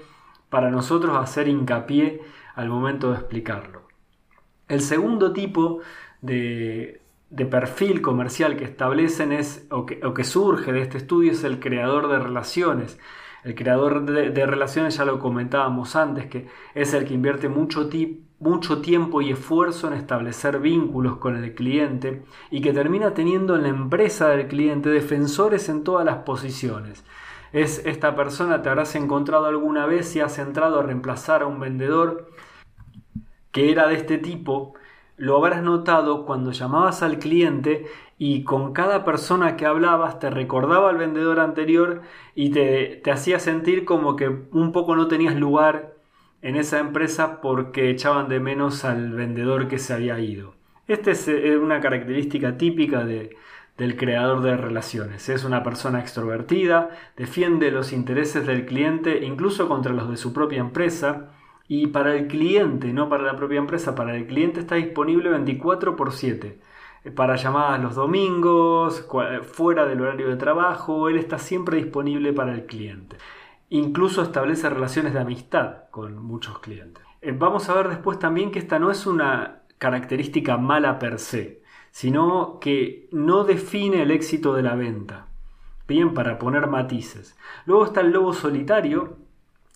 para 0.50 0.72
nosotros 0.72 1.18
hacer 1.18 1.50
hincapié 1.50 2.22
al 2.54 2.70
momento 2.70 3.12
de 3.12 3.18
explicarlo. 3.18 3.82
El 4.70 4.80
segundo 4.80 5.34
tipo 5.34 5.82
de, 6.22 7.02
perfil 7.52 8.02
comercial 8.02 8.56
que 8.56 8.64
establecen 8.64 9.34
es, 9.34 9.68
o 9.70 9.86
que, 9.86 10.24
surge 10.24 10.72
de 10.72 10.80
este 10.80 10.98
estudio 10.98 11.34
es 11.34 11.44
el 11.44 11.60
creador 11.60 12.08
de 12.08 12.20
relaciones. 12.20 12.98
El 13.46 13.54
creador 13.54 14.06
de, 14.06 14.46
relaciones 14.48 14.98
ya 14.98 15.06
lo 15.06 15.20
comentábamos 15.20 15.96
antes, 15.96 16.26
que 16.26 16.48
es 16.74 16.96
el 16.96 17.06
que 17.06 17.14
invierte 17.14 17.48
mucho, 17.48 17.88
mucho 18.40 18.82
tiempo 18.82 19.22
y 19.22 19.30
esfuerzo 19.30 19.86
en 19.86 19.94
establecer 19.94 20.60
vínculos 20.60 21.18
con 21.18 21.36
el 21.36 21.54
cliente 21.54 22.24
y 22.50 22.62
que 22.62 22.74
termina 22.74 23.14
teniendo 23.14 23.56
en 23.56 23.62
la 23.62 23.68
empresa 23.68 24.30
del 24.30 24.48
cliente 24.48 24.90
defensores 24.90 25.70
en 25.70 25.84
todas 25.84 26.04
las 26.04 26.24
posiciones. 26.24 27.06
Es 27.54 27.86
esta 27.86 28.16
persona, 28.16 28.64
te 28.64 28.70
habrás 28.70 28.96
encontrado 28.96 29.46
alguna 29.46 29.86
vez 29.86 30.08
si 30.08 30.22
has 30.22 30.40
entrado 30.40 30.80
a 30.80 30.84
reemplazar 30.84 31.44
a 31.44 31.46
un 31.46 31.60
vendedor 31.60 32.32
que 33.52 33.72
era 33.72 33.88
de 33.88 33.94
este 33.94 34.18
tipo, 34.18 34.74
lo 35.18 35.38
habrás 35.38 35.64
notado 35.64 36.26
cuando 36.26 36.52
llamabas 36.52 37.02
al 37.02 37.20
cliente 37.20 37.86
y 38.18 38.44
con 38.44 38.74
cada 38.74 39.04
persona 39.06 39.58
que 39.58 39.66
hablabas 39.66 40.20
te 40.20 40.30
recordaba 40.30 40.90
al 40.90 40.98
vendedor 40.98 41.40
anterior 41.40 42.02
y 42.34 42.50
te, 42.50 43.02
hacía 43.12 43.40
sentir 43.40 43.86
como 43.86 44.16
que 44.16 44.28
un 44.28 44.72
poco 44.72 44.96
no 44.96 45.08
tenías 45.08 45.36
lugar 45.36 45.96
en 46.42 46.56
esa 46.56 46.80
empresa 46.80 47.42
porque 47.42 47.90
echaban 47.90 48.30
de 48.30 48.40
menos 48.40 48.86
al 48.86 49.12
vendedor 49.12 49.68
que 49.68 49.80
se 49.80 49.94
había 49.94 50.20
ido. 50.20 50.54
Esta 50.88 51.12
es 51.12 51.28
eh, 51.28 51.58
una 51.58 51.82
característica 51.82 52.58
típica 52.58 53.04
de, 53.04 53.36
del 53.78 53.98
creador 53.98 54.42
de 54.44 54.56
relaciones. 54.56 55.28
Es 55.30 55.44
una 55.44 55.64
persona 55.64 56.00
extrovertida, 56.00 56.92
defiende 57.18 57.72
los 57.72 57.92
intereses 57.92 58.46
del 58.46 58.66
cliente 58.66 59.26
incluso 59.26 59.68
contra 59.68 59.94
los 59.94 60.10
de 60.10 60.18
su 60.18 60.34
propia 60.34 60.60
empresa 60.60 61.32
y 61.68 61.88
para 61.88 62.16
el 62.16 62.28
cliente, 62.28 62.94
no 62.94 63.10
para 63.10 63.24
la 63.24 63.36
propia 63.36 63.60
empresa, 63.60 63.96
para 63.96 64.16
el 64.16 64.28
cliente 64.28 64.60
está 64.60 64.76
disponible 64.76 65.30
24 65.30 65.96
por 65.96 66.12
7 66.12 66.60
para 67.14 67.36
llamadas 67.36 67.82
los 67.82 67.96
domingos, 67.96 69.08
fuera 69.44 69.86
del 69.86 70.02
horario 70.02 70.30
de 70.30 70.38
trabajo, 70.38 71.08
él 71.08 71.18
está 71.18 71.38
siempre 71.38 71.78
disponible 71.78 72.34
para 72.34 72.54
el 72.54 72.66
cliente. 72.66 73.18
Incluso 73.70 74.24
establece 74.24 74.70
relaciones 74.70 75.14
de 75.14 75.20
amistad 75.20 75.90
con 75.92 76.18
muchos 76.18 76.60
clientes. 76.60 77.04
Eh, 77.22 77.34
vamos 77.38 77.70
a 77.70 77.76
ver 77.76 77.90
después 77.90 78.18
también 78.18 78.52
que 78.52 78.60
esta 78.60 78.80
no 78.80 78.90
es 78.90 79.06
una 79.06 79.62
característica 79.78 80.58
mala 80.58 80.98
per 80.98 81.20
se, 81.20 81.62
sino 81.92 82.60
que 82.60 83.08
no 83.12 83.44
define 83.44 84.02
el 84.02 84.12
éxito 84.12 84.54
de 84.54 84.64
la 84.64 84.76
venta. 84.76 85.28
Bien, 85.88 86.14
para 86.16 86.40
poner 86.40 86.68
matices. 86.68 87.38
Luego 87.66 87.86
está 87.86 88.02
el 88.02 88.12
lobo 88.12 88.34
solitario, 88.34 89.18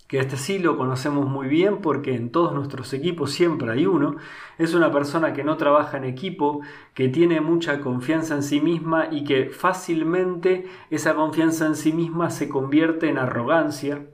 que 0.10 0.18
este 0.18 0.38
sí 0.38 0.58
lo 0.58 0.76
conocemos 0.76 1.28
muy 1.28 1.48
bien 1.48 1.82
porque 1.82 2.16
en 2.16 2.32
todos 2.32 2.52
nuestros 2.52 2.94
equipos 2.94 3.32
siempre 3.32 3.72
hay 3.72 3.86
uno, 3.86 4.16
es 4.58 4.74
una 4.74 4.92
persona 4.92 5.34
que 5.34 5.44
no 5.44 5.56
trabaja 5.56 5.98
en 5.98 6.04
equipo, 6.04 6.62
que 6.96 7.10
tiene 7.10 7.42
mucha 7.42 7.80
confianza 7.80 8.34
en 8.34 8.42
sí 8.42 8.60
misma 8.60 9.10
y 9.12 9.24
que 9.24 9.52
fácilmente 9.52 10.66
esa 10.90 11.14
confianza 11.14 11.68
en 11.68 11.76
sí 11.76 11.94
misma 11.94 12.32
se 12.32 12.50
convierte 12.50 13.08
en 13.08 13.20
arrogancia, 13.20 14.08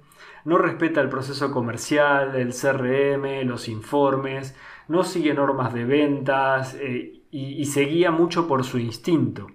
no 0.44 0.58
respeta 0.58 1.00
el 1.00 1.08
proceso 1.08 1.50
comercial, 1.50 2.36
el 2.36 2.54
CRM, 2.54 3.48
los 3.48 3.70
informes, 3.70 4.54
no 4.90 5.06
sigue 5.06 5.34
normas 5.34 5.74
de 5.74 5.86
ventas 5.86 6.76
eh, 6.78 7.22
y 7.32 7.66
se 7.66 7.84
guía 7.86 8.12
mucho 8.12 8.50
por 8.50 8.66
su 8.66 8.80
instinto. 8.80 9.48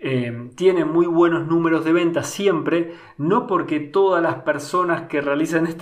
Eh, 0.00 0.50
tiene 0.54 0.84
muy 0.84 1.06
buenos 1.06 1.48
números 1.48 1.84
de 1.84 1.92
ventas 1.92 2.28
siempre, 2.28 2.94
no 3.16 3.48
porque 3.48 3.80
todas 3.80 4.22
las 4.22 4.36
personas 4.42 5.08
que 5.08 5.20
realizan 5.20 5.66
eh, 5.66 5.76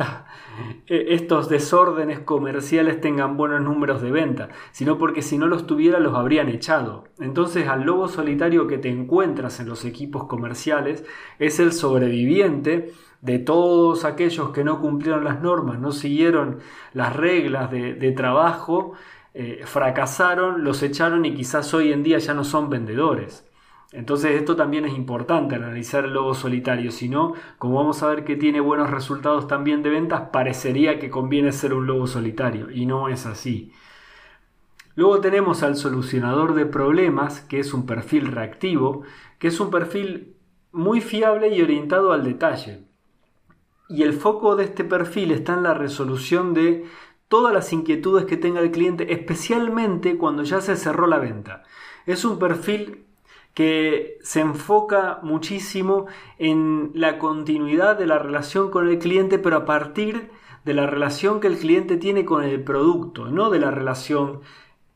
estos 0.87 1.51
desórdenes 1.51 2.21
comerciales 2.21 2.99
tengan 3.03 3.37
buenos 3.37 3.61
números 3.61 4.01
de 4.01 4.11
venta, 4.11 4.49
sino 4.73 4.97
porque 4.97 5.21
si 5.21 5.37
no 5.37 5.49
los 5.49 5.67
tuviera 5.67 6.01
los 6.01 6.15
habrían 6.15 6.49
echado. 6.49 7.05
Entonces 7.21 7.69
al 7.69 7.83
lobo 7.83 8.09
solitario 8.09 8.67
que 8.67 8.79
te 8.79 8.89
encuentras 8.89 9.61
en 9.61 9.69
los 9.69 9.85
equipos 9.85 10.25
comerciales 10.25 11.05
es 11.39 11.61
el 11.61 11.73
sobreviviente 11.73 12.93
de 13.21 13.39
todos 13.39 14.07
aquellos 14.07 14.51
que 14.51 14.65
no 14.65 14.81
cumplieron 14.81 15.25
las 15.25 15.43
normas, 15.43 15.79
no 15.79 15.93
siguieron 15.93 16.61
las 16.95 17.15
reglas 17.15 17.71
de, 17.71 18.13
trabajo, 18.13 18.93
eh, 19.35 19.63
fracasaron, 19.67 20.65
los 20.65 20.83
echaron 20.83 21.27
y 21.27 21.35
quizás 21.35 21.75
hoy 21.75 21.93
en 21.93 22.03
día 22.03 22.19
ya 22.19 22.33
no 22.33 22.45
son 22.45 22.71
vendedores. 22.71 23.46
Entonces 23.97 24.33
esto 24.33 24.57
también 24.57 24.85
es 24.85 24.95
importante 24.95 25.55
analizar 25.55 26.05
el 26.05 26.13
lobo 26.13 26.35
solitario, 26.35 26.91
si 26.91 27.09
no, 27.09 27.33
como 27.57 27.77
vamos 27.77 28.03
a 28.03 28.09
ver 28.09 28.25
que 28.25 28.37
tiene 28.37 28.61
buenos 28.61 28.91
resultados 28.91 29.49
también 29.49 29.83
de 29.83 29.89
ventas, 29.89 30.29
parecería 30.31 30.99
que 30.99 31.09
conviene 31.09 31.51
ser 31.51 31.73
un 31.73 31.87
lobo 31.87 32.07
solitario 32.07 32.71
y 32.71 32.85
no 32.85 33.09
es 33.09 33.25
así. 33.25 33.73
Luego 34.97 35.23
tenemos 35.23 35.63
al 35.63 35.77
solucionador 35.77 36.53
de 36.53 36.67
problemas, 36.67 37.41
que 37.41 37.59
es 37.59 37.73
un 37.73 37.87
perfil 37.87 38.27
reactivo, 38.27 39.05
que 39.39 39.49
es 39.49 39.59
un 39.61 39.71
perfil 39.71 40.37
muy 40.73 41.01
fiable 41.01 41.49
y 41.49 41.63
orientado 41.63 42.13
al 42.13 42.23
detalle. 42.23 42.85
Y 43.89 44.03
el 44.03 44.13
foco 44.13 44.57
de 44.57 44.65
este 44.65 44.85
perfil 44.85 45.31
está 45.31 45.55
en 45.55 45.63
la 45.63 45.73
resolución 45.73 46.53
de 46.53 46.85
todas 47.29 47.55
las 47.55 47.73
inquietudes 47.73 48.27
que 48.27 48.37
tenga 48.37 48.61
el 48.61 48.73
cliente, 48.73 49.11
especialmente 49.15 50.19
cuando 50.19 50.43
ya 50.43 50.61
se 50.61 50.77
cerró 50.77 51.07
la 51.07 51.19
venta. 51.19 51.63
Es 52.05 52.27
un 52.27 52.39
perfil 52.39 53.06
que 53.57 54.19
se 54.23 54.41
enfoca 54.41 55.19
muchísimo 55.23 56.05
en 56.37 56.91
la 56.93 57.19
continuidad 57.19 57.99
de 57.99 58.07
la 58.07 58.19
relación 58.19 58.71
con 58.71 58.87
el 58.87 58.99
cliente, 58.99 59.39
pero 59.39 59.57
a 59.57 59.65
partir 59.65 60.29
de 60.67 60.75
la 60.75 60.87
relación 60.87 61.41
que 61.41 61.47
el 61.47 61.57
cliente 61.57 61.97
tiene 61.97 62.27
con 62.27 62.45
el 62.45 62.63
producto, 62.63 63.29
no 63.29 63.49
de 63.49 63.59
la 63.59 63.71
relación 63.71 64.41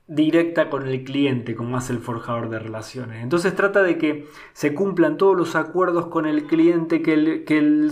directa 0.06 0.68
con 0.68 0.86
el 0.86 1.04
cliente, 1.04 1.54
como 1.54 1.78
hace 1.78 1.94
el 1.94 2.00
forjador 2.00 2.50
de 2.50 2.58
relaciones. 2.58 3.22
Entonces 3.22 3.56
trata 3.56 3.82
de 3.82 3.96
que 3.96 4.28
se 4.52 4.74
cumplan 4.74 5.16
todos 5.16 5.34
los 5.34 5.56
acuerdos 5.56 6.08
con 6.08 6.26
el 6.26 6.44
cliente, 6.44 7.00
que, 7.00 7.88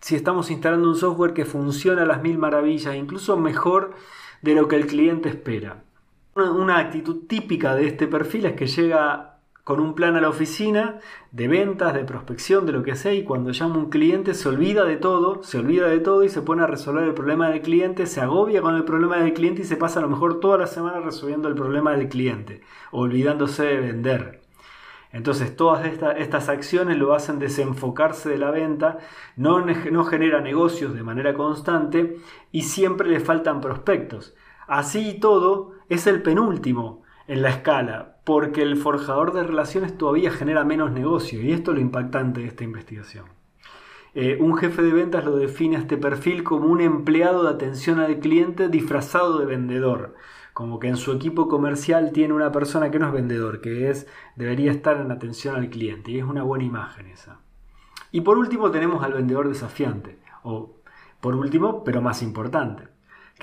si 0.00 0.14
estamos 0.14 0.48
instalando 0.48 0.90
un 0.90 0.96
software 0.96 1.32
que 1.32 1.44
funciona 1.44 2.02
a 2.02 2.06
las 2.06 2.22
mil 2.22 2.38
maravillas, 2.38 2.94
incluso 2.94 3.36
mejor 3.36 3.94
de 4.42 4.54
lo 4.54 4.68
que 4.68 4.76
el 4.76 4.86
cliente 4.86 5.28
espera. 5.28 5.82
Una 6.36 6.78
actitud 6.78 7.26
típica 7.26 7.74
de 7.74 7.88
este 7.88 8.06
perfil 8.06 8.46
es 8.46 8.52
que 8.52 8.68
llega 8.68 9.33
con 9.64 9.80
un 9.80 9.94
plan 9.94 10.14
a 10.14 10.20
la 10.20 10.28
oficina 10.28 11.00
de 11.32 11.48
ventas, 11.48 11.94
de 11.94 12.04
prospección, 12.04 12.66
de 12.66 12.72
lo 12.72 12.82
que 12.82 12.96
sea, 12.96 13.14
y 13.14 13.24
cuando 13.24 13.50
llama 13.50 13.78
un 13.78 13.88
cliente 13.88 14.34
se 14.34 14.48
olvida 14.50 14.84
de 14.84 14.96
todo, 14.96 15.42
se 15.42 15.58
olvida 15.58 15.88
de 15.88 16.00
todo 16.00 16.22
y 16.22 16.28
se 16.28 16.42
pone 16.42 16.62
a 16.62 16.66
resolver 16.66 17.04
el 17.04 17.14
problema 17.14 17.48
del 17.48 17.62
cliente, 17.62 18.06
se 18.06 18.20
agobia 18.20 18.60
con 18.60 18.76
el 18.76 18.84
problema 18.84 19.16
del 19.16 19.32
cliente 19.32 19.62
y 19.62 19.64
se 19.64 19.76
pasa 19.76 20.00
a 20.00 20.02
lo 20.02 20.10
mejor 20.10 20.38
toda 20.38 20.58
la 20.58 20.66
semana 20.66 21.00
resolviendo 21.00 21.48
el 21.48 21.54
problema 21.54 21.96
del 21.96 22.10
cliente, 22.10 22.60
olvidándose 22.90 23.64
de 23.64 23.80
vender. 23.80 24.42
Entonces 25.12 25.56
todas 25.56 25.86
estas 25.86 26.48
acciones 26.48 26.98
lo 26.98 27.14
hacen 27.14 27.38
desenfocarse 27.38 28.28
de 28.28 28.36
la 28.36 28.50
venta, 28.50 28.98
no, 29.36 29.64
no 29.64 30.04
genera 30.04 30.40
negocios 30.40 30.92
de 30.92 31.04
manera 31.04 31.34
constante 31.34 32.18
y 32.52 32.62
siempre 32.62 33.08
le 33.08 33.20
faltan 33.20 33.60
prospectos. 33.60 34.34
Así 34.66 35.10
y 35.10 35.20
todo 35.20 35.72
es 35.88 36.06
el 36.06 36.20
penúltimo 36.22 37.03
en 37.26 37.42
la 37.42 37.50
escala, 37.50 38.16
porque 38.24 38.62
el 38.62 38.76
forjador 38.76 39.32
de 39.32 39.42
relaciones 39.44 39.96
todavía 39.96 40.30
genera 40.30 40.64
menos 40.64 40.92
negocio, 40.92 41.40
y 41.40 41.52
esto 41.52 41.70
es 41.70 41.76
lo 41.76 41.80
impactante 41.80 42.40
de 42.40 42.46
esta 42.46 42.64
investigación. 42.64 43.26
Eh, 44.14 44.38
un 44.40 44.56
jefe 44.56 44.82
de 44.82 44.92
ventas 44.92 45.24
lo 45.24 45.36
define 45.36 45.76
a 45.76 45.80
este 45.80 45.96
perfil 45.96 46.44
como 46.44 46.68
un 46.68 46.80
empleado 46.80 47.42
de 47.42 47.50
atención 47.50 47.98
al 47.98 48.20
cliente 48.20 48.68
disfrazado 48.68 49.38
de 49.38 49.46
vendedor, 49.46 50.14
como 50.52 50.78
que 50.78 50.86
en 50.86 50.96
su 50.96 51.10
equipo 51.12 51.48
comercial 51.48 52.12
tiene 52.12 52.32
una 52.32 52.52
persona 52.52 52.90
que 52.92 53.00
no 53.00 53.08
es 53.08 53.12
vendedor, 53.12 53.60
que 53.60 53.90
es 53.90 54.06
debería 54.36 54.70
estar 54.70 54.98
en 54.98 55.10
atención 55.10 55.56
al 55.56 55.68
cliente, 55.68 56.12
y 56.12 56.18
es 56.18 56.24
una 56.24 56.44
buena 56.44 56.64
imagen 56.64 57.08
esa. 57.08 57.40
Y 58.12 58.20
por 58.20 58.38
último 58.38 58.70
tenemos 58.70 59.02
al 59.02 59.14
vendedor 59.14 59.48
desafiante, 59.48 60.20
o 60.44 60.76
por 61.20 61.34
último, 61.34 61.82
pero 61.82 62.00
más 62.00 62.22
importante, 62.22 62.93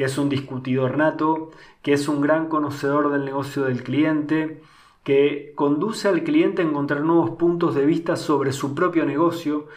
que 0.02 0.06
es 0.06 0.18
un 0.18 0.30
discutidor 0.30 0.98
nato, 0.98 1.52
que 1.84 1.94
es 1.94 2.08
un 2.08 2.22
gran 2.22 2.48
conocedor 2.50 3.12
del 3.12 3.24
negocio 3.24 3.66
del 3.66 3.84
cliente, 3.84 4.64
que 5.04 5.54
conduce 5.54 6.08
al 6.08 6.24
cliente 6.24 6.64
a 6.64 6.66
encontrar 6.66 7.02
nuevos 7.02 7.38
puntos 7.38 7.76
de 7.76 7.86
vista 7.86 8.16
sobre 8.16 8.52
su 8.52 8.74
propio 8.74 9.06
negocio, 9.06 9.68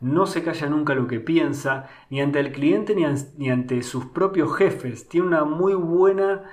no 0.00 0.24
se 0.24 0.42
calla 0.42 0.70
nunca 0.70 0.94
lo 0.94 1.06
que 1.06 1.20
piensa, 1.20 1.90
ni 2.08 2.22
ante 2.22 2.40
el 2.40 2.52
cliente 2.52 2.94
ni, 2.94 3.50
ante 3.50 3.82
sus 3.82 4.06
propios 4.06 4.56
jefes. 4.56 5.06
Tiene 5.06 5.26
una 5.26 5.44
muy 5.44 5.74
buena 5.74 6.44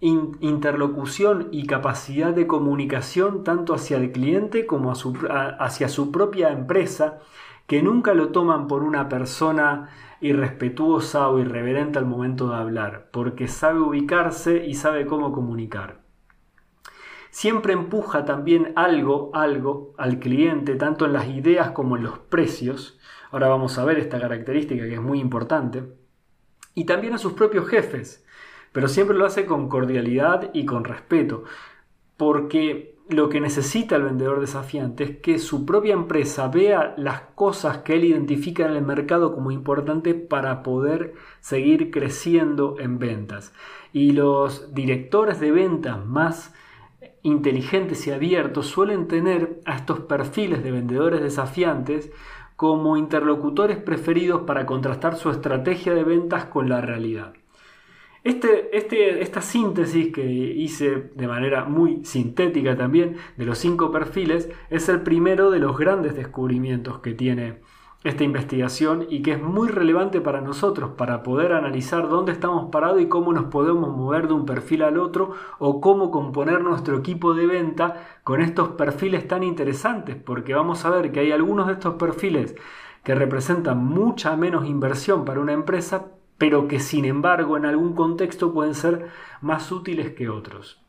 interlocución 0.00 1.50
y 1.52 1.68
capacidad 1.68 2.34
de 2.34 2.48
comunicación 2.48 3.44
tanto 3.44 3.74
hacia 3.74 3.96
el 3.96 4.10
cliente 4.10 4.66
como 4.66 4.90
hacia 4.90 5.88
su 5.88 6.10
propia 6.10 6.50
empresa, 6.50 7.20
que 7.68 7.80
nunca 7.80 8.12
lo 8.12 8.30
toman 8.30 8.66
por 8.66 8.82
una 8.82 9.08
persona 9.08 9.88
irrespetuosa 10.22 11.28
o 11.28 11.38
irreverente 11.38 11.98
al 11.98 12.06
momento 12.06 12.48
de 12.48 12.56
hablar, 12.56 13.08
porque 13.12 13.48
sabe 13.48 13.80
ubicarse 13.80 14.64
y 14.64 14.74
sabe 14.74 15.04
cómo 15.04 15.32
comunicar. 15.32 16.00
Siempre 17.30 17.72
empuja 17.72 18.24
también 18.24 18.72
algo, 18.76 19.30
algo 19.34 19.94
al 19.98 20.18
cliente, 20.18 20.76
tanto 20.76 21.06
en 21.06 21.12
las 21.12 21.28
ideas 21.28 21.72
como 21.72 21.96
en 21.96 22.04
los 22.04 22.18
precios. 22.18 22.98
Ahora 23.30 23.48
vamos 23.48 23.78
a 23.78 23.84
ver 23.84 23.98
esta 23.98 24.20
característica 24.20 24.84
que 24.84 24.94
es 24.94 25.00
muy 25.00 25.18
importante. 25.18 25.82
Y 26.74 26.84
también 26.84 27.14
a 27.14 27.18
sus 27.18 27.32
propios 27.32 27.68
jefes, 27.68 28.24
pero 28.72 28.86
siempre 28.86 29.16
lo 29.16 29.26
hace 29.26 29.44
con 29.44 29.68
cordialidad 29.68 30.50
y 30.52 30.64
con 30.64 30.84
respeto, 30.84 31.44
porque 32.16 32.91
lo 33.12 33.28
que 33.28 33.40
necesita 33.40 33.96
el 33.96 34.02
vendedor 34.02 34.40
desafiante 34.40 35.04
es 35.04 35.16
que 35.18 35.38
su 35.38 35.64
propia 35.64 35.94
empresa 35.94 36.48
vea 36.48 36.94
las 36.96 37.22
cosas 37.34 37.78
que 37.78 37.94
él 37.94 38.04
identifica 38.04 38.66
en 38.66 38.72
el 38.72 38.82
mercado 38.82 39.34
como 39.34 39.50
importantes 39.50 40.14
para 40.14 40.62
poder 40.62 41.14
seguir 41.40 41.90
creciendo 41.90 42.76
en 42.78 42.98
ventas. 42.98 43.52
Y 43.92 44.12
los 44.12 44.74
directores 44.74 45.40
de 45.40 45.52
ventas 45.52 46.04
más 46.04 46.54
inteligentes 47.22 48.06
y 48.06 48.10
abiertos 48.10 48.66
suelen 48.66 49.08
tener 49.08 49.60
a 49.64 49.76
estos 49.76 50.00
perfiles 50.00 50.62
de 50.62 50.72
vendedores 50.72 51.22
desafiantes 51.22 52.10
como 52.56 52.96
interlocutores 52.96 53.76
preferidos 53.78 54.42
para 54.42 54.66
contrastar 54.66 55.16
su 55.16 55.30
estrategia 55.30 55.94
de 55.94 56.04
ventas 56.04 56.44
con 56.46 56.68
la 56.68 56.80
realidad. 56.80 57.34
Este, 58.24 58.76
este, 58.76 59.20
esta 59.20 59.42
síntesis 59.42 60.12
que 60.12 60.24
hice 60.24 61.10
de 61.14 61.26
manera 61.26 61.64
muy 61.64 62.04
sintética 62.04 62.76
también 62.76 63.16
de 63.36 63.44
los 63.44 63.58
cinco 63.58 63.90
perfiles 63.90 64.48
es 64.70 64.88
el 64.88 65.02
primero 65.02 65.50
de 65.50 65.58
los 65.58 65.76
grandes 65.76 66.14
descubrimientos 66.14 67.00
que 67.00 67.14
tiene 67.14 67.60
esta 68.04 68.22
investigación 68.22 69.06
y 69.08 69.22
que 69.22 69.32
es 69.32 69.42
muy 69.42 69.68
relevante 69.68 70.20
para 70.20 70.40
nosotros 70.40 70.90
para 70.96 71.24
poder 71.24 71.52
analizar 71.52 72.08
dónde 72.08 72.30
estamos 72.30 72.70
parados 72.70 73.00
y 73.00 73.06
cómo 73.06 73.32
nos 73.32 73.44
podemos 73.46 73.96
mover 73.96 74.28
de 74.28 74.34
un 74.34 74.46
perfil 74.46 74.82
al 74.82 74.98
otro 74.98 75.32
o 75.58 75.80
cómo 75.80 76.12
componer 76.12 76.62
nuestro 76.62 76.98
equipo 76.98 77.34
de 77.34 77.46
venta 77.46 78.06
con 78.22 78.40
estos 78.40 78.70
perfiles 78.70 79.26
tan 79.26 79.42
interesantes 79.42 80.14
porque 80.16 80.54
vamos 80.54 80.84
a 80.84 80.90
ver 80.90 81.10
que 81.10 81.20
hay 81.20 81.32
algunos 81.32 81.66
de 81.66 81.74
estos 81.74 81.94
perfiles 81.94 82.54
que 83.02 83.16
representan 83.16 83.84
mucha 83.84 84.36
menos 84.36 84.66
inversión 84.66 85.24
para 85.24 85.40
una 85.40 85.52
empresa 85.52 86.12
pero 86.42 86.66
que 86.66 86.80
sin 86.80 87.04
embargo 87.04 87.56
en 87.56 87.64
algún 87.64 87.94
contexto 87.94 88.52
pueden 88.52 88.74
ser 88.74 89.06
más 89.42 89.70
útiles 89.70 90.10
que 90.14 90.28
otros. 90.28 90.82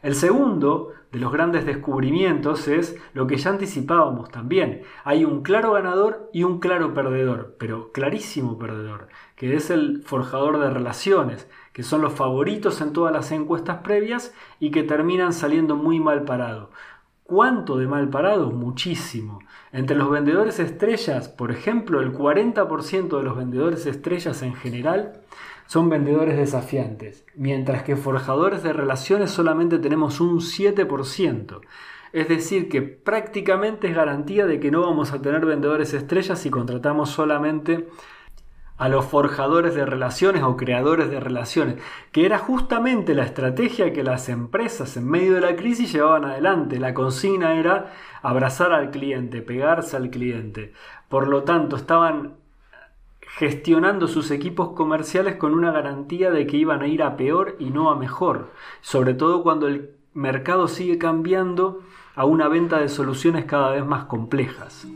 El 0.00 0.14
segundo 0.14 0.92
de 1.10 1.18
los 1.18 1.32
grandes 1.32 1.66
descubrimientos 1.66 2.68
es 2.68 2.96
lo 3.14 3.26
que 3.26 3.36
ya 3.36 3.50
anticipábamos 3.50 4.30
también. 4.30 4.82
Hay 5.02 5.24
un 5.24 5.42
claro 5.42 5.72
ganador 5.72 6.30
y 6.32 6.44
un 6.44 6.60
claro 6.60 6.94
perdedor, 6.94 7.56
pero 7.58 7.90
clarísimo 7.90 8.56
perdedor, 8.56 9.08
que 9.34 9.56
es 9.56 9.70
el 9.70 10.04
forjador 10.04 10.60
de 10.60 10.70
relaciones, 10.70 11.50
que 11.72 11.82
son 11.82 12.00
los 12.00 12.12
favoritos 12.12 12.80
en 12.80 12.92
todas 12.92 13.12
las 13.12 13.32
encuestas 13.32 13.78
previas 13.78 14.32
y 14.60 14.70
que 14.70 14.84
terminan 14.84 15.32
saliendo 15.32 15.74
muy 15.74 15.98
mal 15.98 16.22
parados. 16.22 16.68
¿Cuánto 17.24 17.76
de 17.76 17.88
mal 17.88 18.08
parado? 18.08 18.52
Muchísimo. 18.52 19.40
Entre 19.74 19.96
los 19.96 20.08
vendedores 20.08 20.60
estrellas, 20.60 21.28
por 21.28 21.50
ejemplo, 21.50 22.00
el 22.00 22.12
40% 22.12 23.18
de 23.18 23.24
los 23.24 23.36
vendedores 23.36 23.86
estrellas 23.86 24.40
en 24.42 24.54
general 24.54 25.14
son 25.66 25.88
vendedores 25.88 26.36
desafiantes, 26.36 27.26
mientras 27.34 27.82
que 27.82 27.96
forjadores 27.96 28.62
de 28.62 28.72
relaciones 28.72 29.32
solamente 29.32 29.80
tenemos 29.80 30.20
un 30.20 30.38
7%. 30.38 31.60
Es 32.12 32.28
decir, 32.28 32.68
que 32.68 32.82
prácticamente 32.82 33.88
es 33.88 33.96
garantía 33.96 34.46
de 34.46 34.60
que 34.60 34.70
no 34.70 34.82
vamos 34.82 35.10
a 35.10 35.20
tener 35.20 35.44
vendedores 35.44 35.92
estrellas 35.92 36.38
si 36.38 36.50
contratamos 36.50 37.10
solamente 37.10 37.88
a 38.76 38.88
los 38.88 39.04
forjadores 39.04 39.74
de 39.74 39.86
relaciones 39.86 40.42
o 40.42 40.56
creadores 40.56 41.08
de 41.10 41.20
relaciones, 41.20 41.76
que 42.10 42.26
era 42.26 42.38
justamente 42.38 43.14
la 43.14 43.24
estrategia 43.24 43.92
que 43.92 44.02
las 44.02 44.28
empresas 44.28 44.96
en 44.96 45.08
medio 45.08 45.34
de 45.34 45.40
la 45.40 45.54
crisis 45.54 45.92
llevaban 45.92 46.24
adelante. 46.24 46.80
La 46.80 46.92
consigna 46.92 47.54
era 47.54 47.92
abrazar 48.22 48.72
al 48.72 48.90
cliente, 48.90 49.42
pegarse 49.42 49.96
al 49.96 50.10
cliente. 50.10 50.72
Por 51.08 51.28
lo 51.28 51.44
tanto, 51.44 51.76
estaban 51.76 52.34
gestionando 53.20 54.06
sus 54.06 54.30
equipos 54.30 54.70
comerciales 54.70 55.36
con 55.36 55.54
una 55.54 55.72
garantía 55.72 56.30
de 56.30 56.46
que 56.46 56.56
iban 56.56 56.82
a 56.82 56.86
ir 56.86 57.02
a 57.02 57.16
peor 57.16 57.56
y 57.58 57.70
no 57.70 57.90
a 57.90 57.96
mejor, 57.96 58.50
sobre 58.80 59.14
todo 59.14 59.42
cuando 59.42 59.66
el 59.66 59.90
mercado 60.14 60.68
sigue 60.68 60.98
cambiando 60.98 61.80
a 62.14 62.24
una 62.24 62.48
venta 62.48 62.78
de 62.78 62.88
soluciones 62.88 63.44
cada 63.44 63.70
vez 63.70 63.84
más 63.84 64.04
complejas. 64.04 64.86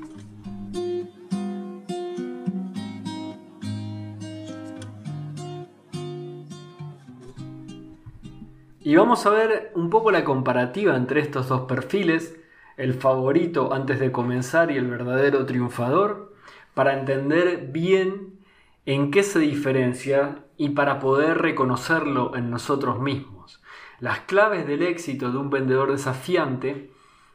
Y 8.88 8.96
vamos 8.96 9.26
a 9.26 9.30
ver 9.30 9.70
un 9.74 9.90
poco 9.90 10.10
la 10.10 10.24
comparativa 10.24 10.96
entre 10.96 11.20
estos 11.20 11.46
dos 11.46 11.66
perfiles, 11.68 12.40
el 12.78 12.94
favorito 12.94 13.74
antes 13.74 14.00
de 14.00 14.10
comenzar 14.12 14.70
y 14.70 14.78
el 14.78 14.86
verdadero 14.86 15.44
triunfador, 15.44 16.32
para 16.72 16.98
entender 16.98 17.68
bien 17.70 18.38
en 18.86 19.10
qué 19.10 19.24
se 19.24 19.40
diferencia 19.40 20.46
y 20.56 20.70
para 20.70 21.00
poder 21.00 21.36
reconocerlo 21.36 22.34
en 22.34 22.48
nosotros 22.48 22.98
mismos. 22.98 23.60
Las 24.00 24.20
claves 24.20 24.66
del 24.66 24.80
éxito 24.80 25.32
de 25.32 25.36
un 25.36 25.50
vendedor 25.50 25.92
desafiante 25.92 26.90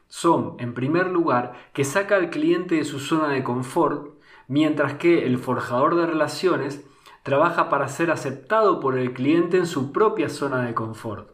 son, 0.08 0.56
en 0.58 0.74
primer 0.74 1.12
lugar, 1.12 1.54
que 1.72 1.84
saca 1.84 2.16
al 2.16 2.32
cliente 2.32 2.78
de 2.78 2.84
su 2.84 2.98
zona 2.98 3.28
de 3.28 3.44
confort, 3.44 4.16
mientras 4.48 4.96
que 4.96 5.28
el 5.28 5.38
forjador 5.38 5.98
de 5.98 6.08
relaciones 6.08 6.84
trabaja 7.22 7.70
para 7.70 7.90
ser 7.90 8.10
aceptado 8.10 8.80
por 8.80 8.98
el 8.98 9.14
cliente 9.14 9.58
en 9.58 9.68
su 9.68 9.92
propia 9.92 10.30
zona 10.30 10.66
de 10.66 10.74
confort. 10.74 11.33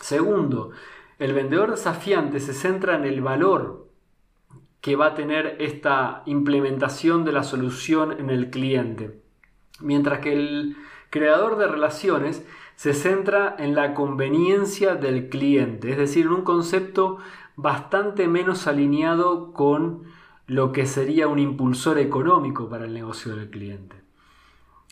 Segundo, 0.00 0.70
el 1.18 1.32
vendedor 1.32 1.72
desafiante 1.72 2.40
se 2.40 2.54
centra 2.54 2.96
en 2.96 3.04
el 3.04 3.20
valor 3.20 3.88
que 4.80 4.96
va 4.96 5.06
a 5.06 5.14
tener 5.14 5.56
esta 5.58 6.22
implementación 6.26 7.24
de 7.24 7.32
la 7.32 7.42
solución 7.42 8.12
en 8.18 8.30
el 8.30 8.50
cliente, 8.50 9.20
mientras 9.80 10.20
que 10.20 10.32
el 10.32 10.76
creador 11.10 11.58
de 11.58 11.66
relaciones 11.66 12.46
se 12.76 12.94
centra 12.94 13.56
en 13.58 13.74
la 13.74 13.92
conveniencia 13.94 14.94
del 14.94 15.28
cliente, 15.28 15.90
es 15.90 15.98
decir, 15.98 16.26
en 16.26 16.32
un 16.32 16.42
concepto 16.42 17.18
bastante 17.56 18.28
menos 18.28 18.68
alineado 18.68 19.52
con 19.52 20.04
lo 20.46 20.70
que 20.70 20.86
sería 20.86 21.26
un 21.26 21.40
impulsor 21.40 21.98
económico 21.98 22.68
para 22.68 22.84
el 22.84 22.94
negocio 22.94 23.34
del 23.34 23.50
cliente. 23.50 23.97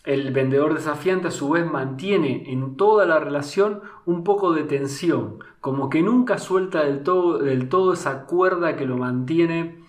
El 0.06 0.30
vendedor 0.30 0.74
desafiante 0.74 1.28
a 1.28 1.32
su 1.32 1.50
vez 1.50 1.70
mantiene 1.70 2.50
en 2.52 2.76
toda 2.76 3.06
la 3.06 3.18
relación 3.18 3.82
un 4.06 4.22
poco 4.22 4.52
de 4.52 4.62
tensión, 4.62 5.40
como 5.60 5.90
que 5.90 6.00
nunca 6.00 6.38
suelta 6.38 6.84
del 6.84 7.02
todo, 7.02 7.38
del 7.38 7.68
todo 7.68 7.92
esa 7.92 8.24
cuerda 8.24 8.76
que 8.76 8.86
lo 8.86 8.96
mantiene 8.96 9.84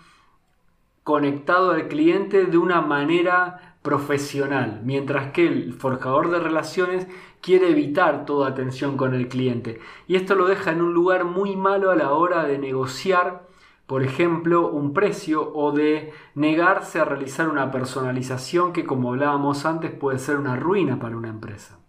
conectado 1.03 1.72
al 1.72 1.88
cliente 1.88 2.47
de 2.47 2.57
una 2.57 2.82
manera 2.82 3.78
profesional, 3.84 4.82
mientras 4.84 5.32
que 5.32 5.47
el 5.47 5.72
forjador 5.72 6.32
de 6.32 6.39
relaciones 6.39 7.07
quiere 7.39 7.70
evitar 7.70 8.26
toda 8.26 8.55
tensión 8.55 8.97
con 8.97 9.13
el 9.13 9.30
cliente. 9.30 9.80
Y 10.07 10.15
esto 10.15 10.36
lo 10.36 10.47
deja 10.47 10.72
en 10.72 10.82
un 10.82 10.93
lugar 10.93 11.26
muy 11.26 11.55
malo 11.55 11.91
a 11.91 11.95
la 11.95 12.11
hora 12.11 12.43
de 12.43 12.57
negociar 12.57 13.47
por 13.88 14.04
ejemplo, 14.04 14.70
un 14.70 14.94
precio 14.94 15.54
o 15.54 15.72
de 15.72 16.12
negarse 16.36 17.00
a 17.00 17.06
realizar 17.06 17.48
una 17.48 17.72
personalización 17.72 18.74
que, 18.74 18.86
como 18.86 19.14
hablábamos 19.14 19.66
antes, 19.66 19.92
puede 19.92 20.20
ser 20.20 20.38
una 20.38 20.58
ruina 20.58 21.00
para 21.00 21.16
una 21.16 21.30
empresa. 21.30 21.80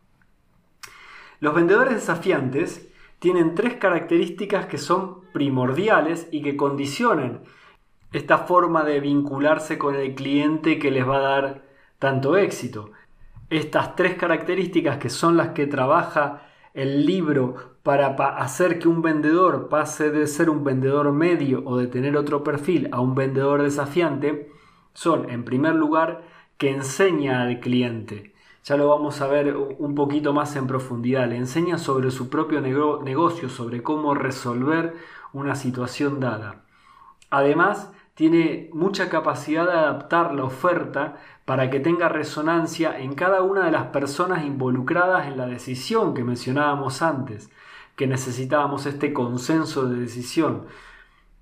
Los 1.41 1.57
vendedores 1.57 1.95
desafiantes 1.95 2.89
tienen 3.19 3.57
tres 3.57 3.75
características 3.75 4.67
que 4.67 4.79
son 4.79 5.23
primordiales 5.33 6.29
y 6.31 6.43
que 6.43 6.57
condicionan 6.57 7.43
esta 8.13 8.39
forma 8.39 8.85
de 8.85 9.01
vincularse 9.01 9.77
con 9.77 9.97
el 9.97 10.15
cliente 10.15 10.79
que 10.79 10.93
les 10.93 11.07
va 11.07 11.17
a 11.17 11.21
dar 11.21 11.63
tanto 11.99 12.37
éxito. 12.37 12.93
Estas 13.51 13.97
tres 13.97 14.15
características 14.15 14.99
que 14.99 15.11
son 15.11 15.37
las 15.37 15.49
que 15.49 15.67
trabaja 15.67 16.43
el 16.75 17.07
libro 17.07 17.68
para 17.83 18.09
hacer 18.39 18.79
que 18.79 18.89
un 18.89 19.03
vendedor 19.03 19.69
pase 19.69 20.11
de 20.11 20.27
ser 20.27 20.51
un 20.51 20.65
vendedor 20.65 21.13
medio 21.13 21.63
o 21.65 21.77
de 21.77 21.87
tener 21.87 22.17
otro 22.17 22.45
perfil 22.45 22.89
a 22.93 23.01
un 23.01 23.15
vendedor 23.15 23.63
desafiante 23.63 24.51
son, 24.93 25.31
en 25.31 25.45
primer 25.45 25.75
lugar, 25.75 26.23
que 26.59 26.71
enseña 26.71 27.43
al 27.43 27.61
cliente. 27.61 28.35
Ya 28.65 28.77
lo 28.77 28.89
vamos 28.89 29.21
a 29.21 29.29
ver 29.29 29.57
un 29.57 29.95
poquito 29.95 30.33
más 30.33 30.57
en 30.57 30.67
profundidad. 30.67 31.29
Le 31.29 31.37
enseña 31.37 31.79
sobre 31.79 32.11
su 32.11 32.29
propio 32.29 32.61
negocio, 32.61 33.49
sobre 33.49 33.83
cómo 33.83 34.15
resolver 34.15 34.95
una 35.33 35.55
situación 35.55 36.21
dada. 36.21 36.65
Además, 37.31 37.93
tiene 38.15 38.69
mucha 38.73 39.09
capacidad 39.09 39.65
de 39.65 39.73
adaptar 39.73 40.35
la 40.35 40.45
oferta 40.45 41.17
para 41.45 41.71
que 41.71 41.79
tenga 41.79 42.09
resonancia 42.09 42.99
en 42.99 43.15
cada 43.15 43.43
una 43.43 43.65
de 43.65 43.71
las 43.71 43.87
personas 43.87 44.45
involucradas 44.45 45.29
en 45.29 45.37
la 45.37 45.47
decisión 45.47 46.13
que 46.13 46.25
mencionábamos 46.25 47.01
antes 47.01 47.49
que 47.99 48.07
necesitábamos 48.07 48.87
este 48.87 49.13
consenso 49.13 49.89
de 49.89 49.99
decisión. 49.99 50.67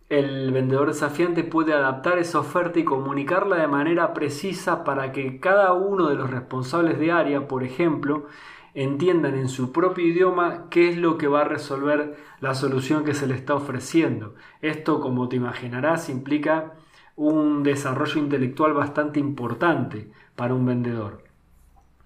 El 0.08 0.52
vendedor 0.52 0.88
desafiante 0.88 1.44
puede 1.44 1.74
adaptar 1.74 2.18
esa 2.18 2.40
oferta 2.40 2.78
y 2.78 2.84
comunicarla 2.84 3.56
de 3.56 3.68
manera 3.68 4.14
precisa 4.14 4.82
para 4.82 5.12
que 5.12 5.38
cada 5.38 5.74
uno 5.74 6.08
de 6.08 6.14
los 6.14 6.30
responsables 6.30 6.98
de 6.98 7.12
área, 7.12 7.46
por 7.46 7.62
ejemplo, 7.62 8.26
entiendan 8.72 9.34
en 9.34 9.50
su 9.50 9.70
propio 9.70 10.06
idioma 10.06 10.70
qué 10.70 10.88
es 10.88 10.96
lo 10.96 11.18
que 11.18 11.28
va 11.28 11.42
a 11.42 11.44
resolver 11.44 12.16
la 12.40 12.54
solución 12.54 13.04
que 13.04 13.12
se 13.12 13.26
le 13.26 13.34
está 13.34 13.54
ofreciendo. 13.54 14.34
Esto, 14.62 15.00
como 15.00 15.28
te 15.28 15.36
imaginarás, 15.36 16.08
implica 16.08 16.72
un 17.16 17.64
desarrollo 17.64 18.18
intelectual 18.18 18.72
bastante 18.72 19.20
importante 19.20 20.10
para 20.34 20.54
un 20.54 20.64
vendedor. 20.64 21.22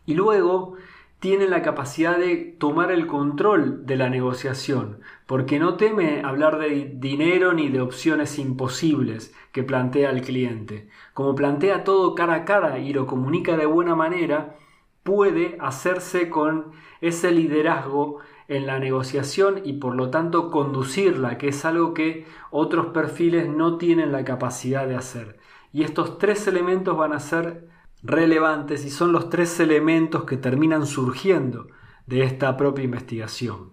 Y 0.07 0.15
luego, 0.15 0.75
tiene 1.21 1.47
la 1.47 1.61
capacidad 1.61 2.19
de 2.19 2.37
tomar 2.59 2.91
el 2.91 3.07
control 3.07 3.85
de 3.85 3.97
la 3.97 4.09
negociación, 4.09 5.01
porque 5.27 5.59
no 5.59 5.77
teme 5.77 6.23
hablar 6.25 6.59
de 6.59 6.93
dinero 6.95 7.53
ni 7.53 7.69
de 7.69 7.83
opciones 7.83 8.39
imposibles 8.39 9.35
que 9.53 9.63
plantea 9.63 10.11
el 10.11 10.23
cliente. 10.23 10.89
Como 11.13 11.35
plantea 11.35 11.85
todo 11.85 12.15
cara 12.15 12.35
a 12.35 12.45
cara 12.47 12.79
y 12.79 12.95
lo 12.95 13.07
comunica 13.07 13.59
de 13.59 13.67
buena 13.67 13.95
manera, 13.95 14.57
puede 15.03 15.59
hacerse 15.61 16.31
con 16.31 16.73
ese 17.03 17.33
liderazgo 17.33 18.21
en 18.49 18.67
la 18.67 18.79
negociación 18.79 19.61
y 19.63 19.75
por 19.75 19.95
lo 19.95 20.11
tanto 20.11 20.51
conducirla, 20.51 21.37
que 21.37 21.49
es 21.49 21.65
algo 21.67 21.93
que 21.93 22.27
otros 22.51 22.87
perfiles 22.87 23.47
no 23.47 23.77
tienen 23.77 24.11
la 24.11 24.25
capacidad 24.25 24.89
de 24.89 24.97
hacer. 24.97 25.39
Y 25.73 25.85
estos 25.85 26.19
tres 26.19 26.47
elementos 26.49 26.97
van 26.97 27.13
a 27.13 27.21
ser 27.21 27.69
relevantes 28.03 28.85
y 28.85 28.91
son 28.91 29.13
los 29.13 29.29
tres 29.31 29.61
elementos 29.61 30.25
que 30.25 30.37
terminan 30.37 30.87
surgiendo 30.87 31.69
de 32.07 32.23
esta 32.23 32.57
propia 32.57 32.85
investigación. 32.85 33.73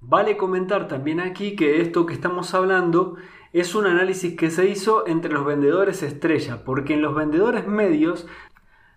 Vale 0.00 0.36
comentar 0.36 0.88
también 0.88 1.20
aquí 1.20 1.56
que 1.56 1.80
esto 1.80 2.06
que 2.06 2.14
estamos 2.14 2.54
hablando 2.54 3.16
es 3.52 3.74
un 3.74 3.86
análisis 3.86 4.36
que 4.36 4.50
se 4.50 4.68
hizo 4.68 5.06
entre 5.06 5.32
los 5.32 5.44
vendedores 5.44 6.02
estrella, 6.02 6.64
porque 6.64 6.94
en 6.94 7.02
los 7.02 7.14
vendedores 7.14 7.66
medios 7.66 8.26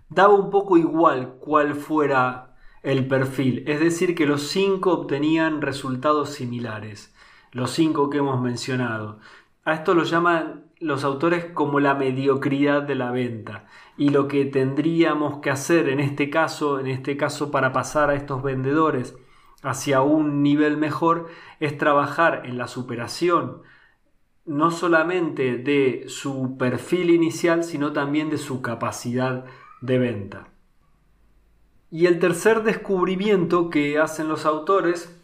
daba 0.10 0.34
un 0.34 0.50
poco 0.50 0.78
igual 0.78 1.36
cuál 1.40 1.76
fuera 1.76 2.56
el 2.84 3.08
perfil, 3.08 3.64
es 3.68 3.80
decir, 3.80 4.16
que 4.16 4.26
los 4.26 4.44
cinco 4.44 4.92
obtenían 4.92 5.62
resultados 5.62 6.32
similares, 6.32 7.14
los 7.52 7.72
cinco 7.72 8.10
que 8.10 8.18
hemos 8.18 8.42
mencionado. 8.42 9.20
A 9.64 9.74
esto 9.74 9.94
lo 9.94 10.04
llaman 10.04 10.66
los 10.80 11.04
autores 11.04 11.46
como 11.46 11.80
la 11.80 11.94
mediocridad 11.94 12.82
de 12.82 12.96
la 12.96 13.12
venta 13.12 13.68
y 13.98 14.10
lo 14.10 14.28
que 14.28 14.46
tendríamos 14.46 15.40
que 15.40 15.50
hacer 15.50 15.90
en 15.90 16.00
este 16.00 16.30
caso, 16.30 16.80
en 16.80 16.88
este 16.88 17.18
caso 17.18 17.52
para 17.52 17.74
pasar 17.74 18.10
a 18.10 18.16
estos 18.16 18.42
vendedores 18.44 19.16
hacia 19.64 20.02
un 20.02 20.42
nivel 20.42 20.78
mejor 20.78 21.28
es 21.60 21.78
trabajar 21.78 22.44
en 22.46 22.58
la 22.58 22.68
superación 22.68 23.62
no 24.46 24.72
solamente 24.72 25.58
de 25.58 26.06
su 26.08 26.58
perfil 26.58 27.12
inicial, 27.12 27.64
sino 27.64 27.94
también 27.94 28.30
de 28.30 28.38
su 28.38 28.62
capacidad 28.62 29.46
de 29.82 29.98
venta. 30.00 30.48
Y 31.92 32.06
el 32.06 32.20
tercer 32.20 32.64
descubrimiento 32.64 33.70
que 33.70 34.00
hacen 34.00 34.28
los 34.28 34.46
autores 34.46 35.18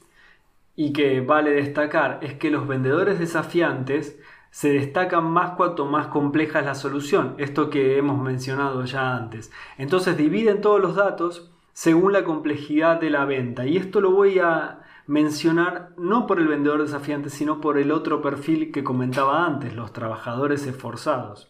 y 0.76 0.94
que 0.94 1.22
vale 1.22 1.52
destacar 1.52 2.20
es 2.22 2.34
que 2.36 2.52
los 2.52 2.68
vendedores 2.68 3.20
desafiantes 3.20 4.20
se 4.52 4.72
destacan 4.72 5.26
más 5.26 5.52
cuanto 5.52 5.86
más 5.86 6.08
compleja 6.08 6.60
es 6.60 6.66
la 6.66 6.76
solución, 6.76 7.36
esto 7.38 7.70
que 7.70 7.98
hemos 7.98 8.22
mencionado 8.22 8.84
ya 8.86 9.16
antes. 9.16 9.52
Entonces 9.78 10.18
dividen 10.18 10.62
todos 10.62 10.82
los 10.82 10.96
datos 10.96 11.52
según 11.74 12.14
la 12.14 12.24
complejidad 12.24 13.00
de 13.00 13.10
la 13.10 13.26
venta 13.26 13.66
y 13.66 13.78
esto 13.78 14.02
lo 14.02 14.12
voy 14.12 14.40
a 14.40 14.80
mencionar 15.06 15.92
no 15.98 16.28
por 16.28 16.40
el 16.40 16.48
vendedor 16.48 16.82
desafiante, 16.82 17.30
sino 17.30 17.62
por 17.62 17.78
el 17.78 17.92
otro 17.92 18.22
perfil 18.22 18.72
que 18.72 18.84
comentaba 18.84 19.46
antes, 19.46 19.76
los 19.76 19.94
trabajadores 19.94 20.66
esforzados. 20.68 21.50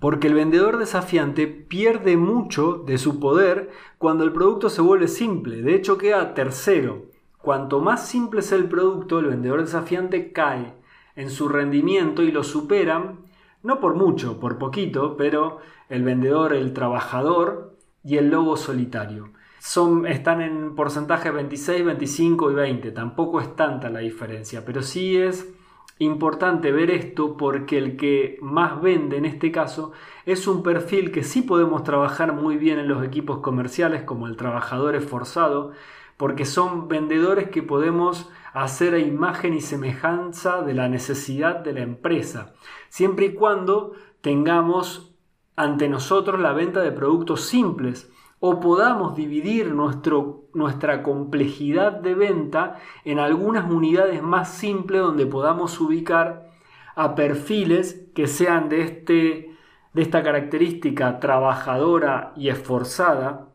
Porque 0.00 0.28
el 0.28 0.34
vendedor 0.34 0.78
desafiante 0.78 1.46
pierde 1.46 2.16
mucho 2.16 2.84
de 2.86 2.96
su 2.96 3.18
poder 3.18 3.70
cuando 3.98 4.24
el 4.24 4.32
producto 4.32 4.70
se 4.70 4.80
vuelve 4.80 5.08
simple, 5.08 5.62
de 5.62 5.74
hecho 5.74 5.98
queda 5.98 6.32
tercero. 6.34 7.06
Cuanto 7.38 7.80
más 7.80 8.06
simple 8.06 8.40
es 8.40 8.52
el 8.52 8.66
producto, 8.66 9.18
el 9.18 9.26
vendedor 9.26 9.62
desafiante 9.62 10.32
cae 10.32 10.79
en 11.20 11.30
su 11.30 11.48
rendimiento 11.50 12.22
y 12.22 12.32
lo 12.32 12.42
superan, 12.42 13.18
no 13.62 13.78
por 13.78 13.94
mucho, 13.94 14.40
por 14.40 14.56
poquito, 14.56 15.18
pero 15.18 15.58
el 15.90 16.02
vendedor, 16.02 16.54
el 16.54 16.72
trabajador 16.72 17.76
y 18.02 18.16
el 18.16 18.30
lobo 18.30 18.56
solitario. 18.56 19.28
Son, 19.58 20.06
están 20.06 20.40
en 20.40 20.74
porcentaje 20.74 21.30
26, 21.30 21.84
25 21.84 22.52
y 22.52 22.54
20, 22.54 22.90
tampoco 22.92 23.38
es 23.38 23.54
tanta 23.54 23.90
la 23.90 23.98
diferencia, 23.98 24.64
pero 24.64 24.80
sí 24.80 25.18
es 25.18 25.52
importante 25.98 26.72
ver 26.72 26.90
esto 26.90 27.36
porque 27.36 27.76
el 27.76 27.98
que 27.98 28.38
más 28.40 28.80
vende 28.80 29.18
en 29.18 29.26
este 29.26 29.52
caso 29.52 29.92
es 30.24 30.48
un 30.48 30.62
perfil 30.62 31.12
que 31.12 31.22
sí 31.22 31.42
podemos 31.42 31.84
trabajar 31.84 32.32
muy 32.32 32.56
bien 32.56 32.78
en 32.78 32.88
los 32.88 33.04
equipos 33.04 33.40
comerciales 33.40 34.04
como 34.04 34.26
el 34.26 34.38
trabajador 34.38 34.96
esforzado, 34.96 35.72
porque 36.16 36.46
son 36.46 36.88
vendedores 36.88 37.50
que 37.50 37.62
podemos 37.62 38.30
hacer 38.52 38.94
a 38.94 38.98
imagen 38.98 39.54
y 39.54 39.60
semejanza 39.60 40.62
de 40.62 40.74
la 40.74 40.88
necesidad 40.88 41.56
de 41.56 41.72
la 41.72 41.80
empresa, 41.80 42.54
siempre 42.88 43.26
y 43.26 43.34
cuando 43.34 43.92
tengamos 44.20 45.14
ante 45.56 45.88
nosotros 45.88 46.40
la 46.40 46.52
venta 46.52 46.80
de 46.80 46.92
productos 46.92 47.42
simples 47.42 48.10
o 48.40 48.58
podamos 48.58 49.14
dividir 49.14 49.74
nuestro, 49.74 50.44
nuestra 50.54 51.02
complejidad 51.02 51.92
de 51.92 52.14
venta 52.14 52.78
en 53.04 53.18
algunas 53.18 53.70
unidades 53.70 54.22
más 54.22 54.50
simples 54.50 55.02
donde 55.02 55.26
podamos 55.26 55.78
ubicar 55.78 56.50
a 56.96 57.14
perfiles 57.14 58.06
que 58.14 58.26
sean 58.26 58.70
de, 58.70 58.80
este, 58.82 59.56
de 59.92 60.02
esta 60.02 60.22
característica 60.22 61.20
trabajadora 61.20 62.32
y 62.36 62.48
esforzada, 62.48 63.48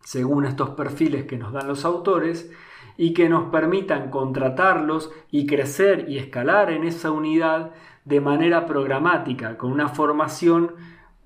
según 0.00 0.44
estos 0.44 0.70
perfiles 0.70 1.24
que 1.24 1.38
nos 1.38 1.52
dan 1.52 1.68
los 1.68 1.84
autores, 1.84 2.50
y 2.96 3.14
que 3.14 3.28
nos 3.28 3.50
permitan 3.50 4.10
contratarlos 4.10 5.10
y 5.30 5.46
crecer 5.46 6.06
y 6.08 6.18
escalar 6.18 6.70
en 6.70 6.84
esa 6.84 7.10
unidad 7.10 7.72
de 8.04 8.20
manera 8.20 8.66
programática, 8.66 9.56
con 9.56 9.72
una 9.72 9.88
formación 9.88 10.72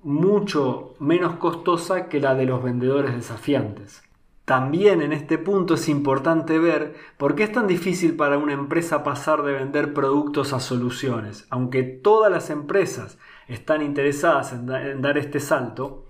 mucho 0.01 0.95
menos 0.99 1.35
costosa 1.35 2.07
que 2.07 2.19
la 2.19 2.35
de 2.35 2.45
los 2.45 2.63
vendedores 2.63 3.13
desafiantes. 3.13 4.01
También 4.49 5.03
en 5.03 5.13
este 5.13 5.37
punto 5.37 5.75
es 5.75 5.87
importante 5.89 6.57
ver 6.57 6.95
por 7.17 7.35
qué 7.35 7.43
es 7.43 7.51
tan 7.51 7.67
difícil 7.67 8.15
para 8.15 8.39
una 8.39 8.53
empresa 8.53 9.03
pasar 9.03 9.43
de 9.43 9.53
vender 9.53 9.93
productos 9.93 10.53
a 10.53 10.59
soluciones. 10.59 11.45
Aunque 11.51 11.83
todas 11.83 12.31
las 12.31 12.49
empresas 12.49 13.19
están 13.47 13.83
interesadas 13.83 14.51
en, 14.53 14.65
dar 15.03 15.19
este 15.19 15.39
salto, 15.39 16.07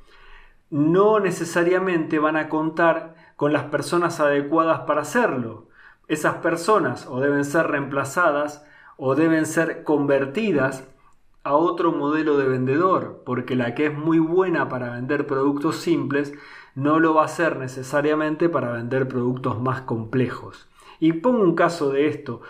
no 0.69 1.19
necesariamente 1.19 2.17
van 2.17 2.37
a 2.37 2.47
contar 2.47 3.15
con 3.39 3.53
las 3.53 3.63
personas 3.63 4.19
adecuadas 4.19 4.81
para 4.81 4.99
hacerlo. 4.99 5.69
Esas 6.09 6.35
personas 6.39 7.07
o 7.07 7.21
deben 7.21 7.45
ser 7.45 7.67
reemplazadas 7.67 8.65
o 8.97 9.15
deben 9.15 9.45
ser 9.45 9.85
convertidas 9.85 10.89
a 11.45 11.53
otro 11.53 11.93
modelo 11.93 12.37
de 12.37 12.49
vendedor, 12.49 13.23
porque 13.25 13.55
la 13.55 13.75
que 13.75 13.85
es 13.85 13.97
muy 13.97 14.19
buena 14.19 14.67
para 14.67 14.91
vender 14.91 15.25
productos 15.25 15.77
simples 15.77 16.33
no 16.75 16.99
lo 16.99 17.13
va 17.13 17.23
a 17.23 17.29
ser 17.29 17.55
necesariamente 17.55 18.49
para 18.49 18.73
vender 18.73 19.07
productos 19.07 19.61
más 19.61 19.83
complejos. 19.83 20.67
Y 20.99 21.13
pongo 21.13 21.41
un 21.41 21.55
caso 21.55 21.91
de 21.91 22.07
esto. 22.07 22.41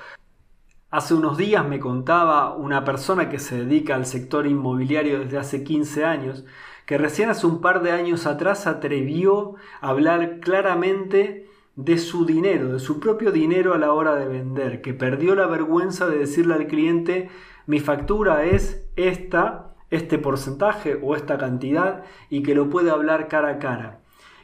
Hace 0.90 1.14
unos 1.14 1.38
días 1.38 1.68
me 1.68 1.80
contaba 1.80 2.56
una 2.56 2.84
persona 2.84 3.30
que 3.30 3.38
se 3.38 3.64
dedica 3.64 3.94
al 3.94 4.08
sector 4.08 4.48
inmobiliario 4.48 5.20
desde 5.20 5.38
hace 5.38 5.64
15 5.64 6.04
años, 6.04 6.46
que 6.90 6.98
recién 6.98 7.30
hace 7.30 7.46
un 7.46 7.62
par 7.62 7.84
de 7.84 7.92
años 7.92 8.26
atrás 8.26 8.66
atrevió 8.66 9.54
a 9.80 9.90
hablar 9.90 10.40
claramente 10.40 11.48
de 11.76 12.00
su 12.00 12.26
dinero, 12.26 12.74
de 12.74 12.80
su 12.80 13.00
propio 13.00 13.32
dinero 13.32 13.76
a 13.76 13.78
la 13.78 13.94
hora 13.94 14.16
de 14.16 14.28
vender, 14.28 14.82
que 14.82 14.96
perdió 14.96 15.36
la 15.36 15.46
vergüenza 15.46 16.08
de 16.08 16.18
decirle 16.18 16.56
al 16.56 16.66
cliente 16.66 17.30
mi 17.68 17.80
factura 17.80 18.44
es 18.44 18.88
esta, 18.96 19.76
este 19.92 20.18
porcentaje 20.18 21.00
o 21.00 21.16
esta 21.16 21.38
cantidad 21.38 22.06
y 22.32 22.42
que 22.42 22.56
lo 22.56 22.72
puede 22.72 22.90
hablar 22.90 23.28
cara 23.28 23.50
a 23.50 23.60
cara. 23.60 24.00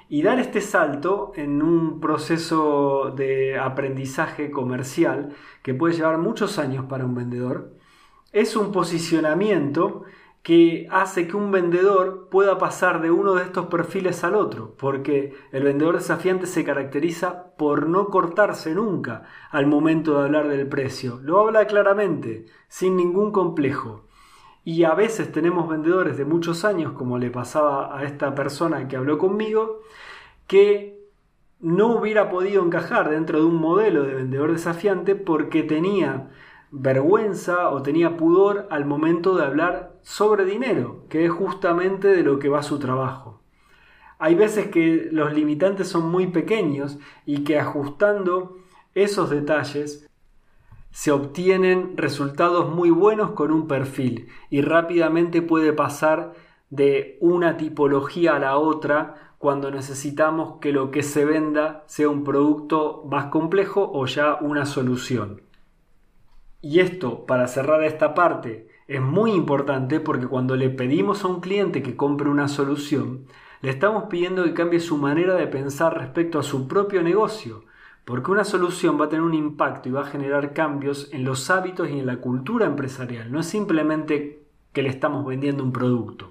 Y 0.08 0.22
dar 0.22 0.38
este 0.38 0.62
salto 0.62 1.32
en 1.36 1.64
un 1.64 2.00
proceso 2.00 3.12
de 3.18 3.58
aprendizaje 3.58 4.52
comercial 4.52 5.30
que 5.64 5.74
puede 5.74 5.96
llevar 5.96 6.20
muchos 6.20 6.60
años 6.60 6.86
para 6.86 7.06
un 7.06 7.16
vendedor, 7.16 7.74
es 8.34 8.56
un 8.56 8.72
posicionamiento 8.72 10.04
que 10.46 10.88
hace 10.92 11.28
que 11.28 11.36
un 11.36 11.50
vendedor 11.50 12.28
pueda 12.30 12.60
pasar 12.60 13.02
de 13.02 13.10
uno 13.10 13.34
de 13.34 13.42
estos 13.42 13.66
perfiles 13.66 14.24
al 14.24 14.36
otro, 14.36 14.76
porque 14.78 15.34
el 15.52 15.64
vendedor 15.64 15.96
desafiante 15.96 16.46
se 16.46 16.64
caracteriza 16.64 17.56
por 17.58 17.88
no 17.90 18.10
cortarse 18.10 18.76
nunca 18.76 19.24
al 19.50 19.66
momento 19.66 20.14
de 20.14 20.26
hablar 20.26 20.48
del 20.48 20.68
precio. 20.68 21.20
Lo 21.24 21.40
habla 21.40 21.66
claramente, 21.66 22.46
sin 22.68 22.96
ningún 22.96 23.32
complejo. 23.32 24.06
Y 24.64 24.84
a 24.84 24.94
veces 24.94 25.32
tenemos 25.32 25.68
vendedores 25.68 26.16
de 26.16 26.26
muchos 26.26 26.64
años, 26.64 26.92
como 26.92 27.18
le 27.18 27.32
pasaba 27.32 27.98
a 27.98 28.04
esta 28.04 28.36
persona 28.36 28.88
que 28.88 28.98
habló 28.98 29.18
conmigo, 29.18 29.80
que 30.46 31.10
no 31.60 31.88
hubiera 31.88 32.30
podido 32.30 32.64
encajar 32.64 33.10
dentro 33.10 33.40
de 33.40 33.46
un 33.46 33.56
modelo 33.56 34.04
de 34.04 34.14
vendedor 34.14 34.52
desafiante 34.52 35.16
porque 35.16 35.64
tenía 35.64 36.30
vergüenza 36.70 37.72
o 37.72 37.82
tenía 37.82 38.16
pudor 38.16 38.68
al 38.70 38.86
momento 38.86 39.36
de 39.36 39.44
hablar 39.44 39.95
sobre 40.06 40.46
dinero, 40.46 41.04
que 41.10 41.26
es 41.26 41.32
justamente 41.32 42.10
de 42.10 42.22
lo 42.22 42.38
que 42.38 42.48
va 42.48 42.62
su 42.62 42.78
trabajo. 42.78 43.42
Hay 44.20 44.36
veces 44.36 44.68
que 44.68 45.10
los 45.12 45.34
limitantes 45.34 45.88
son 45.88 46.10
muy 46.10 46.28
pequeños 46.28 47.00
y 47.26 47.44
que 47.44 47.58
ajustando 47.58 48.60
esos 48.94 49.32
detalles 49.32 50.08
se 50.92 51.12
obtienen 51.12 51.98
resultados 51.98 52.74
muy 52.74 52.92
buenos 52.92 53.32
con 53.32 53.52
un 53.52 53.68
perfil 53.68 54.30
y 54.52 54.62
rápidamente 54.62 55.42
puede 55.42 55.74
pasar 55.74 56.34
de 56.70 57.18
una 57.20 57.58
tipología 57.58 58.36
a 58.36 58.40
la 58.40 58.58
otra 58.58 59.34
cuando 59.40 59.72
necesitamos 59.72 60.60
que 60.62 60.72
lo 60.72 60.92
que 60.92 61.02
se 61.02 61.26
venda 61.26 61.84
sea 61.88 62.10
un 62.10 62.24
producto 62.24 63.04
más 63.10 63.26
complejo 63.26 63.90
o 63.92 64.06
ya 64.06 64.36
una 64.36 64.68
solución. 64.68 65.42
Y 66.62 66.80
esto, 66.80 67.26
para 67.26 67.48
cerrar 67.48 67.84
esta 67.84 68.14
parte, 68.14 68.75
es 68.88 69.02
muy 69.02 69.32
importante 69.32 70.00
porque 70.00 70.28
cuando 70.28 70.56
le 70.56 70.70
pedimos 70.70 71.24
a 71.24 71.28
un 71.28 71.42
cliente 71.42 71.82
que 71.82 71.96
compre 71.96 72.30
una 72.30 72.48
solución, 72.48 73.26
le 73.62 73.72
estamos 73.72 74.06
pidiendo 74.06 74.44
que 74.44 74.54
cambie 74.54 74.80
su 74.80 74.98
manera 74.98 75.36
de 75.36 75.48
pensar 75.48 75.98
respecto 75.98 76.38
a 76.38 76.44
su 76.44 76.68
propio 76.68 77.02
negocio, 77.02 77.64
porque 78.06 78.30
una 78.30 78.44
solución 78.44 79.00
va 79.00 79.06
a 79.06 79.10
tener 79.10 79.24
un 79.24 79.34
impacto 79.34 79.90
y 79.90 79.92
va 79.92 80.02
a 80.02 80.06
generar 80.06 80.54
cambios 80.54 81.10
en 81.12 81.24
los 81.24 81.50
hábitos 81.50 81.90
y 81.90 82.00
en 82.00 82.06
la 82.06 82.18
cultura 82.18 82.68
empresarial, 82.68 83.32
no 83.32 83.40
es 83.40 83.48
simplemente 83.48 84.44
que 84.72 84.84
le 84.84 84.90
estamos 84.90 85.26
vendiendo 85.26 85.64
un 85.64 85.72
producto. 85.72 86.30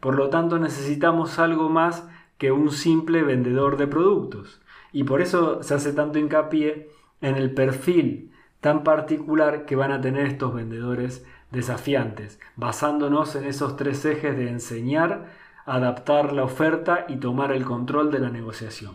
Por 0.00 0.16
lo 0.16 0.28
tanto, 0.28 0.58
necesitamos 0.58 1.38
algo 1.38 1.68
más 1.68 2.08
que 2.38 2.52
un 2.52 2.70
simple 2.70 3.22
vendedor 3.22 3.76
de 3.76 3.86
productos. 3.86 4.60
Y 4.92 5.04
por 5.04 5.20
eso 5.20 5.62
se 5.62 5.74
hace 5.74 5.92
tanto 5.92 6.18
hincapié 6.18 6.90
en 7.20 7.36
el 7.36 7.52
perfil 7.52 8.32
tan 8.60 8.82
particular 8.82 9.64
que 9.66 9.76
van 9.76 9.92
a 9.92 10.00
tener 10.00 10.26
estos 10.26 10.54
vendedores 10.54 11.24
desafiantes, 11.56 12.38
basándonos 12.54 13.34
en 13.34 13.44
esos 13.44 13.76
tres 13.76 14.04
ejes 14.04 14.36
de 14.36 14.50
enseñar, 14.50 15.32
adaptar 15.64 16.34
la 16.34 16.44
oferta 16.44 17.06
y 17.08 17.16
tomar 17.16 17.50
el 17.50 17.64
control 17.64 18.12
de 18.12 18.18
la 18.20 18.28
negociación. 18.28 18.94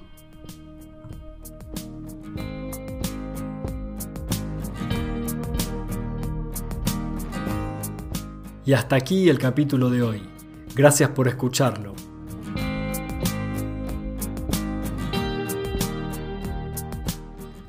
Y 8.64 8.74
hasta 8.74 8.96
aquí 8.96 9.28
el 9.28 9.40
capítulo 9.40 9.90
de 9.90 10.04
hoy. 10.04 10.30
Gracias 10.76 11.10
por 11.10 11.28
escucharlo. 11.28 11.94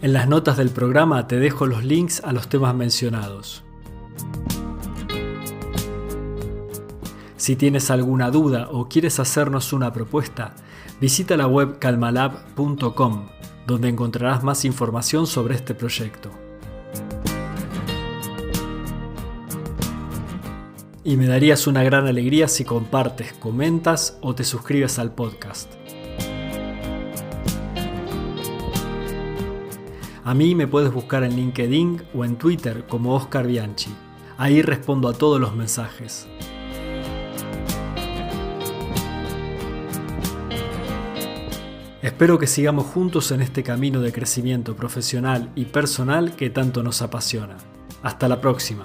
En 0.03 0.13
las 0.13 0.29
notas 0.29 0.59
del 0.59 0.69
programa 0.69 1.27
te 1.27 1.37
dejo 1.39 1.67
los 1.67 1.83
links 1.83 2.23
a 2.25 2.33
los 2.33 2.49
temas 2.49 2.75
mencionados. 2.75 3.65
Si 7.43 7.57
tienes 7.57 7.91
alguna 7.91 8.31
duda 8.31 8.69
o 8.71 8.89
quieres 8.89 9.19
hacernos 9.19 9.73
una 9.73 9.93
propuesta, 9.93 10.55
visita 11.01 11.37
la 11.37 11.49
web 11.49 11.81
calmalab.com, 11.81 13.27
donde 13.67 13.89
encontrarás 13.89 14.45
más 14.45 14.65
información 14.65 15.27
sobre 15.27 15.57
este 15.57 15.75
proyecto. 15.75 16.31
Y 21.03 21.17
me 21.17 21.27
darías 21.27 21.67
una 21.67 21.83
gran 21.83 22.07
alegría 22.07 22.47
si 22.47 22.65
compartes, 22.65 23.33
comentas 23.33 24.19
o 24.21 24.37
te 24.37 24.45
suscribes 24.45 25.01
al 25.01 25.13
podcast. 25.13 25.69
A 30.23 30.33
mí 30.33 30.55
me 30.55 30.69
puedes 30.69 30.93
buscar 30.93 31.25
en 31.25 31.35
LinkedIn 31.35 32.03
o 32.15 32.25
en 32.25 32.37
Twitter 32.37 32.87
como 32.87 33.17
Oscar 33.17 33.49
Bianchi. 33.49 33.91
Ahí 34.39 34.63
respondo 34.63 35.09
a 35.09 35.13
todos 35.13 35.41
los 35.41 35.57
mensajes. 35.57 36.29
Espero 42.23 42.39
que 42.39 42.47
sigamos 42.47 42.87
juntos 42.87 43.33
en 43.33 43.43
este 43.43 43.65
camino 43.65 44.01
de 44.01 44.13
crecimiento 44.13 44.77
profesional 44.77 45.51
y 45.57 45.65
personal 45.65 46.37
que 46.37 46.51
tanto 46.51 46.85
nos 46.85 47.03
apasiona. 47.03 47.57
Hasta 48.05 48.29
la 48.29 48.41
próxima. 48.41 48.85